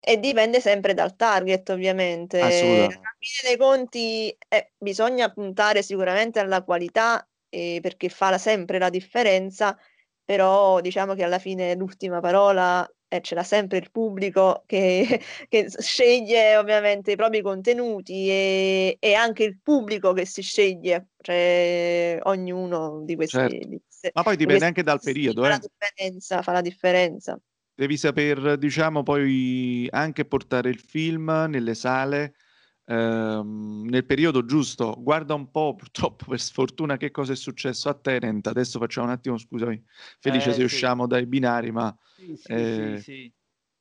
E 0.00 0.18
dipende 0.18 0.60
sempre 0.60 0.94
dal 0.94 1.16
target, 1.16 1.68
ovviamente. 1.70 2.40
Alla 2.40 2.88
fine 3.18 3.48
dei 3.48 3.56
conti 3.56 4.36
eh, 4.48 4.72
bisogna 4.76 5.30
puntare 5.30 5.82
sicuramente 5.82 6.38
alla 6.38 6.62
qualità, 6.62 7.26
eh, 7.48 7.78
perché 7.80 8.08
fa 8.08 8.30
la- 8.30 8.38
sempre 8.38 8.78
la 8.78 8.90
differenza, 8.90 9.78
però 10.24 10.80
diciamo 10.80 11.14
che 11.14 11.22
alla 11.24 11.38
fine 11.38 11.74
l'ultima 11.74 12.20
parola 12.20 12.86
eh, 13.14 13.20
ce 13.20 13.34
l'ha 13.34 13.42
sempre 13.42 13.78
il 13.78 13.90
pubblico 13.90 14.62
che, 14.66 15.20
che 15.48 15.66
sceglie 15.78 16.56
ovviamente 16.56 17.12
i 17.12 17.16
propri 17.16 17.42
contenuti 17.42 18.28
e, 18.28 18.96
e 18.98 19.14
anche 19.14 19.44
il 19.44 19.58
pubblico 19.62 20.12
che 20.12 20.26
si 20.26 20.42
sceglie, 20.42 21.08
cioè 21.20 22.18
ognuno 22.24 23.02
di 23.04 23.14
questi... 23.14 23.36
Certo. 23.36 23.68
di 23.68 23.80
Ma 24.12 24.22
poi 24.22 24.36
di 24.36 24.44
dipende 24.44 24.46
questi 24.46 24.64
anche 24.64 24.82
dal 24.82 25.00
periodo, 25.00 25.42
fa 25.42 25.48
la 25.48 25.56
eh. 25.56 25.60
differenza, 25.60 26.42
fa 26.42 26.52
la 26.52 26.60
differenza. 26.60 27.40
Devi 27.76 27.96
saper, 27.96 28.56
diciamo, 28.56 29.02
poi 29.02 29.88
anche 29.90 30.24
portare 30.24 30.68
il 30.68 30.78
film 30.78 31.46
nelle 31.48 31.74
sale 31.74 32.34
ehm, 32.84 33.86
nel 33.88 34.04
periodo 34.04 34.44
giusto. 34.44 34.94
Guarda 34.98 35.34
un 35.34 35.50
po', 35.50 35.74
purtroppo, 35.74 36.26
per 36.26 36.40
sfortuna, 36.40 36.96
che 36.96 37.10
cosa 37.10 37.32
è 37.32 37.36
successo 37.36 37.88
a 37.88 37.94
Tenant. 37.94 38.46
Adesso 38.46 38.78
facciamo 38.78 39.06
un 39.06 39.12
attimo, 39.12 39.38
scusami, 39.38 39.82
Felice, 40.20 40.50
Eh, 40.50 40.52
se 40.52 40.58
sì. 40.58 40.64
usciamo 40.64 41.06
dai 41.06 41.26
binari, 41.26 41.70
ma 41.72 41.96
Sì, 42.14 42.36
sì, 42.36 42.52
eh, 42.52 42.96
sì, 42.96 43.02
sì. 43.02 43.34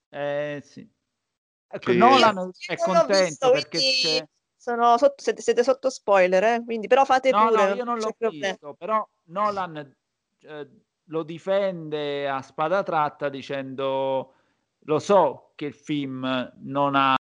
Eh, 0.10 0.62
sì. 0.64 0.90
Ecco, 1.68 1.92
che- 1.92 1.98
Nolan 1.98 2.52
è 2.68 2.76
contento 2.78 3.24
visto, 3.24 3.52
perché 3.52 3.80
c'è... 3.80 4.28
sono 4.56 4.98
sotto- 4.98 5.22
siete, 5.24 5.42
siete 5.42 5.64
sotto 5.64 5.90
spoiler, 5.90 6.44
eh? 6.44 6.64
Quindi, 6.64 6.88
però 6.88 7.04
fate 7.04 7.32
No, 7.32 7.50
pure, 7.50 7.68
no, 7.70 7.76
io 7.76 7.84
non 7.84 7.98
l'ho 7.98 8.16
visto, 8.20 8.76
però 8.76 9.08
Nolan 9.26 9.96
eh, 10.42 10.70
lo 11.06 11.24
difende 11.24 12.30
a 12.30 12.42
spada 12.42 12.84
tratta 12.84 13.30
dicendo 13.30 14.34
lo 14.86 15.00
so 15.00 15.52
che 15.56 15.66
il 15.66 15.74
film 15.74 16.52
non 16.62 16.96
ha 16.96 17.16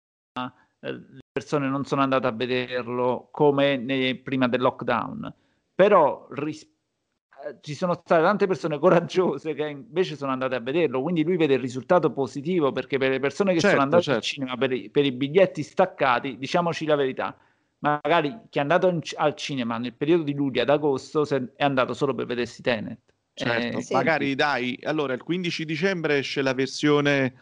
le 0.81 1.19
persone 1.31 1.67
non 1.67 1.85
sono 1.85 2.01
andate 2.01 2.27
a 2.27 2.31
vederlo 2.31 3.29
come 3.31 3.77
ne- 3.77 4.15
prima 4.17 4.47
del 4.47 4.61
lockdown, 4.61 5.33
però 5.75 6.27
ris- 6.31 6.63
eh, 6.63 7.57
ci 7.61 7.73
sono 7.73 7.93
state 7.93 8.21
tante 8.21 8.47
persone 8.47 8.79
coraggiose 8.79 9.53
che 9.53 9.67
invece 9.67 10.15
sono 10.15 10.31
andate 10.31 10.55
a 10.55 10.59
vederlo, 10.59 11.01
quindi 11.01 11.23
lui 11.23 11.37
vede 11.37 11.55
il 11.55 11.59
risultato 11.59 12.11
positivo 12.11 12.71
perché 12.71 12.97
per 12.97 13.11
le 13.11 13.19
persone 13.19 13.53
che 13.53 13.59
Certo, 13.59 13.75
sono 13.77 13.81
andate 13.83 14.09
al 14.11 14.21
certo. 14.21 14.27
cinema 14.27 14.57
per 14.57 14.71
i, 14.71 14.89
per 14.89 15.05
i 15.05 15.11
biglietti 15.11 15.63
staccati, 15.63 16.37
diciamoci 16.37 16.85
la 16.85 16.95
verità, 16.95 17.37
magari 17.79 18.37
chi 18.49 18.57
è 18.57 18.61
andato 18.61 18.87
in- 18.89 18.99
al 19.15 19.35
cinema 19.35 19.77
nel 19.77 19.93
periodo 19.93 20.23
di 20.23 20.33
luglio 20.33 20.61
ad 20.61 20.69
agosto 20.69 21.23
se- 21.25 21.53
è 21.55 21.63
andato 21.63 21.93
solo 21.93 22.13
per 22.13 22.25
vedersi 22.25 22.61
Tenet. 22.61 22.99
certo, 23.33 23.77
Eh, 23.77 23.81
sì. 23.81 23.93
magari 23.93 24.35
dai, 24.35 24.77
allora 24.83 25.13
il 25.13 25.23
15 25.23 25.63
dicembre 25.63 26.17
esce 26.17 26.41
la 26.41 26.53
versione 26.53 27.33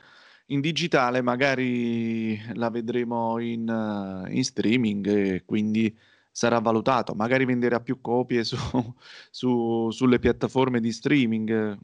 in 0.47 0.61
digitale, 0.61 1.21
magari 1.21 2.39
la 2.55 2.69
vedremo 2.69 3.39
in, 3.39 4.25
in 4.29 4.43
streaming 4.43 5.07
e 5.07 5.43
quindi 5.45 5.95
sarà 6.31 6.59
valutato, 6.59 7.13
magari 7.15 7.45
venderà 7.45 7.79
più 7.79 7.99
copie 7.99 8.43
su, 8.43 8.55
su- 9.31 9.89
sulle 9.91 10.19
piattaforme 10.19 10.79
di 10.79 10.91
streaming. 10.91 11.77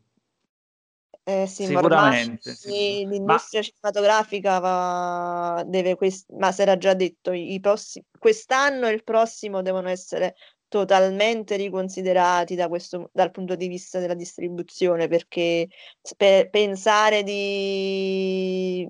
Eh 1.26 1.48
sì, 1.48 1.64
ormai 1.64 2.38
Sicuramente, 2.48 2.54
sicur- 2.56 3.06
ma 3.06 3.10
l'industria 3.12 3.62
cinematografica 3.62 4.60
va, 4.60 5.64
deve, 5.66 5.96
quest- 5.96 6.30
ma 6.34 6.52
si 6.52 6.62
era 6.62 6.78
già 6.78 6.94
detto, 6.94 7.32
i 7.32 7.60
prossi- 7.62 8.04
quest'anno 8.20 8.88
e 8.88 8.92
il 8.94 9.04
prossimo 9.04 9.62
devono 9.62 9.88
essere 9.88 10.36
totalmente 10.74 11.56
riconsiderati 11.56 12.56
da 12.56 12.68
questo, 12.68 13.12
dal 13.14 13.30
punto 13.30 13.54
di 13.56 13.68
vista 13.68 14.00
della 14.00 14.16
distribuzione, 14.16 15.08
perché 15.08 15.68
pe- 16.18 16.48
pensare 16.50 17.22
di, 17.22 18.90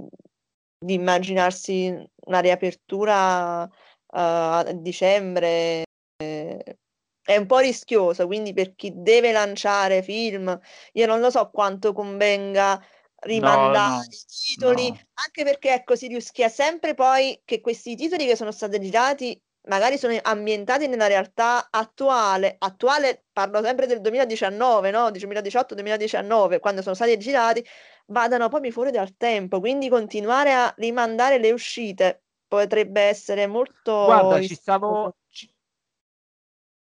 di 0.80 0.94
immaginarsi 0.94 1.94
una 2.28 2.40
riapertura 2.40 3.66
eh, 3.66 3.70
a 4.08 4.64
dicembre 4.74 5.84
eh, 6.24 6.78
è 7.22 7.36
un 7.36 7.46
po' 7.48 7.60
rischioso, 7.60 8.28
quindi 8.28 8.54
per 8.54 8.76
chi 8.76 8.94
deve 8.96 9.34
lanciare 9.34 10.02
film, 10.04 10.58
io 10.94 11.06
non 11.06 11.20
lo 11.20 11.30
so 11.30 11.50
quanto 11.50 11.92
convenga 11.92 12.76
no, 12.78 12.86
rimandare 13.24 13.96
no, 13.96 14.04
i 14.04 14.18
titoli, 14.26 14.88
no. 14.88 15.00
anche 15.16 15.44
perché 15.44 15.74
ecco, 15.74 15.98
si 15.98 16.08
rischia 16.08 16.48
sempre 16.48 16.94
poi 16.94 17.42
che 17.44 17.60
questi 17.60 17.96
titoli 17.98 18.26
che 18.26 18.38
sono 18.38 18.54
stati 18.54 18.80
girati 18.80 19.38
magari 19.68 19.98
sono 19.98 20.18
ambientati 20.22 20.88
nella 20.88 21.08
realtà 21.08 21.68
attuale, 21.70 22.56
attuale 22.60 23.26
parlo 23.32 23.62
sempre 23.62 23.86
del 23.86 24.02
2019, 24.02 24.92
no? 24.92 25.10
2018-2019, 25.10 26.60
quando 26.60 26.82
sono 26.82 26.96
stati 26.96 27.18
girati, 27.18 27.66
vadano 28.08 28.50
proprio 28.50 28.72
fuori 28.72 28.92
dal 28.92 29.16
tempo, 29.16 29.60
quindi 29.60 29.90
continuare 29.90 30.54
a 30.54 30.74
rimandare 30.78 31.38
le 31.38 31.52
uscite 31.52 32.24
potrebbe 32.48 33.02
essere 33.02 33.48
molto 33.48 34.06
Guarda, 34.06 34.42
ci 34.42 34.56
stavo, 34.56 35.16
ci, 35.30 35.52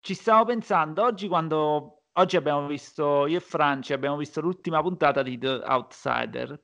ci 0.01 0.15
stavo 0.15 0.45
pensando 0.45 1.03
oggi 1.03 1.27
quando 1.27 2.03
oggi 2.13 2.37
abbiamo 2.37 2.67
visto 2.67 3.27
io 3.27 3.39
e 3.39 3.41
Franci 3.41 3.93
abbiamo 3.93 4.17
visto 4.17 4.41
l'ultima 4.41 4.81
puntata 4.83 5.23
di 5.23 5.39
The 5.39 5.63
Outsider 5.65 6.61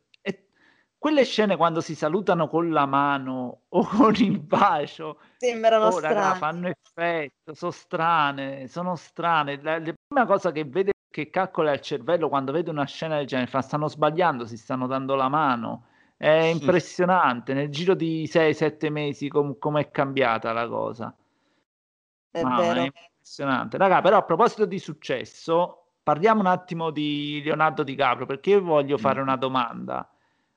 quelle 1.04 1.24
scene 1.26 1.56
quando 1.58 1.82
si 1.82 1.94
salutano 1.94 2.48
con 2.48 2.70
la 2.70 2.86
mano 2.86 3.64
o 3.68 3.84
con 3.84 4.14
il 4.14 4.38
bacio 4.38 5.18
Sembrano 5.36 5.88
oh 5.88 5.98
raga 6.00 6.34
fanno 6.36 6.68
effetto 6.68 7.52
sono 7.52 7.72
strane 7.72 8.68
sono 8.68 8.96
strane 8.96 9.60
la, 9.60 9.78
la 9.80 9.92
prima 10.06 10.24
cosa 10.24 10.50
che 10.50 10.64
vede 10.64 10.92
che 11.10 11.28
calcola 11.28 11.72
il 11.74 11.80
cervello 11.80 12.30
quando 12.30 12.52
vede 12.52 12.70
una 12.70 12.86
scena 12.86 13.16
del 13.18 13.26
genere 13.26 13.50
fa 13.50 13.60
stanno 13.60 13.86
sbagliando 13.86 14.46
si 14.46 14.56
stanno 14.56 14.86
dando 14.86 15.14
la 15.14 15.28
mano 15.28 15.88
è 16.16 16.30
impressionante 16.30 17.52
nel 17.52 17.68
giro 17.68 17.92
di 17.94 18.26
6-7 18.26 18.88
mesi 18.90 19.28
com- 19.28 19.58
com'è 19.58 19.90
cambiata 19.90 20.54
la 20.54 20.66
cosa 20.66 21.14
È 22.30 22.42
Mamma, 22.42 22.60
vero. 22.62 22.80
è 22.80 22.84
impressionante. 22.84 23.76
Raga, 23.76 24.00
però 24.00 24.16
a 24.16 24.22
proposito 24.22 24.64
di 24.64 24.78
successo, 24.78 25.88
parliamo 26.02 26.40
un 26.40 26.46
attimo 26.46 26.90
di 26.90 27.42
Leonardo 27.44 27.82
DiCaprio, 27.82 28.26
perché 28.26 28.50
io 28.50 28.62
voglio 28.62 28.96
fare 28.98 29.20
Mm. 29.20 29.22
una 29.22 29.36
domanda. 29.36 30.08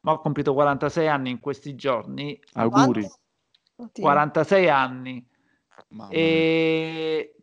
Ma 0.02 0.12
ho 0.14 0.20
compiuto 0.20 0.54
46 0.54 1.08
anni 1.08 1.30
in 1.32 1.40
questi 1.40 1.76
giorni. 1.76 2.40
Auguri. 2.54 3.06
Oddio. 3.76 4.04
46 4.04 4.70
anni. 4.70 5.28
Mamma 5.90 6.12
E 6.12 7.38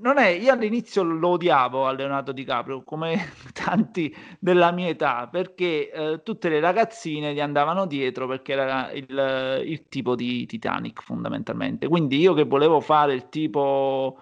non 0.00 0.18
è, 0.18 0.28
io 0.28 0.52
all'inizio 0.52 1.02
lo 1.02 1.30
odiavo 1.30 1.86
a 1.86 1.92
Leonardo 1.92 2.32
DiCaprio, 2.32 2.82
come 2.82 3.32
tanti 3.52 4.14
della 4.38 4.70
mia 4.72 4.88
età, 4.88 5.28
perché 5.28 5.90
eh, 5.90 6.22
tutte 6.22 6.48
le 6.48 6.60
ragazzine 6.60 7.34
gli 7.34 7.40
andavano 7.40 7.86
dietro 7.86 8.26
perché 8.26 8.52
era 8.52 8.90
il, 8.92 9.62
il 9.66 9.88
tipo 9.88 10.14
di 10.14 10.46
Titanic 10.46 11.02
fondamentalmente. 11.02 11.88
Quindi 11.88 12.18
io 12.18 12.32
che 12.34 12.44
volevo 12.44 12.80
fare 12.80 13.12
il 13.12 13.28
tipo 13.28 14.18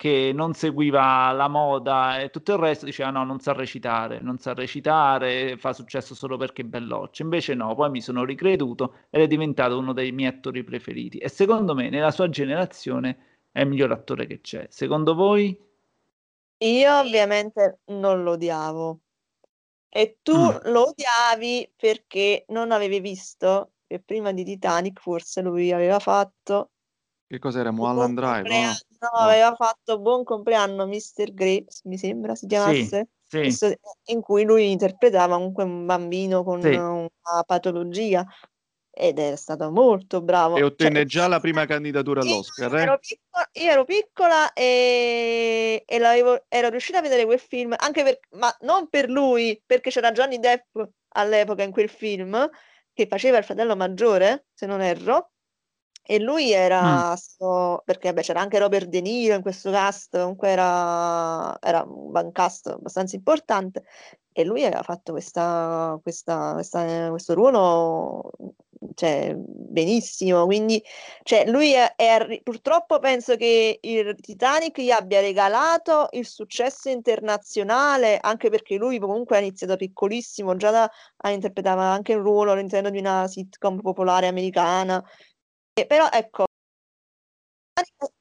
che 0.00 0.32
non 0.34 0.54
seguiva 0.54 1.30
la 1.32 1.46
moda 1.48 2.20
e 2.20 2.30
tutto 2.30 2.52
il 2.54 2.58
resto, 2.58 2.86
diceva 2.86 3.10
no, 3.10 3.22
non 3.24 3.38
sa 3.40 3.52
recitare, 3.52 4.20
non 4.22 4.38
sa 4.38 4.54
recitare, 4.54 5.58
fa 5.58 5.74
successo 5.74 6.14
solo 6.14 6.38
perché 6.38 6.62
è 6.62 6.64
belloccio. 6.64 7.22
Invece 7.22 7.52
no, 7.54 7.74
poi 7.74 7.90
mi 7.90 8.00
sono 8.00 8.24
ricreduto 8.24 8.94
ed 9.10 9.20
è 9.22 9.26
diventato 9.26 9.78
uno 9.78 9.92
dei 9.92 10.10
miei 10.12 10.30
attori 10.30 10.64
preferiti. 10.64 11.18
E 11.18 11.28
secondo 11.28 11.74
me, 11.74 11.90
nella 11.90 12.10
sua 12.12 12.30
generazione, 12.30 13.42
è 13.52 13.60
il 13.60 13.68
miglior 13.68 13.92
attore 13.92 14.26
che 14.26 14.40
c'è. 14.40 14.66
Secondo 14.70 15.14
voi? 15.14 15.58
Io 16.62 16.98
ovviamente 16.98 17.80
non 17.86 18.22
lo 18.22 18.32
odiavo. 18.32 19.00
E 19.88 20.18
tu 20.22 20.32
Mm. 20.32 20.56
lo 20.72 20.88
odiavi 20.88 21.72
perché 21.76 22.44
non 22.48 22.70
avevi 22.72 23.00
visto 23.00 23.72
che 23.86 24.00
prima 24.00 24.32
di 24.32 24.44
Titanic 24.44 25.00
forse 25.00 25.42
lui 25.42 25.72
aveva 25.72 25.98
fatto 25.98 26.70
Che 27.26 27.38
cos'era? 27.38 27.70
Mulholland 27.72 28.18
Drive? 28.18 28.48
no? 28.48 28.72
No. 29.00 29.08
aveva 29.12 29.54
fatto 29.54 29.98
Buon 29.98 30.24
compleanno 30.24 30.86
Mr. 30.86 31.32
Graves, 31.32 31.82
mi 31.84 31.96
sembra 31.96 32.34
si 32.34 32.42
Sì, 32.42 32.46
chiamasse, 32.48 33.08
sì, 33.26 33.40
Questo- 33.40 33.74
in 34.06 34.20
cui 34.20 34.44
lui 34.44 34.70
interpretava 34.70 35.36
comunque 35.36 35.64
un 35.64 35.86
bambino 35.86 36.44
con 36.44 36.60
sì. 36.60 36.68
una 36.74 37.42
patologia 37.46 38.26
ed 38.90 39.18
è 39.18 39.36
stato 39.36 39.70
molto 39.70 40.20
bravo. 40.20 40.56
E 40.56 40.58
Cioè, 40.58 40.68
ottenne 40.68 41.06
già 41.06 41.28
la 41.28 41.40
prima 41.40 41.64
candidatura 41.64 42.20
io 42.22 42.32
all'Oscar, 42.32 42.76
ero 42.76 42.94
eh? 42.94 42.98
piccola, 42.98 43.48
io 43.52 43.70
ero 43.70 43.84
piccola 43.84 44.52
e, 44.52 45.82
e 45.86 46.44
ero 46.48 46.68
riuscita 46.68 46.98
a 46.98 47.02
vedere 47.02 47.24
quel 47.24 47.38
film, 47.38 47.74
anche 47.78 48.02
per, 48.02 48.18
ma 48.32 48.54
non 48.60 48.88
per 48.88 49.08
lui, 49.08 49.62
perché 49.64 49.90
c'era 49.90 50.12
Johnny 50.12 50.38
Depp 50.38 50.78
all'epoca 51.14 51.62
in 51.62 51.70
quel 51.70 51.88
film, 51.88 52.46
che 52.92 53.06
faceva 53.06 53.38
il 53.38 53.44
fratello 53.44 53.76
maggiore, 53.76 54.48
se 54.52 54.66
non 54.66 54.82
erro, 54.82 55.30
e 56.02 56.18
lui 56.18 56.48
Mm. 56.48 56.52
era, 56.52 57.16
sto- 57.16 57.82
perché 57.84 58.08
vabbè, 58.08 58.22
c'era 58.22 58.40
anche 58.40 58.58
Robert 58.58 58.86
De 58.88 59.00
Niro 59.00 59.34
in 59.34 59.42
questo 59.42 59.70
cast, 59.70 60.16
comunque 60.18 60.48
era, 60.48 61.56
era 61.60 61.82
un 61.86 62.32
cast 62.32 62.66
abbastanza 62.68 63.16
importante, 63.16 63.84
e 64.32 64.44
lui 64.44 64.64
aveva 64.64 64.82
fatto 64.82 65.12
questa, 65.12 65.98
questa, 66.02 66.52
questa- 66.54 67.08
questo 67.10 67.34
ruolo 67.34 68.30
cioè, 68.94 69.34
benissimo, 69.36 70.46
quindi 70.46 70.82
cioè, 71.22 71.44
lui 71.50 71.72
è, 71.72 71.94
è 71.96 72.40
purtroppo 72.42 72.98
penso 72.98 73.36
che 73.36 73.78
il 73.82 74.16
Titanic 74.20 74.80
gli 74.80 74.90
abbia 74.90 75.20
regalato 75.20 76.08
il 76.12 76.26
successo 76.26 76.88
internazionale, 76.88 78.18
anche 78.20 78.48
perché 78.48 78.76
lui 78.76 78.98
comunque 78.98 79.36
ha 79.36 79.40
iniziato 79.40 79.76
piccolissimo, 79.76 80.56
già 80.56 80.70
da, 80.70 80.90
interpretava 81.30 81.84
anche 81.84 82.12
il 82.12 82.20
ruolo 82.20 82.52
all'interno 82.52 82.88
di 82.90 82.98
una 82.98 83.26
sitcom 83.28 83.80
popolare 83.80 84.26
americana. 84.28 85.02
E 85.74 85.82
però 85.86 86.08
ecco, 86.12 86.44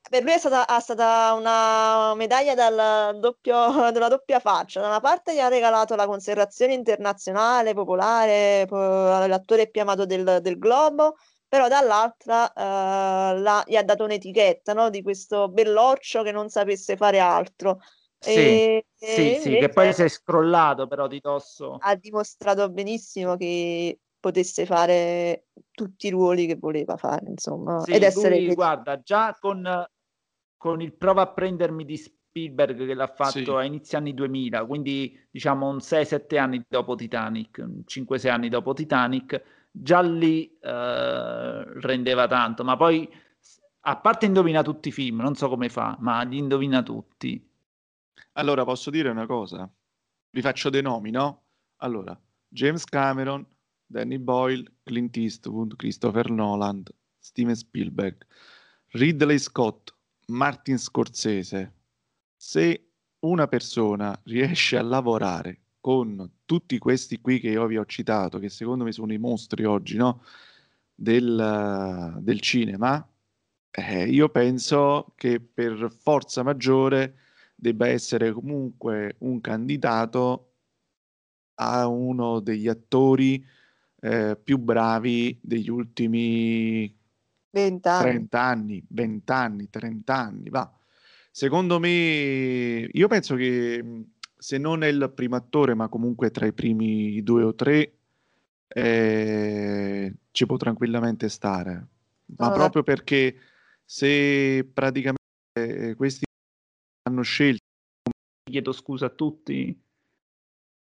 per 0.09 0.23
lui 0.23 0.31
è 0.33 0.37
stata, 0.37 0.65
è 0.65 0.79
stata 0.81 1.33
una 1.33 2.13
medaglia 2.15 2.55
dal 2.55 3.19
doppio, 3.19 3.55
della 3.91 4.07
doppia 4.07 4.39
faccia. 4.39 4.81
Da 4.81 4.87
una 4.87 4.99
parte 4.99 5.33
gli 5.33 5.39
ha 5.39 5.47
regalato 5.47 5.95
la 5.95 6.05
conservazione 6.07 6.73
internazionale, 6.73 7.73
popolare, 7.73 8.65
po- 8.67 8.75
l'attore 8.77 9.69
più 9.69 9.81
amato 9.81 10.05
del, 10.05 10.39
del 10.41 10.57
globo, 10.57 11.15
però 11.47 11.67
dall'altra 11.67 12.51
eh, 12.53 13.39
la- 13.39 13.63
gli 13.67 13.75
ha 13.75 13.83
dato 13.83 14.03
un'etichetta, 14.03 14.73
no, 14.73 14.89
Di 14.89 15.01
questo 15.01 15.49
belloccio 15.49 16.23
che 16.23 16.31
non 16.31 16.49
sapesse 16.49 16.95
fare 16.95 17.19
altro. 17.19 17.79
Sì, 18.19 18.61
E, 18.61 18.85
sì, 18.95 19.33
e 19.33 19.33
sì, 19.33 19.57
che 19.57 19.69
poi 19.69 19.93
si 19.93 20.03
è 20.03 20.07
scrollato 20.09 20.87
però 20.87 21.07
di 21.07 21.19
dosso. 21.19 21.83
ha 21.83 21.95
dimostrato 21.95 22.69
benissimo 22.69 23.35
che 23.37 23.99
potesse 24.19 24.65
fare 24.65 25.47
tutti 25.71 26.07
i 26.07 26.09
ruoli 26.09 26.45
che 26.45 26.55
voleva 26.55 26.97
fare, 26.97 27.29
insomma, 27.29 27.79
Sì, 27.81 27.91
ed 27.91 28.03
essere 28.03 28.39
lui, 28.41 28.53
guarda, 28.55 29.01
già 29.01 29.35
con, 29.39 29.87
con 30.57 30.81
il 30.81 30.93
Prova 30.93 31.21
a 31.23 31.27
prendermi 31.31 31.85
di 31.85 31.97
Spielberg 31.97 32.85
che 32.85 32.93
l'ha 32.93 33.07
fatto 33.07 33.31
Sì. 33.39 33.49
a 33.49 33.63
inizio 33.63 33.97
anni 33.97 34.13
2000, 34.13 34.65
quindi 34.65 35.17
diciamo 35.31 35.67
un 35.67 35.77
6-7 35.77 36.37
anni 36.37 36.63
dopo 36.67 36.95
Titanic, 36.95 37.65
5-6 37.85 38.29
anni 38.29 38.49
dopo 38.49 38.73
Titanic, 38.73 39.41
già 39.71 40.01
lì 40.01 40.57
eh, 40.59 41.63
rendeva 41.79 42.27
tanto, 42.27 42.63
ma 42.63 42.75
poi 42.75 43.09
a 43.81 43.97
parte 43.97 44.25
indovina 44.25 44.61
tutti 44.61 44.89
i 44.89 44.91
film, 44.91 45.21
non 45.21 45.35
so 45.35 45.47
come 45.47 45.69
fa, 45.69 45.95
ma 45.99 46.21
li 46.23 46.37
indovina 46.37 46.83
tutti. 46.83 47.41
Allora, 48.33 48.63
posso 48.65 48.89
dire 48.89 49.09
una 49.09 49.25
cosa? 49.25 49.69
Vi 50.31 50.41
faccio 50.41 50.69
dei 50.69 50.81
nomi, 50.81 51.11
no? 51.11 51.43
Allora, 51.77 52.19
James 52.47 52.83
Cameron, 52.83 53.45
Danny 53.89 54.19
Boyle, 54.19 54.63
Clint 54.83 55.17
Eastwood, 55.17 55.75
Christopher 55.75 56.29
Nolan, 56.29 56.83
Steven 57.17 57.55
Spielberg, 57.55 58.23
Ridley 58.91 59.39
Scott, 59.39 59.95
Martin 60.27 60.77
Scorsese. 60.77 61.73
Se 62.35 62.91
una 63.21 63.47
persona 63.47 64.17
riesce 64.25 64.77
a 64.77 64.83
lavorare 64.83 65.61
con 65.79 66.33
tutti 66.45 66.77
questi 66.77 67.19
qui 67.19 67.39
che 67.39 67.49
io 67.49 67.65
vi 67.65 67.77
ho 67.77 67.85
citato, 67.85 68.37
che 68.37 68.49
secondo 68.49 68.83
me 68.83 68.91
sono 68.91 69.11
i 69.11 69.17
mostri 69.17 69.65
oggi, 69.65 69.97
no? 69.97 70.23
Del, 70.93 72.17
del 72.19 72.41
cinema, 72.41 73.05
eh, 73.71 74.07
io 74.07 74.29
penso 74.29 75.13
che 75.15 75.39
per 75.39 75.91
forza 75.91 76.43
maggiore 76.43 77.15
debba 77.55 77.87
essere 77.87 78.31
comunque 78.33 79.15
un 79.19 79.41
candidato 79.41 80.51
a 81.55 81.87
uno 81.87 82.39
degli 82.39 82.67
attori 82.67 83.43
eh, 83.99 84.37
più 84.41 84.57
bravi 84.57 85.39
degli 85.41 85.69
ultimi 85.69 86.95
Vent'anni. 87.51 88.03
30 88.03 88.41
anni, 88.41 88.85
20 88.87 89.31
anni, 89.31 89.69
30 89.69 90.15
anni, 90.15 90.49
va. 90.49 90.71
Secondo 91.31 91.79
me, 91.79 92.87
io 92.91 93.07
penso 93.07 93.35
che 93.35 94.05
se 94.37 94.57
non 94.57 94.83
è 94.83 94.87
il 94.87 95.11
primo 95.15 95.35
attore, 95.35 95.73
ma 95.73 95.87
comunque 95.87 96.31
tra 96.31 96.45
i 96.45 96.53
primi 96.53 97.21
due 97.23 97.43
o 97.43 97.55
tre, 97.55 97.93
eh, 98.67 100.13
ci 100.31 100.45
può 100.45 100.57
tranquillamente 100.57 101.27
stare. 101.29 101.87
Ma 102.37 102.45
Sono 102.45 102.55
proprio 102.55 102.83
perché 102.83 103.35
se 103.83 104.69
praticamente 104.71 105.19
eh, 105.53 105.95
questi 105.95 106.25
hanno 107.03 107.23
scelto 107.23 107.67
Chiedo 108.49 108.71
scusa 108.71 109.05
a 109.05 109.09
tutti. 109.09 109.79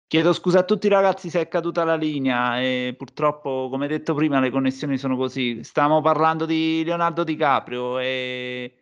Chiedo 0.06 0.32
scusa 0.32 0.60
a 0.60 0.64
tutti 0.64 0.88
ragazzi 0.88 1.30
se 1.30 1.40
è 1.40 1.48
caduta 1.48 1.82
la 1.84 1.96
linea 1.96 2.60
e 2.60 2.94
purtroppo, 2.96 3.68
come 3.70 3.88
detto 3.88 4.14
prima, 4.14 4.38
le 4.38 4.50
connessioni 4.50 4.98
sono 4.98 5.16
così. 5.16 5.62
Stavamo 5.62 6.00
parlando 6.02 6.46
di 6.46 6.82
Leonardo 6.84 7.24
DiCaprio 7.24 7.98
e, 7.98 8.74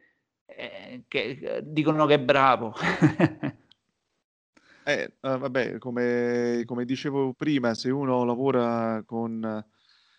e 0.45 1.05
che 1.09 1.63
dicono 1.65 2.07
che 2.07 2.15
è 2.15 2.21
bravo. 2.21 2.75
Eh, 4.85 5.15
eh, 5.21 5.39
vabbè, 5.39 5.79
come, 5.79 6.63
come 6.67 6.85
dicevo 6.85 7.35
prima, 7.35 7.73
se 7.75 7.91
uno 7.91 8.25
lavora 8.25 9.01
con 9.07 9.65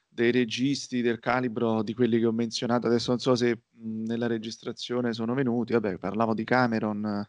dei 0.08 0.32
registi 0.32 1.02
del 1.02 1.20
calibro 1.20 1.84
di 1.84 1.94
quelli 1.94 2.20
che 2.20 2.26
ho 2.26 2.32
menzionato, 2.32 2.88
adesso 2.88 3.10
non 3.10 3.20
so 3.20 3.36
se 3.36 3.63
nella 3.82 4.28
registrazione 4.28 5.12
sono 5.12 5.34
venuti, 5.34 5.74
vabbè, 5.74 5.98
parlavo 5.98 6.34
di 6.34 6.44
Cameron, 6.46 7.28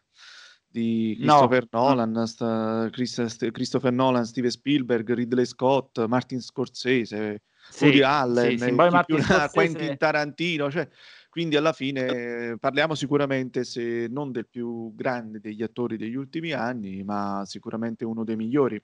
di 0.75 1.15
No, 1.19 1.47
Christopher 1.47 1.67
Nolan, 1.71 2.27
sta- 2.27 2.89
Chris- 2.91 3.23
st- 3.23 3.51
Christopher 3.51 3.93
Nolan, 3.93 4.25
Steven 4.25 4.51
Spielberg, 4.51 5.09
Ridley 5.13 5.45
Scott, 5.45 6.05
Martin 6.05 6.41
Scorsese, 6.41 7.43
Sì, 7.69 7.83
Woody 7.85 7.97
sì, 7.99 8.03
Allen, 8.03 8.57
sì, 8.59 8.65
chi 8.65 8.71
Martin 8.71 9.21
Scorsese- 9.21 9.49
Quentin 9.53 9.97
Tarantino, 9.97 10.69
cioè, 10.69 10.87
quindi 11.29 11.55
alla 11.55 11.71
fine 11.71 12.07
eh, 12.07 12.57
parliamo 12.59 12.93
sicuramente, 12.93 13.63
se 13.63 14.07
non 14.09 14.33
del 14.33 14.47
più 14.49 14.93
grande 14.95 15.39
degli 15.39 15.63
attori 15.63 15.95
degli 15.95 16.15
ultimi 16.15 16.51
anni, 16.51 17.03
ma 17.03 17.43
sicuramente 17.45 18.03
uno 18.03 18.25
dei 18.25 18.35
migliori. 18.35 18.81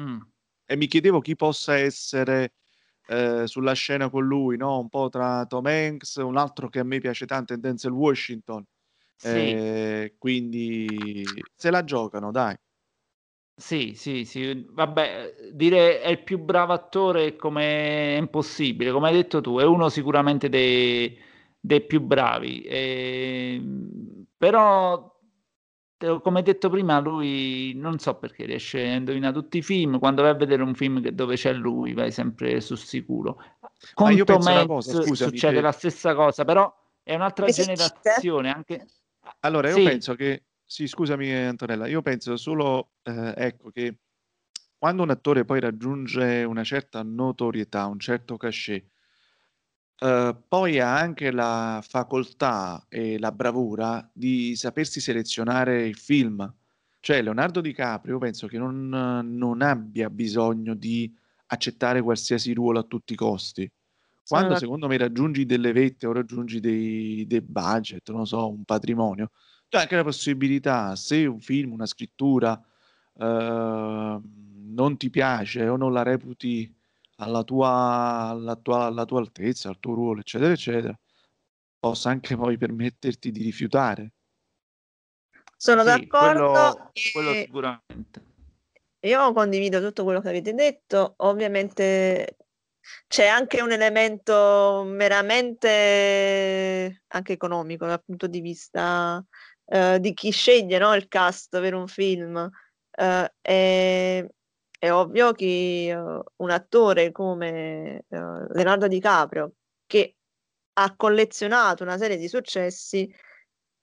Mm. 0.00 0.20
E 0.66 0.76
mi 0.76 0.86
chiedevo 0.86 1.20
chi 1.20 1.34
possa 1.34 1.76
essere 1.76 2.54
eh, 3.06 3.46
sulla 3.46 3.72
scena 3.72 4.10
con 4.10 4.26
lui, 4.26 4.58
no? 4.58 4.78
Un 4.78 4.88
po' 4.88 5.08
tra 5.08 5.46
Tom 5.46 5.64
Hanks, 5.66 6.16
un 6.16 6.36
altro 6.36 6.68
che 6.68 6.78
a 6.78 6.84
me 6.84 7.00
piace 7.00 7.24
tanto 7.24 7.54
è 7.54 7.56
Denzel 7.56 7.92
Washington. 7.92 8.64
Sì. 9.22 9.28
Eh, 9.28 10.14
quindi 10.18 11.24
se 11.54 11.70
la 11.70 11.84
giocano, 11.84 12.32
dai. 12.32 12.56
Sì, 13.54 13.92
sì, 13.94 14.24
sì, 14.24 14.66
vabbè, 14.70 15.50
dire 15.52 16.00
è 16.00 16.08
il 16.08 16.22
più 16.24 16.38
bravo 16.38 16.72
attore 16.72 17.36
come 17.36 18.16
è 18.16 18.18
impossibile, 18.18 18.90
come 18.90 19.08
hai 19.08 19.14
detto 19.14 19.40
tu, 19.40 19.58
è 19.58 19.64
uno 19.64 19.88
sicuramente 19.88 20.48
dei, 20.48 21.16
dei 21.60 21.82
più 21.82 22.00
bravi, 22.00 22.64
ehm, 22.66 24.24
però 24.36 25.14
te- 25.96 26.20
come 26.20 26.42
detto 26.42 26.68
prima, 26.70 26.98
lui 26.98 27.72
non 27.76 27.98
so 28.00 28.16
perché 28.16 28.46
riesce 28.46 28.80
a 28.82 28.94
indovinare 28.94 29.32
tutti 29.34 29.58
i 29.58 29.62
film. 29.62 30.00
Quando 30.00 30.22
vai 30.22 30.32
a 30.32 30.34
vedere 30.34 30.62
un 30.62 30.74
film 30.74 31.00
dove 31.10 31.36
c'è 31.36 31.52
lui, 31.52 31.92
vai 31.92 32.10
sempre 32.10 32.60
sul 32.60 32.78
sicuro. 32.78 33.36
Ma 33.96 34.10
io 34.10 34.24
Con 34.24 34.36
Tom 34.36 34.46
Hanks 34.48 35.02
succede 35.12 35.54
che- 35.56 35.60
la 35.60 35.72
stessa 35.72 36.14
cosa, 36.14 36.44
però 36.44 36.72
è 37.04 37.14
un'altra 37.14 37.48
sentite? 37.48 37.76
generazione. 37.76 38.50
Anche... 38.50 38.86
Allora, 39.44 39.68
io 39.70 39.74
Sì. 39.74 39.82
penso 39.82 40.14
che, 40.14 40.44
sì, 40.64 40.86
scusami 40.86 41.32
Antonella, 41.32 41.86
io 41.88 42.00
penso 42.02 42.36
solo, 42.36 42.92
eh, 43.02 43.34
ecco, 43.36 43.70
che 43.70 43.98
quando 44.78 45.02
un 45.02 45.10
attore 45.10 45.44
poi 45.44 45.60
raggiunge 45.60 46.44
una 46.44 46.64
certa 46.64 47.02
notorietà, 47.02 47.86
un 47.86 47.98
certo 47.98 48.36
cachet, 48.36 48.86
eh, 49.98 50.36
poi 50.48 50.78
ha 50.80 50.96
anche 50.98 51.30
la 51.30 51.82
facoltà 51.86 52.86
e 52.88 53.18
la 53.18 53.32
bravura 53.32 54.08
di 54.12 54.56
sapersi 54.56 55.00
selezionare 55.00 55.86
il 55.86 55.96
film. 55.96 56.52
Cioè, 57.00 57.22
Leonardo 57.22 57.60
DiCaprio 57.60 58.18
penso 58.18 58.46
che 58.46 58.58
non, 58.58 58.88
non 58.88 59.62
abbia 59.62 60.08
bisogno 60.10 60.74
di 60.74 61.12
accettare 61.46 62.00
qualsiasi 62.02 62.52
ruolo 62.52 62.78
a 62.80 62.84
tutti 62.84 63.12
i 63.14 63.16
costi. 63.16 63.70
Quando 64.32 64.56
secondo 64.56 64.86
me 64.86 64.96
raggiungi 64.96 65.44
delle 65.44 65.72
vette 65.72 66.06
o 66.06 66.12
raggiungi 66.12 66.58
dei, 66.58 67.26
dei 67.26 67.42
budget, 67.42 68.10
non 68.10 68.26
so, 68.26 68.48
un 68.48 68.64
patrimonio, 68.64 69.30
c'è 69.68 69.80
anche 69.80 69.94
la 69.94 70.04
possibilità, 70.04 70.96
se 70.96 71.26
un 71.26 71.38
film, 71.40 71.72
una 71.72 71.84
scrittura 71.84 72.58
eh, 73.14 74.20
non 74.24 74.96
ti 74.96 75.10
piace 75.10 75.68
o 75.68 75.76
non 75.76 75.92
la 75.92 76.02
reputi 76.02 76.74
alla 77.16 77.42
tua, 77.42 78.28
alla 78.30 78.56
tua, 78.56 78.86
alla 78.86 79.04
tua 79.04 79.20
altezza, 79.20 79.68
al 79.68 79.78
tuo 79.78 79.92
ruolo, 79.92 80.20
eccetera, 80.20 80.52
eccetera, 80.52 80.98
possa 81.78 82.08
anche 82.08 82.34
poi 82.34 82.56
permetterti 82.56 83.30
di 83.30 83.42
rifiutare. 83.42 84.12
Sono 85.58 85.82
Sì, 85.82 86.06
d'accordo. 86.06 86.40
quello, 86.40 86.90
quello 87.12 87.34
sicuramente. 87.34 88.22
Io 89.00 89.32
condivido 89.34 89.80
tutto 89.80 90.04
quello 90.04 90.20
che 90.20 90.28
avete 90.28 90.54
detto. 90.54 91.14
Ovviamente 91.18 92.36
c'è 93.06 93.26
anche 93.26 93.60
un 93.62 93.72
elemento 93.72 94.84
meramente 94.86 95.68
anche 97.08 97.32
economico 97.32 97.86
dal 97.86 98.02
punto 98.02 98.26
di 98.26 98.40
vista 98.40 99.24
eh, 99.66 100.00
di 100.00 100.12
chi 100.14 100.30
sceglie, 100.30 100.78
no, 100.78 100.94
il 100.94 101.08
cast 101.08 101.60
per 101.60 101.74
un 101.74 101.86
film. 101.86 102.50
Eh, 102.90 103.34
è, 103.40 104.26
è 104.78 104.90
ovvio 104.90 105.32
che 105.32 105.88
eh, 105.88 106.22
un 106.36 106.50
attore 106.50 107.10
come 107.12 108.04
Leonardo 108.08 108.88
DiCaprio, 108.88 109.54
che 109.86 110.16
ha 110.74 110.94
collezionato 110.96 111.82
una 111.82 111.98
serie 111.98 112.16
di 112.16 112.28
successi, 112.28 113.12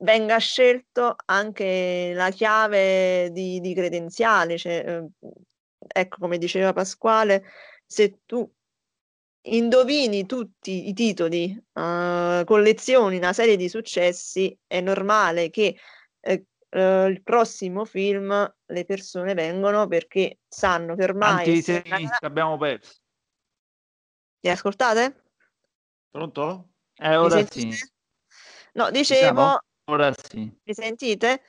venga 0.01 0.37
scelto 0.37 1.15
anche 1.25 2.11
la 2.13 2.29
chiave 2.31 3.31
di, 3.31 3.59
di 3.59 3.73
credenziali. 3.73 4.57
Cioè, 4.57 5.03
ecco, 5.87 6.17
come 6.19 6.37
diceva 6.37 6.73
Pasquale, 6.73 7.43
se 7.85 8.21
tu 8.25 8.49
indovini 9.41 10.25
tutti 10.25 10.89
i 10.89 10.93
titoli, 10.93 11.51
eh, 11.73 12.43
collezioni 12.45 13.17
una 13.17 13.33
serie 13.33 13.55
di 13.57 13.69
successi, 13.69 14.57
è 14.67 14.81
normale 14.81 15.49
che 15.49 15.77
eh, 16.19 16.45
eh, 16.69 17.05
il 17.05 17.21
prossimo 17.23 17.85
film 17.85 18.55
le 18.65 18.85
persone 18.85 19.33
vengono 19.33 19.87
perché 19.87 20.39
sanno 20.47 20.95
che 20.95 21.03
ormai 21.03 21.37
Anti, 21.37 21.61
se 21.61 21.81
sì, 21.85 21.91
una- 21.91 22.17
abbiamo 22.21 22.57
perso. 22.57 22.97
Mi 24.43 24.49
ascoltate? 24.51 25.23
Pronto? 26.11 26.69
Eh, 26.95 27.15
ora 27.15 27.45
sì? 27.49 27.69
No, 28.73 28.91
dicevo, 28.91 29.59
ora 29.85 30.13
sì. 30.13 30.39
mi 30.63 30.73
sentite? 30.73 31.41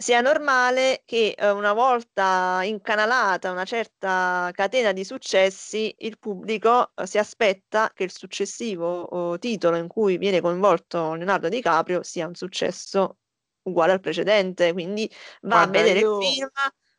Sia 0.00 0.20
normale 0.20 1.02
che 1.04 1.34
eh, 1.36 1.50
una 1.50 1.72
volta 1.72 2.60
incanalata 2.62 3.50
una 3.50 3.64
certa 3.64 4.48
catena 4.52 4.92
di 4.92 5.04
successi, 5.04 5.92
il 5.98 6.20
pubblico 6.20 6.92
eh, 6.94 7.04
si 7.04 7.18
aspetta 7.18 7.90
che 7.92 8.04
il 8.04 8.12
successivo 8.12 9.02
oh, 9.02 9.38
titolo 9.40 9.76
in 9.76 9.88
cui 9.88 10.16
viene 10.16 10.40
coinvolto 10.40 11.14
Leonardo 11.14 11.48
DiCaprio 11.48 12.04
sia 12.04 12.28
un 12.28 12.36
successo 12.36 13.16
uguale 13.62 13.90
al 13.92 14.00
precedente, 14.00 14.72
quindi 14.72 15.10
va 15.42 15.62
a 15.62 15.66
Guarda, 15.66 15.82
vedere 15.82 15.98
io- 15.98 16.18
il 16.18 16.24
film 16.24 16.50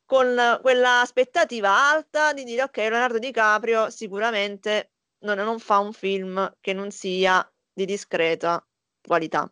con 0.05 0.59
quella 0.61 0.99
aspettativa 0.99 1.89
alta 1.89 2.33
di 2.33 2.43
dire 2.43 2.63
ok, 2.63 2.77
Leonardo 2.77 3.17
DiCaprio 3.17 3.89
sicuramente 3.89 4.91
non, 5.19 5.37
non 5.37 5.59
fa 5.59 5.79
un 5.79 5.93
film 5.93 6.51
che 6.59 6.73
non 6.73 6.91
sia 6.91 7.49
di 7.71 7.85
discreta 7.85 8.61
qualità. 9.01 9.49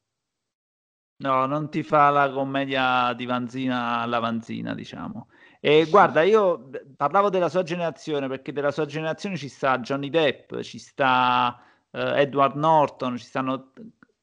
No, 1.20 1.48
non 1.48 1.70
ti 1.72 1.82
fa 1.82 2.10
la 2.12 2.30
commedia 2.32 3.14
di 3.14 3.26
Vanzina 3.26 4.00
alla 4.02 4.20
Vanzina, 4.20 4.76
diciamo. 4.76 5.30
E 5.60 5.88
guarda, 5.90 6.22
io 6.22 6.70
parlavo 6.96 7.30
della 7.30 7.50
sua 7.50 7.64
generazione 7.64 8.28
perché 8.28 8.52
della 8.52 8.70
sua 8.72 8.86
generazione 8.86 9.36
ci 9.36 9.50
sta 9.50 9.80
Johnny 9.80 10.10
Depp, 10.12 10.60
ci 10.62 10.78
sta 10.78 11.60
eh, 11.90 12.22
Edward 12.22 12.56
Norton, 12.56 13.18
ci 13.18 13.26
stanno 13.26 13.72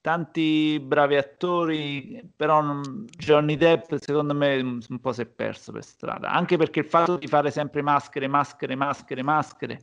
tanti 0.01 0.79
bravi 0.81 1.17
attori, 1.17 2.23
però 2.37 2.61
non- 2.63 3.05
Johnny 3.19 3.57
Depp 3.57 3.95
secondo 3.97 4.33
me 4.35 4.57
un 4.89 5.01
po' 5.01 5.13
si 5.13 5.23
è 5.23 5.27
perso 5.27 5.73
per 5.73 5.83
strada, 5.83 6.31
anche 6.31 6.57
perché 6.57 6.79
il 6.81 6.87
fatto 6.87 7.17
di 7.17 7.27
fare 7.27 7.51
sempre 7.51 7.83
maschere, 7.83 8.29
maschere, 8.29 8.77
maschere, 8.77 9.23
maschere, 9.23 9.81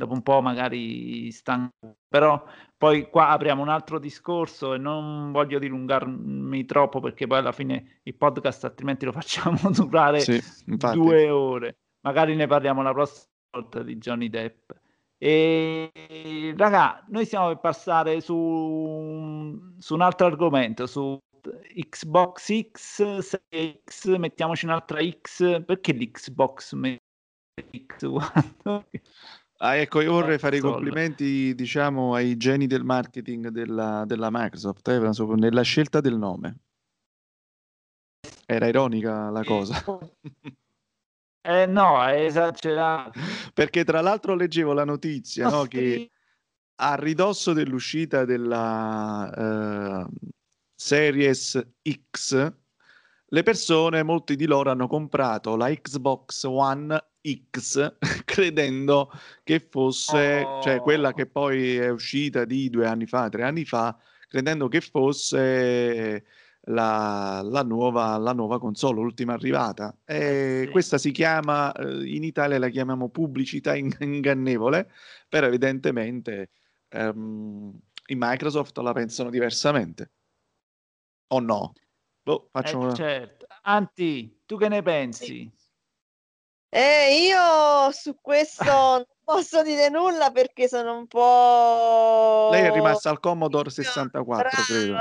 dopo 0.00 0.14
un 0.14 0.22
po' 0.22 0.40
magari 0.40 1.30
stanca. 1.30 1.70
Però 2.08 2.42
poi 2.76 3.08
qua 3.10 3.28
apriamo 3.28 3.60
un 3.62 3.68
altro 3.68 3.98
discorso 3.98 4.74
e 4.74 4.78
non 4.78 5.30
voglio 5.32 5.58
dilungarmi 5.58 6.64
troppo 6.64 7.00
perché 7.00 7.26
poi 7.26 7.38
alla 7.38 7.52
fine 7.52 8.00
il 8.04 8.14
podcast 8.16 8.64
altrimenti 8.64 9.04
lo 9.04 9.12
facciamo 9.20 9.58
durare 9.70 10.20
Sì, 10.20 10.42
due 10.64 11.28
ore. 11.28 11.76
Magari 12.00 12.34
ne 12.34 12.46
parliamo 12.46 12.82
la 12.82 12.92
prossima 12.92 13.26
volta 13.52 13.82
di 13.82 13.96
Johnny 13.98 14.28
Depp. 14.30 14.70
E 15.18 15.90
raga, 16.56 17.04
noi 17.08 17.26
stiamo 17.26 17.48
per 17.48 17.58
passare 17.58 18.22
su, 18.22 18.34
un- 18.34 19.74
su 19.78 19.92
un 19.94 20.00
altro 20.00 20.26
argomento, 20.26 20.86
su 20.86 21.18
Xbox 21.74 22.50
X, 22.70 23.18
Serie 23.18 23.82
X, 23.84 24.16
mettiamoci 24.16 24.64
un'altra 24.64 24.98
X, 25.02 25.62
perché 25.64 25.92
l'Xbox 25.92 26.74
X 27.76 28.08
quando- 28.08 28.86
Ah, 29.62 29.76
ecco, 29.76 30.00
io 30.00 30.12
vorrei 30.12 30.38
fare 30.38 30.56
i 30.56 30.60
complimenti, 30.60 31.54
diciamo, 31.54 32.14
ai 32.14 32.38
geni 32.38 32.66
del 32.66 32.82
marketing 32.82 33.48
della, 33.48 34.04
della 34.06 34.28
Microsoft, 34.30 34.88
eh, 34.88 34.98
nella 35.36 35.60
scelta 35.62 36.00
del 36.00 36.16
nome. 36.16 36.56
Era 38.46 38.66
ironica 38.66 39.28
la 39.30 39.44
cosa. 39.44 39.74
Eh 41.42 41.64
no, 41.64 42.04
è 42.04 42.24
esagerato. 42.24 43.18
Perché 43.54 43.82
tra 43.82 44.02
l'altro 44.02 44.34
leggevo 44.34 44.74
la 44.74 44.84
notizia, 44.84 45.48
no, 45.48 45.62
Sì. 45.62 45.68
che 45.68 46.10
a 46.82 46.96
ridosso 46.96 47.54
dell'uscita 47.54 48.26
della 48.26 50.04
eh, 50.04 50.06
Series 50.74 51.66
X, 52.10 52.52
le 53.24 53.42
persone, 53.42 54.02
molti 54.02 54.36
di 54.36 54.44
loro 54.44 54.70
hanno 54.70 54.86
comprato 54.86 55.56
la 55.56 55.72
Xbox 55.72 56.44
One 56.44 57.09
X 57.22 57.96
credendo 58.24 59.10
che 59.44 59.60
fosse, 59.60 60.56
cioè 60.62 60.80
quella 60.80 61.12
che 61.12 61.26
poi 61.26 61.76
è 61.76 61.90
uscita 61.90 62.44
di 62.44 62.70
due 62.70 62.86
anni 62.86 63.06
fa, 63.06 63.28
tre 63.28 63.42
anni 63.42 63.64
fa, 63.64 63.96
credendo 64.28 64.68
che 64.68 64.80
fosse 64.80 66.24
la, 66.64 67.40
la 67.42 67.62
nuova, 67.62 68.16
la 68.18 68.32
nuova 68.32 68.58
console, 68.58 69.00
l'ultima 69.00 69.34
arrivata. 69.34 69.96
E 70.04 70.62
sì. 70.64 70.70
Questa 70.70 70.98
si 70.98 71.10
chiama, 71.10 71.72
eh, 71.72 72.06
in 72.06 72.24
Italia 72.24 72.58
la 72.58 72.68
chiamiamo 72.68 73.08
pubblicità 73.08 73.74
in- 73.76 73.94
ingannevole, 74.00 74.90
però 75.28 75.46
evidentemente 75.46 76.50
ehm, 76.88 77.78
in 78.06 78.18
Microsoft 78.18 78.76
la 78.78 78.92
pensano 78.92 79.30
diversamente. 79.30 80.10
O 81.28 81.40
no? 81.40 81.72
Boh, 82.22 82.48
faccio 82.50 82.76
Eh, 82.76 82.80
una- 82.80 82.94
certo. 82.94 83.46
Anti, 83.62 84.42
tu 84.46 84.56
che 84.56 84.68
ne 84.68 84.82
pensi? 84.82 85.50
Eh, 86.72 87.26
io 87.26 87.90
su 87.90 88.16
questo 88.20 89.06
posso 89.30 89.62
dire 89.62 89.88
nulla 89.88 90.30
perché 90.30 90.66
sono 90.68 90.96
un 90.96 91.06
po'... 91.06 92.48
Lei 92.50 92.64
è 92.64 92.72
rimasta 92.72 93.10
al 93.10 93.20
Commodore 93.20 93.70
64, 93.70 94.48
Brava, 94.48 94.64
credo. 94.66 94.92
no, 94.92 94.98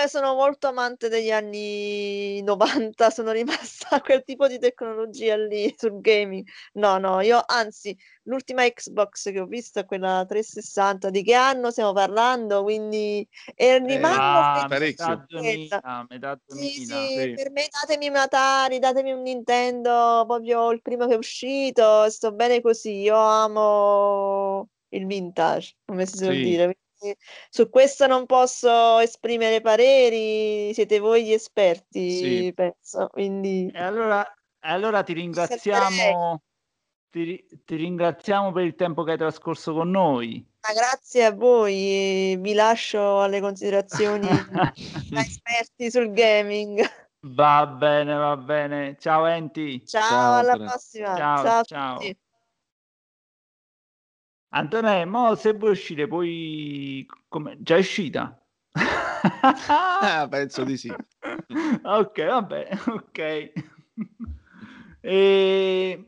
io 0.00 0.08
sono 0.08 0.34
molto 0.34 0.66
amante 0.68 1.08
degli 1.08 1.30
anni 1.30 2.42
90, 2.42 3.10
sono 3.10 3.30
rimasta 3.32 3.88
a 3.96 4.00
quel 4.00 4.22
tipo 4.24 4.46
di 4.46 4.58
tecnologia 4.58 5.36
lì 5.36 5.74
sul 5.76 6.00
gaming. 6.00 6.46
No, 6.74 6.98
no, 6.98 7.20
io 7.20 7.42
anzi, 7.46 7.96
l'ultima 8.24 8.62
Xbox 8.68 9.30
che 9.32 9.40
ho 9.40 9.46
visto 9.46 9.78
è 9.80 9.84
quella 9.86 10.24
360. 10.28 11.10
Di 11.10 11.22
che 11.22 11.34
anno 11.34 11.70
stiamo 11.70 11.92
parlando? 11.92 12.62
Quindi 12.62 13.26
e 13.54 13.78
rimango 13.78 14.20
Ah, 14.20 14.66
parecchio. 14.68 15.06
metà 15.08 15.24
felice. 15.28 15.80
2000, 15.80 16.06
metà 16.10 16.40
Sì, 16.46 16.84
2000. 16.84 17.06
sì, 17.06 17.20
sì. 17.20 17.32
per 17.34 17.50
me 17.50 17.66
datemi 17.70 18.08
un 18.08 18.16
Atari, 18.16 18.78
datemi 18.78 19.12
un 19.12 19.22
Nintendo, 19.22 20.24
proprio 20.26 20.70
il 20.72 20.82
primo 20.82 21.06
che 21.06 21.14
è 21.14 21.16
uscito, 21.16 22.08
sto 22.10 22.32
bene 22.32 22.60
così, 22.60 23.00
io 23.00 23.16
amo 23.16 23.61
il 24.88 25.06
vintage, 25.06 25.76
come 25.84 26.06
si 26.06 26.16
suol 26.16 26.34
Sì. 26.34 26.42
dire, 26.42 26.76
su 27.50 27.68
questo 27.68 28.06
non 28.06 28.26
posso 28.26 28.98
esprimere 28.98 29.60
pareri, 29.60 30.72
siete 30.74 30.98
voi 30.98 31.24
gli 31.24 31.32
esperti, 31.32 32.10
Sì. 32.10 32.52
penso. 32.54 33.08
Quindi 33.08 33.70
E 33.74 33.82
allora, 33.82 34.24
allora 34.60 35.02
ti 35.02 35.12
ringraziamo, 35.12 36.42
ti, 37.10 37.44
ti 37.64 37.74
ringraziamo 37.76 38.52
per 38.52 38.64
il 38.64 38.74
tempo 38.74 39.02
che 39.02 39.12
hai 39.12 39.18
trascorso 39.18 39.72
con 39.72 39.90
noi. 39.90 40.46
Ma 40.66 40.72
grazie 40.74 41.24
a 41.24 41.32
voi, 41.32 42.36
vi 42.38 42.54
lascio 42.54 43.20
alle 43.20 43.40
considerazioni 43.40 44.28
da 45.10 45.20
esperti 45.20 45.90
sul 45.90 46.12
gaming. 46.12 46.80
Va 47.24 47.66
bene, 47.66 48.14
va 48.14 48.36
bene. 48.36 48.96
Ciao 48.98 49.26
Enti. 49.26 49.84
Ciao, 49.86 50.38
alla 50.38 50.56
prossima. 50.56 51.16
Ciao, 51.16 51.44
Ciao 51.44 51.58
a 51.58 51.64
ciao. 51.64 52.00
Antonè, 54.54 55.06
mo 55.06 55.34
se 55.34 55.54
vuoi 55.54 55.70
uscire, 55.70 56.06
poi 56.06 57.06
come... 57.28 57.56
già 57.60 57.76
è 57.76 57.78
uscita? 57.78 58.38
Ah, 59.54 60.26
penso 60.28 60.64
di 60.64 60.76
sì. 60.76 60.92
Ok, 61.82 62.24
vabbè, 62.26 62.68
ok. 62.88 63.52
E... 65.00 66.06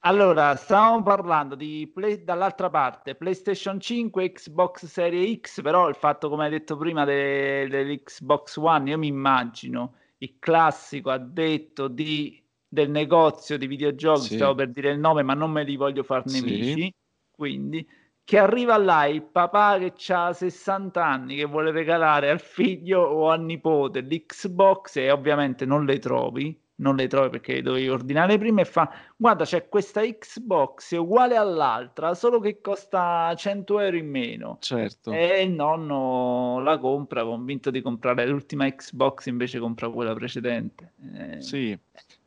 Allora, 0.00 0.56
stavamo 0.56 1.02
parlando 1.02 1.54
di 1.54 1.90
Play- 1.92 2.24
dall'altra 2.24 2.70
parte 2.70 3.14
PlayStation 3.14 3.78
5, 3.78 4.32
Xbox 4.32 4.86
Serie 4.86 5.38
X, 5.38 5.60
però 5.60 5.88
il 5.88 5.94
fatto, 5.94 6.28
come 6.30 6.44
hai 6.44 6.50
detto 6.50 6.76
prima, 6.76 7.04
de- 7.04 7.68
dell'Xbox 7.68 8.56
One, 8.56 8.90
io 8.90 8.98
mi 8.98 9.08
immagino 9.08 9.94
il 10.18 10.36
classico 10.38 11.10
addetto 11.10 11.86
di- 11.88 12.42
del 12.66 12.90
negozio 12.90 13.58
di 13.58 13.66
videogiochi, 13.66 14.22
Sì. 14.22 14.34
stavo 14.36 14.54
per 14.54 14.70
dire 14.70 14.90
il 14.90 14.98
nome, 14.98 15.22
ma 15.22 15.34
non 15.34 15.50
me 15.50 15.64
li 15.64 15.76
voglio 15.76 16.02
far 16.02 16.26
Sì. 16.26 16.92
Quindi 17.40 17.88
che 18.22 18.36
arriva 18.36 18.76
là 18.76 19.06
il 19.06 19.22
papà 19.22 19.78
che 19.78 20.12
ha 20.12 20.30
60 20.34 21.02
anni 21.02 21.36
che 21.36 21.46
vuole 21.46 21.70
regalare 21.70 22.28
al 22.28 22.38
figlio 22.38 23.00
o 23.00 23.30
al 23.30 23.42
nipote 23.42 24.02
l'Xbox 24.02 24.96
e 24.96 25.10
ovviamente 25.10 25.64
non 25.64 25.86
le 25.86 25.98
trovi, 25.98 26.62
non 26.76 26.96
le 26.96 27.06
trovi 27.06 27.30
perché 27.30 27.62
dovevi 27.62 27.88
ordinare 27.88 28.36
prima 28.36 28.60
e 28.60 28.66
fa 28.66 28.90
guarda 29.16 29.44
c'è 29.44 29.68
questa 29.70 30.02
Xbox 30.02 30.92
uguale 30.92 31.36
all'altra 31.36 32.12
solo 32.12 32.40
che 32.40 32.60
costa 32.60 33.32
100 33.34 33.80
euro 33.80 33.96
in 33.96 34.10
meno 34.10 34.58
Certo. 34.60 35.10
e 35.12 35.42
il 35.42 35.52
nonno 35.52 36.60
la 36.60 36.78
compra 36.78 37.24
convinto 37.24 37.70
di 37.70 37.80
comprare 37.80 38.26
l'ultima 38.26 38.68
Xbox 38.70 39.26
invece 39.26 39.58
compra 39.58 39.88
quella 39.88 40.12
precedente. 40.12 40.92
Eh, 41.14 41.40
Sì, 41.40 41.76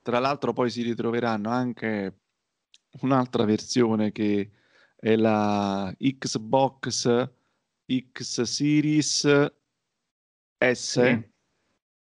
tra 0.01 0.17
l'altro 0.17 0.53
poi 0.53 0.71
si 0.71 0.81
ritroveranno 0.81 1.49
anche 1.49 2.15
un'altra 3.01 3.45
versione 3.45 4.11
che 4.11 4.49
è 5.03 5.17
la 5.17 5.93
Xbox 5.99 7.29
X 8.13 8.41
Series 8.43 9.51
S, 10.57 10.71
Sì. 10.71 11.29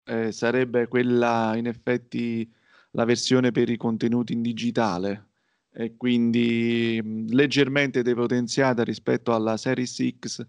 eh, 0.04 0.32
sarebbe 0.34 0.90
quella 0.90 1.56
in 1.56 1.68
effetti 1.68 2.52
la 2.92 3.06
versione 3.06 3.52
per 3.52 3.70
i 3.70 3.78
contenuti 3.78 4.34
in 4.34 4.42
digitale 4.42 5.28
e 5.72 5.96
quindi 5.96 7.00
mh, 7.02 7.28
leggermente 7.34 8.02
depotenziata 8.02 8.84
rispetto 8.84 9.34
alla 9.34 9.56
Series 9.56 10.06
X, 10.20 10.46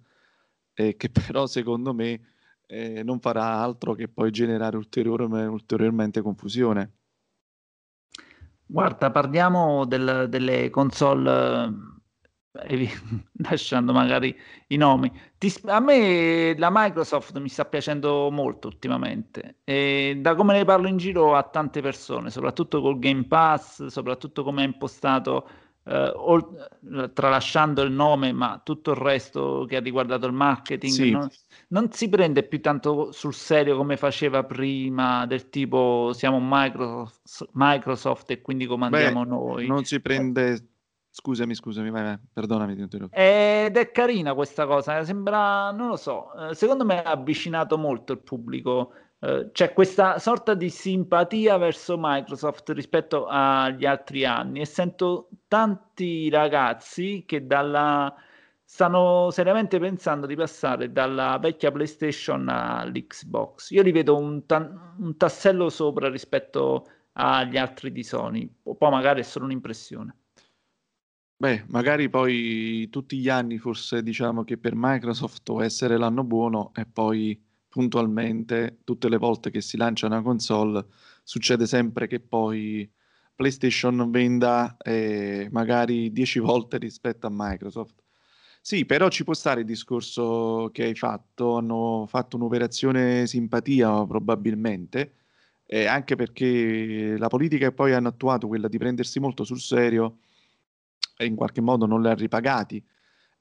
eh, 0.74 0.96
che 0.96 1.08
però 1.32 1.46
secondo 1.46 1.94
me 1.94 2.20
eh, 2.66 3.04
non 3.04 3.20
farà 3.20 3.44
altro 3.62 3.94
che 3.94 4.08
poi 4.08 4.32
generare 4.32 4.76
ulteriore- 4.76 5.46
ulteriormente 5.46 6.20
confusione. 6.20 6.94
Guarda, 8.66 9.12
parliamo 9.12 9.84
del- 9.84 10.26
delle 10.28 10.68
console, 10.70 11.98
lasciando 13.48 13.92
magari 13.92 14.36
i 14.68 14.76
nomi. 14.76 15.10
A 15.66 15.80
me 15.80 16.54
la 16.58 16.68
Microsoft 16.70 17.38
mi 17.38 17.48
sta 17.48 17.64
piacendo 17.64 18.28
molto 18.30 18.66
ultimamente 18.68 19.58
e 19.64 20.18
da 20.20 20.34
come 20.34 20.54
ne 20.54 20.64
parlo 20.64 20.88
in 20.88 20.96
giro 20.96 21.36
a 21.36 21.42
tante 21.44 21.80
persone, 21.80 22.30
soprattutto 22.30 22.80
col 22.80 22.98
Game 22.98 23.24
Pass, 23.26 23.86
soprattutto 23.86 24.42
come 24.42 24.62
è 24.62 24.66
impostato, 24.66 25.48
eh, 25.84 26.12
ol- 26.16 27.10
tralasciando 27.14 27.82
il 27.82 27.92
nome, 27.92 28.32
ma 28.32 28.60
tutto 28.62 28.90
il 28.90 28.96
resto 28.96 29.64
che 29.68 29.76
ha 29.76 29.80
riguardato 29.80 30.26
il 30.26 30.32
marketing, 30.32 30.92
Sì. 30.92 31.10
no? 31.10 31.28
non 31.68 31.92
si 31.92 32.08
prende 32.08 32.42
più 32.42 32.60
tanto 32.60 33.12
sul 33.12 33.32
serio 33.32 33.76
come 33.76 33.96
faceva 33.96 34.42
prima, 34.44 35.24
del 35.26 35.48
tipo 35.50 36.10
siamo 36.12 36.38
Microsoft, 36.40 37.48
Microsoft 37.52 38.30
e 38.32 38.40
quindi 38.42 38.66
comandiamo 38.66 39.22
Beh, 39.22 39.30
noi. 39.30 39.66
non 39.68 39.84
si 39.84 40.00
prende... 40.00 40.69
Scusami, 41.12 41.54
scusami, 41.54 41.90
vai, 41.90 42.02
vai, 42.04 42.18
perdonami, 42.32 42.74
ti 42.76 42.82
interrompo. 42.82 43.14
Ed 43.16 43.76
è 43.76 43.90
carina 43.90 44.32
questa 44.34 44.64
cosa, 44.66 45.02
sembra, 45.04 45.72
non 45.72 45.88
lo 45.88 45.96
so, 45.96 46.32
eh, 46.34 46.54
secondo 46.54 46.84
me 46.84 47.02
ha 47.02 47.10
avvicinato 47.10 47.76
molto 47.76 48.12
il 48.12 48.20
pubblico. 48.20 48.92
eh, 49.20 49.50
c'è 49.52 49.72
questa 49.72 50.18
sorta 50.18 50.54
di 50.54 50.70
simpatia 50.70 51.56
verso 51.58 51.96
Microsoft 51.98 52.70
rispetto 52.70 53.26
agli 53.28 53.84
altri 53.84 54.24
anni 54.24 54.60
e 54.60 54.64
sento 54.66 55.28
tanti 55.48 56.30
ragazzi 56.30 57.24
che 57.26 57.44
dalla, 57.46 58.14
stanno 58.64 59.30
seriamente 59.30 59.78
pensando 59.80 60.26
di 60.26 60.36
passare 60.36 60.92
dalla 60.92 61.38
vecchia 61.38 61.72
PlayStation 61.72 62.48
all'Xbox. 62.48 63.70
Io 63.70 63.82
li 63.82 63.90
vedo 63.92 64.16
un, 64.16 64.46
ta- 64.46 64.94
un 64.98 65.16
tassello 65.16 65.68
sopra 65.70 66.08
rispetto 66.08 66.86
agli 67.14 67.56
altri 67.58 67.90
di 67.92 68.04
Sony, 68.04 68.48
o 68.62 68.74
poi 68.76 68.90
magari 68.90 69.20
è 69.20 69.24
solo 69.24 69.44
un'impressione. 69.46 70.14
Beh, 71.42 71.64
magari 71.68 72.10
poi 72.10 72.88
tutti 72.90 73.16
gli 73.18 73.30
anni 73.30 73.56
forse 73.58 74.02
diciamo 74.02 74.44
che 74.44 74.58
per 74.58 74.74
Microsoft 74.76 75.42
può 75.44 75.62
essere 75.62 75.96
l'anno 75.96 76.22
buono 76.22 76.70
e 76.74 76.84
poi 76.84 77.42
puntualmente 77.66 78.80
tutte 78.84 79.08
le 79.08 79.16
volte 79.16 79.50
che 79.50 79.62
si 79.62 79.78
lancia 79.78 80.04
una 80.06 80.20
console 80.20 80.84
succede 81.24 81.66
sempre 81.66 82.06
che 82.08 82.20
poi 82.20 82.90
PlayStation 83.34 84.10
venda 84.10 84.76
eh, 84.76 85.48
magari 85.50 86.12
10 86.12 86.40
volte 86.40 86.76
rispetto 86.76 87.26
a 87.26 87.30
Microsoft. 87.32 88.02
Sì, 88.62 88.84
però 88.84 89.08
ci 89.08 89.24
può 89.24 89.32
stare 89.32 89.60
il 89.60 89.66
discorso 89.66 90.68
che 90.72 90.84
hai 90.84 90.94
fatto, 90.94 91.56
hanno 91.56 92.04
fatto 92.06 92.36
un'operazione 92.36 93.26
simpatia 93.26 94.04
probabilmente, 94.06 95.14
eh, 95.66 95.86
anche 95.86 96.14
perché 96.16 97.16
la 97.16 97.28
politica 97.28 97.68
che 97.68 97.74
poi 97.74 97.92
hanno 97.94 98.08
attuato, 98.08 98.46
quella 98.48 98.68
di 98.68 98.76
prendersi 98.78 99.18
molto 99.20 99.44
sul 99.44 99.60
serio, 99.60 100.18
e 101.20 101.26
in 101.26 101.34
qualche 101.36 101.60
modo 101.60 101.84
non 101.84 102.00
li 102.00 102.08
ha 102.08 102.14
ripagati. 102.14 102.82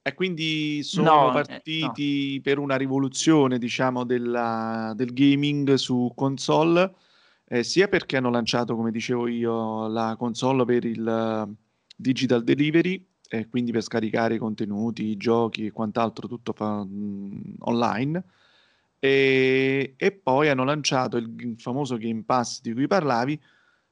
E 0.02 0.14
quindi 0.14 0.82
sono 0.82 1.08
No, 1.08 1.22
eh, 1.22 1.24
no. 1.24 1.30
partiti 1.30 2.40
per 2.42 2.58
una 2.58 2.76
rivoluzione, 2.76 3.58
diciamo, 3.58 4.04
della- 4.04 4.92
del 4.94 5.12
gaming 5.14 5.74
su 5.74 6.12
console, 6.14 6.94
eh, 7.48 7.62
sia 7.62 7.88
perché 7.88 8.18
hanno 8.18 8.30
lanciato, 8.30 8.76
come 8.76 8.90
dicevo 8.90 9.26
io, 9.28 9.88
la 9.88 10.14
console 10.18 10.64
per 10.66 10.84
il 10.84 11.06
eh, 11.06 11.54
digital 11.96 12.44
delivery, 12.44 13.06
e 13.28 13.48
quindi 13.48 13.72
per 13.72 13.82
scaricare 13.82 14.34
i 14.34 14.38
contenuti, 14.38 15.04
i 15.04 15.16
giochi 15.16 15.66
e 15.66 15.70
quant'altro, 15.70 16.28
tutto 16.28 16.52
fa- 16.52 16.84
mh, 16.84 17.54
online. 17.60 18.22
E, 18.98 19.94
e 19.96 20.12
poi 20.12 20.48
hanno 20.50 20.64
lanciato 20.64 21.16
il, 21.16 21.34
il 21.38 21.54
famoso 21.58 21.96
Game 21.96 22.22
Pass 22.24 22.60
di 22.60 22.74
cui 22.74 22.86
parlavi, 22.86 23.40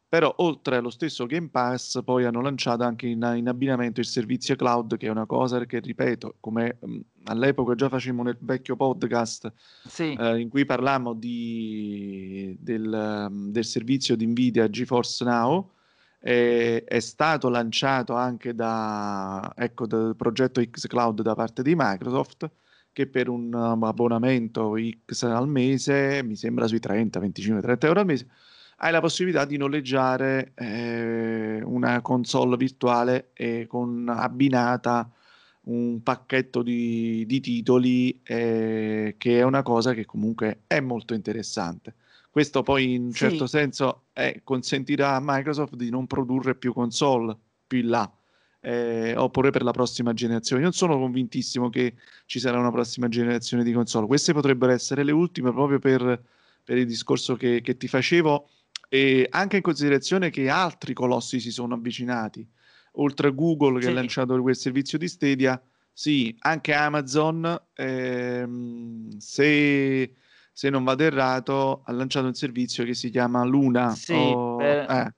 però 0.09 0.33
oltre 0.39 0.77
allo 0.77 0.89
stesso 0.89 1.27
Game 1.27 1.49
Pass 1.51 2.03
poi 2.03 2.25
hanno 2.25 2.41
lanciato 2.41 2.83
anche 2.83 3.07
in, 3.07 3.31
in 3.37 3.47
abbinamento 3.47 4.01
il 4.01 4.07
servizio 4.07 4.57
cloud, 4.57 4.97
che 4.97 5.07
è 5.07 5.11
una 5.11 5.27
cosa 5.27 5.63
che, 5.67 5.81
ripeto, 5.81 6.37
come 6.41 6.79
mh, 6.81 6.99
all'epoca 7.25 7.75
già 7.75 7.91
facemmo 7.91 8.23
nel 8.23 8.39
vecchio 8.41 8.75
podcast 8.75 9.53
Sì. 9.87 10.15
eh, 10.19 10.39
in 10.39 10.49
cui 10.49 10.65
parlammo 10.65 11.13
di, 11.13 12.57
del, 12.59 13.29
um, 13.31 13.51
del 13.51 13.65
servizio 13.67 14.17
di 14.17 14.27
Nvidia 14.27 14.71
GeForce 14.71 15.25
Now, 15.25 15.73
eh, 16.21 16.85
è 16.85 17.01
stato 17.01 17.49
lanciato 17.51 18.15
anche 18.15 18.55
da, 18.55 19.53
ecco, 19.55 19.87
dal 19.87 20.17
progetto 20.17 20.63
xCloud 20.63 21.21
da 21.21 21.35
parte 21.35 21.63
di 21.63 21.75
Microsoft, 21.77 22.51
che 22.93 23.07
per 23.09 23.29
un 23.29 23.53
um, 23.53 23.85
abbonamento 23.85 24.75
X 25.07 25.23
al 25.25 25.49
mese, 25.49 26.23
mi 26.25 26.35
sembra 26.35 26.67
sui 26.67 26.81
30, 26.81 27.21
25, 27.21 27.61
30 27.63 27.87
euro 27.87 28.01
al 28.01 28.07
mese, 28.07 28.27
hai 28.81 28.93
la 28.93 29.01
possibilità 29.01 29.45
di 29.45 29.57
noleggiare 29.57 30.53
eh, 30.55 31.61
una 31.65 32.01
console 32.01 32.57
virtuale 32.57 33.31
e 33.35 33.67
con 33.67 34.09
abbinata 34.09 35.11
un 35.63 36.03
pacchetto 36.03 36.63
di, 36.63 37.25
di 37.27 37.41
titoli 37.41 38.21
eh, 38.23 39.17
che 39.19 39.39
è 39.39 39.43
una 39.43 39.63
cosa 39.63 39.93
che 39.95 40.07
comunque 40.07 40.61
è 40.67 40.81
molto 40.81 41.13
interessante. 41.15 41.95
Questo 42.31 42.63
poi 42.63 42.95
in 42.95 43.03
un 43.07 43.11
Sì. 43.13 43.19
certo 43.19 43.47
senso 43.47 44.05
eh, 44.13 44.43
consentirà 44.45 45.17
a 45.17 45.21
Microsoft 45.23 45.75
di 45.75 45.91
non 45.91 46.07
produrre 46.07 46.55
più 46.55 46.73
console 46.73 47.37
più 47.67 47.81
in 47.81 47.89
là, 47.89 48.11
eh, 48.61 49.15
oppure 49.17 49.51
per 49.51 49.63
la 49.63 49.73
prossima 49.73 50.13
generazione. 50.15 50.63
Io 50.63 50.69
non 50.69 50.77
sono 50.77 50.97
convintissimo 50.99 51.69
che 51.69 51.95
ci 52.27 52.39
sarà 52.39 52.59
una 52.59 52.71
prossima 52.71 53.09
generazione 53.09 53.65
di 53.65 53.73
console. 53.73 54.07
Queste 54.07 54.33
potrebbero 54.33 54.73
essere 54.73 55.03
le 55.03 55.13
ultime 55.13 55.53
proprio 55.53 55.79
per, 55.81 56.23
per 56.65 56.79
il 56.79 56.87
discorso 56.87 57.35
che, 57.35 57.61
che 57.61 57.77
ti 57.77 57.89
facevo 57.89 58.49
e 58.89 59.27
anche 59.31 59.57
in 59.57 59.63
considerazione 59.63 60.31
che 60.31 60.49
altri 60.49 60.95
colossi 60.95 61.41
si 61.41 61.51
sono 61.51 61.75
avvicinati. 61.75 62.49
Oltre 62.93 63.29
a 63.29 63.31
Google 63.31 63.79
che 63.81 63.87
ha 63.87 63.91
Sì. 63.91 63.95
lanciato 63.95 64.41
quel 64.41 64.57
servizio 64.57 64.99
di 64.99 65.09
Stadia, 65.09 65.63
Sì, 65.93 66.33
anche 66.41 66.75
Amazon, 66.75 67.61
ehm, 67.75 69.19
se, 69.19 70.15
se 70.53 70.71
non 70.71 70.85
vado 70.85 71.03
errato, 71.03 71.83
ha 71.85 71.91
lanciato 71.91 72.27
un 72.27 72.35
servizio 72.35 72.85
che 72.85 72.95
si 72.95 73.11
chiama 73.11 73.43
Luna. 73.45 73.89
Sì, 73.91 74.15
o- 74.15 74.57
per- 74.57 74.91
eh, 74.91 75.15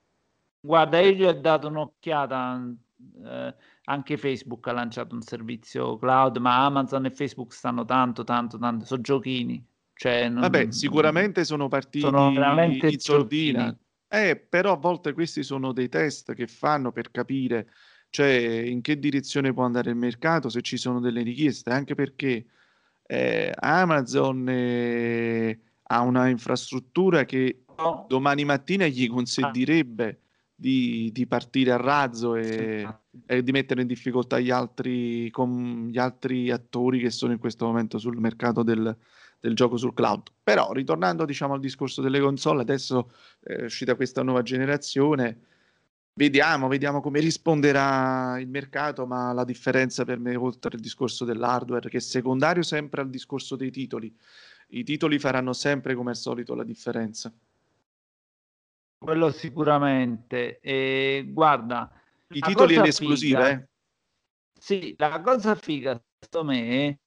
guarda, 0.59 0.99
io 0.99 1.11
gli 1.11 1.23
ho 1.23 1.33
dato 1.33 1.67
un'occhiata, 1.67 2.75
eh, 3.23 3.55
anche 3.83 4.17
Facebook 4.17 4.67
ha 4.67 4.71
lanciato 4.71 5.13
un 5.13 5.21
servizio 5.21 5.97
cloud, 5.97 6.37
ma 6.37 6.65
Amazon 6.65 7.05
e 7.05 7.11
Facebook 7.11 7.53
stanno 7.53 7.85
tanto, 7.85 8.23
tanto, 8.23 8.57
tanto, 8.57 8.85
sono 8.85 9.01
giochini. 9.01 9.63
Cioè, 10.01 10.29
non- 10.29 10.41
Vabbè, 10.41 10.71
sicuramente 10.71 11.45
sono 11.45 11.67
partiti 11.67 11.99
sono 11.99 12.31
veramente 12.31 12.87
in 12.87 12.97
sordina. 12.97 13.77
Eh, 14.07 14.35
però 14.35 14.71
a 14.71 14.77
volte 14.77 15.13
questi 15.13 15.43
sono 15.43 15.73
dei 15.73 15.89
test 15.89 16.33
che 16.33 16.47
fanno 16.47 16.91
per 16.91 17.11
capire, 17.11 17.69
cioè, 18.09 18.27
in 18.65 18.81
che 18.81 18.97
direzione 18.97 19.53
può 19.53 19.63
andare 19.63 19.91
il 19.91 19.95
mercato, 19.95 20.49
se 20.49 20.63
ci 20.63 20.77
sono 20.77 20.99
delle 20.99 21.21
richieste, 21.21 21.69
anche 21.69 21.93
perché 21.93 22.47
eh, 23.05 23.53
Amazon 23.55 24.49
eh, 24.49 25.59
ha 25.83 26.01
una 26.01 26.29
infrastruttura 26.29 27.23
che 27.25 27.65
domani 28.07 28.43
mattina 28.43 28.87
gli 28.87 29.07
consentirebbe 29.07 30.21
di, 30.55 31.11
di 31.13 31.27
partire 31.27 31.73
a 31.73 31.77
razzo 31.77 32.35
e, 32.35 32.87
e 33.27 33.43
di 33.43 33.51
mettere 33.51 33.81
in 33.81 33.87
difficoltà 33.87 34.39
gli 34.39 34.49
altri, 34.49 35.29
con 35.29 35.89
gli 35.91 35.99
altri 35.99 36.49
attori 36.49 36.97
che 36.97 37.11
sono 37.11 37.33
in 37.33 37.39
questo 37.39 37.67
momento 37.67 37.99
sul 37.99 38.17
mercato 38.17 38.63
del, 38.63 38.97
del 39.41 39.55
gioco 39.55 39.75
sul 39.75 39.93
cloud. 39.93 40.31
Però, 40.41 40.71
ritornando 40.71 41.25
diciamo 41.25 41.55
al 41.55 41.59
discorso 41.59 42.01
delle 42.01 42.21
console, 42.21 42.61
adesso 42.61 43.11
è 43.41 43.63
uscita 43.63 43.95
questa 43.95 44.21
nuova 44.21 44.43
generazione, 44.43 45.39
vediamo, 46.13 46.67
vediamo 46.67 47.01
come 47.01 47.19
risponderà 47.19 48.39
il 48.39 48.47
mercato, 48.47 49.05
ma 49.05 49.33
la 49.33 49.43
differenza 49.43 50.05
per 50.05 50.19
me, 50.19 50.35
oltre 50.35 50.75
il 50.75 50.81
discorso 50.81 51.25
dell'hardware, 51.25 51.89
che 51.89 51.97
è 51.97 52.01
secondario 52.01 52.61
sempre 52.61 53.01
al 53.01 53.09
discorso 53.09 53.55
dei 53.55 53.71
titoli, 53.71 54.15
i 54.69 54.83
titoli 54.83 55.19
faranno 55.19 55.53
sempre 55.53 55.95
come 55.95 56.11
al 56.11 56.15
solito 56.15 56.53
la 56.55 56.63
differenza. 56.63 57.33
Quello 58.99 59.31
sicuramente. 59.31 60.59
E 60.59 61.27
guarda, 61.27 61.91
I 62.27 62.39
titoli 62.39 62.75
in 62.75 62.85
esclusiva, 62.85 63.45
figa- 63.45 63.49
eh? 63.49 63.67
Sì, 64.59 64.93
la 64.97 65.19
cosa 65.21 65.55
figa, 65.55 65.99
secondo 66.19 66.51
me, 66.51 66.99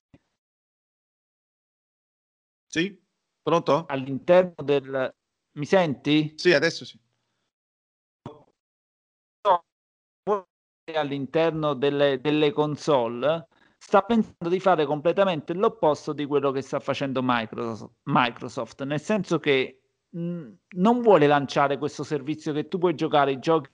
Sì? 2.74 3.00
Pronto? 3.40 3.84
all'interno 3.86 4.64
del... 4.64 5.14
Mi 5.58 5.64
senti? 5.64 6.32
Sì, 6.34 6.52
adesso 6.52 6.84
sì. 6.84 6.98
all'interno 10.92 11.74
delle, 11.74 12.20
delle 12.20 12.50
console 12.50 13.46
sta 13.78 14.02
pensando 14.02 14.48
di 14.48 14.58
fare 14.58 14.86
completamente 14.86 15.54
l'opposto 15.54 16.12
di 16.12 16.26
quello 16.26 16.50
che 16.50 16.62
sta 16.62 16.80
facendo 16.80 17.20
Microsoft, 17.22 17.94
Microsoft, 18.02 18.82
nel 18.82 19.00
senso 19.00 19.38
che 19.38 19.82
mh, 20.08 20.52
non 20.76 21.00
vuole 21.00 21.28
lanciare 21.28 21.78
questo 21.78 22.02
servizio 22.02 22.52
che 22.52 22.66
tu 22.66 22.78
puoi 22.78 22.96
giocare 22.96 23.30
i 23.30 23.38
giochi 23.38 23.70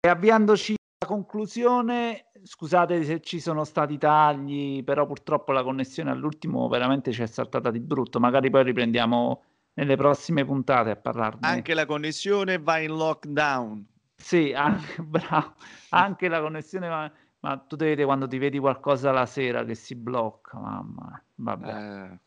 e 0.00 0.08
avviandoci 0.08 0.74
alla 0.98 1.06
conclusione, 1.06 2.26
scusate 2.42 3.04
se 3.04 3.20
ci 3.20 3.38
sono 3.38 3.64
stati 3.64 3.98
tagli, 3.98 4.82
però 4.82 5.06
purtroppo 5.06 5.52
la 5.52 5.62
connessione 5.62 6.10
all'ultimo 6.10 6.68
veramente 6.68 7.12
ci 7.12 7.22
è 7.22 7.26
saltata 7.26 7.70
di 7.70 7.80
brutto, 7.80 8.18
magari 8.18 8.48
poi 8.48 8.64
riprendiamo 8.64 9.42
nelle 9.74 9.96
prossime 9.96 10.44
puntate 10.46 10.90
a 10.90 10.96
parlarne. 10.96 11.46
Anche 11.46 11.74
la 11.74 11.84
connessione 11.84 12.58
va 12.58 12.78
in 12.78 12.96
lockdown. 12.96 13.86
Sì, 14.16 14.54
anche, 14.54 15.02
bravo, 15.04 15.54
anche 15.90 16.28
la 16.28 16.40
connessione, 16.40 16.88
ma, 16.88 17.12
ma 17.40 17.58
tu 17.58 17.76
vedere 17.76 18.04
quando 18.04 18.26
ti 18.26 18.38
vedi 18.38 18.58
qualcosa 18.58 19.12
la 19.12 19.26
sera 19.26 19.64
che 19.64 19.74
si 19.74 19.94
blocca, 19.94 20.58
mamma. 20.58 21.22
Vabbè, 21.34 21.68
Eh, 21.68 22.18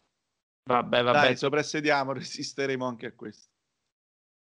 vabbè, 0.66 1.04
vabbè. 1.04 1.20
dai, 1.20 1.36
soprassediamo, 1.36 2.14
resisteremo 2.14 2.86
anche 2.86 3.08
a 3.08 3.14
questo. 3.14 3.50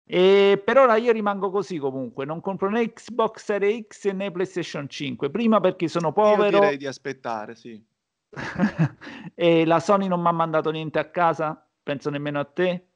E 0.05 0.61
per 0.65 0.79
ora 0.79 0.97
io 0.97 1.13
rimango 1.13 1.51
così 1.51 1.79
comunque, 1.79 2.25
non 2.25 2.41
compro 2.41 2.69
né 2.69 2.93
Xbox 2.93 3.45
Series 3.45 3.87
X 3.87 4.11
né 4.11 4.31
PlayStation 4.31 4.89
5, 4.89 5.31
prima 5.31 5.61
perché 5.61 5.89
sono 5.89 6.09
Io 6.09 6.13
povero 6.13 6.59
direi 6.59 6.77
di 6.77 6.87
aspettare, 6.87 7.55
sì. 7.55 7.83
e 9.35 9.65
la 9.65 9.79
Sony 9.79 10.09
non 10.09 10.21
mi 10.21 10.29
ha 10.29 10.33
mandato 10.33 10.71
niente 10.71 10.99
a 10.99 11.11
casa, 11.11 11.67
penso 11.83 12.11
nemmeno 12.11 12.41
a 12.41 12.45
te. 12.45 12.87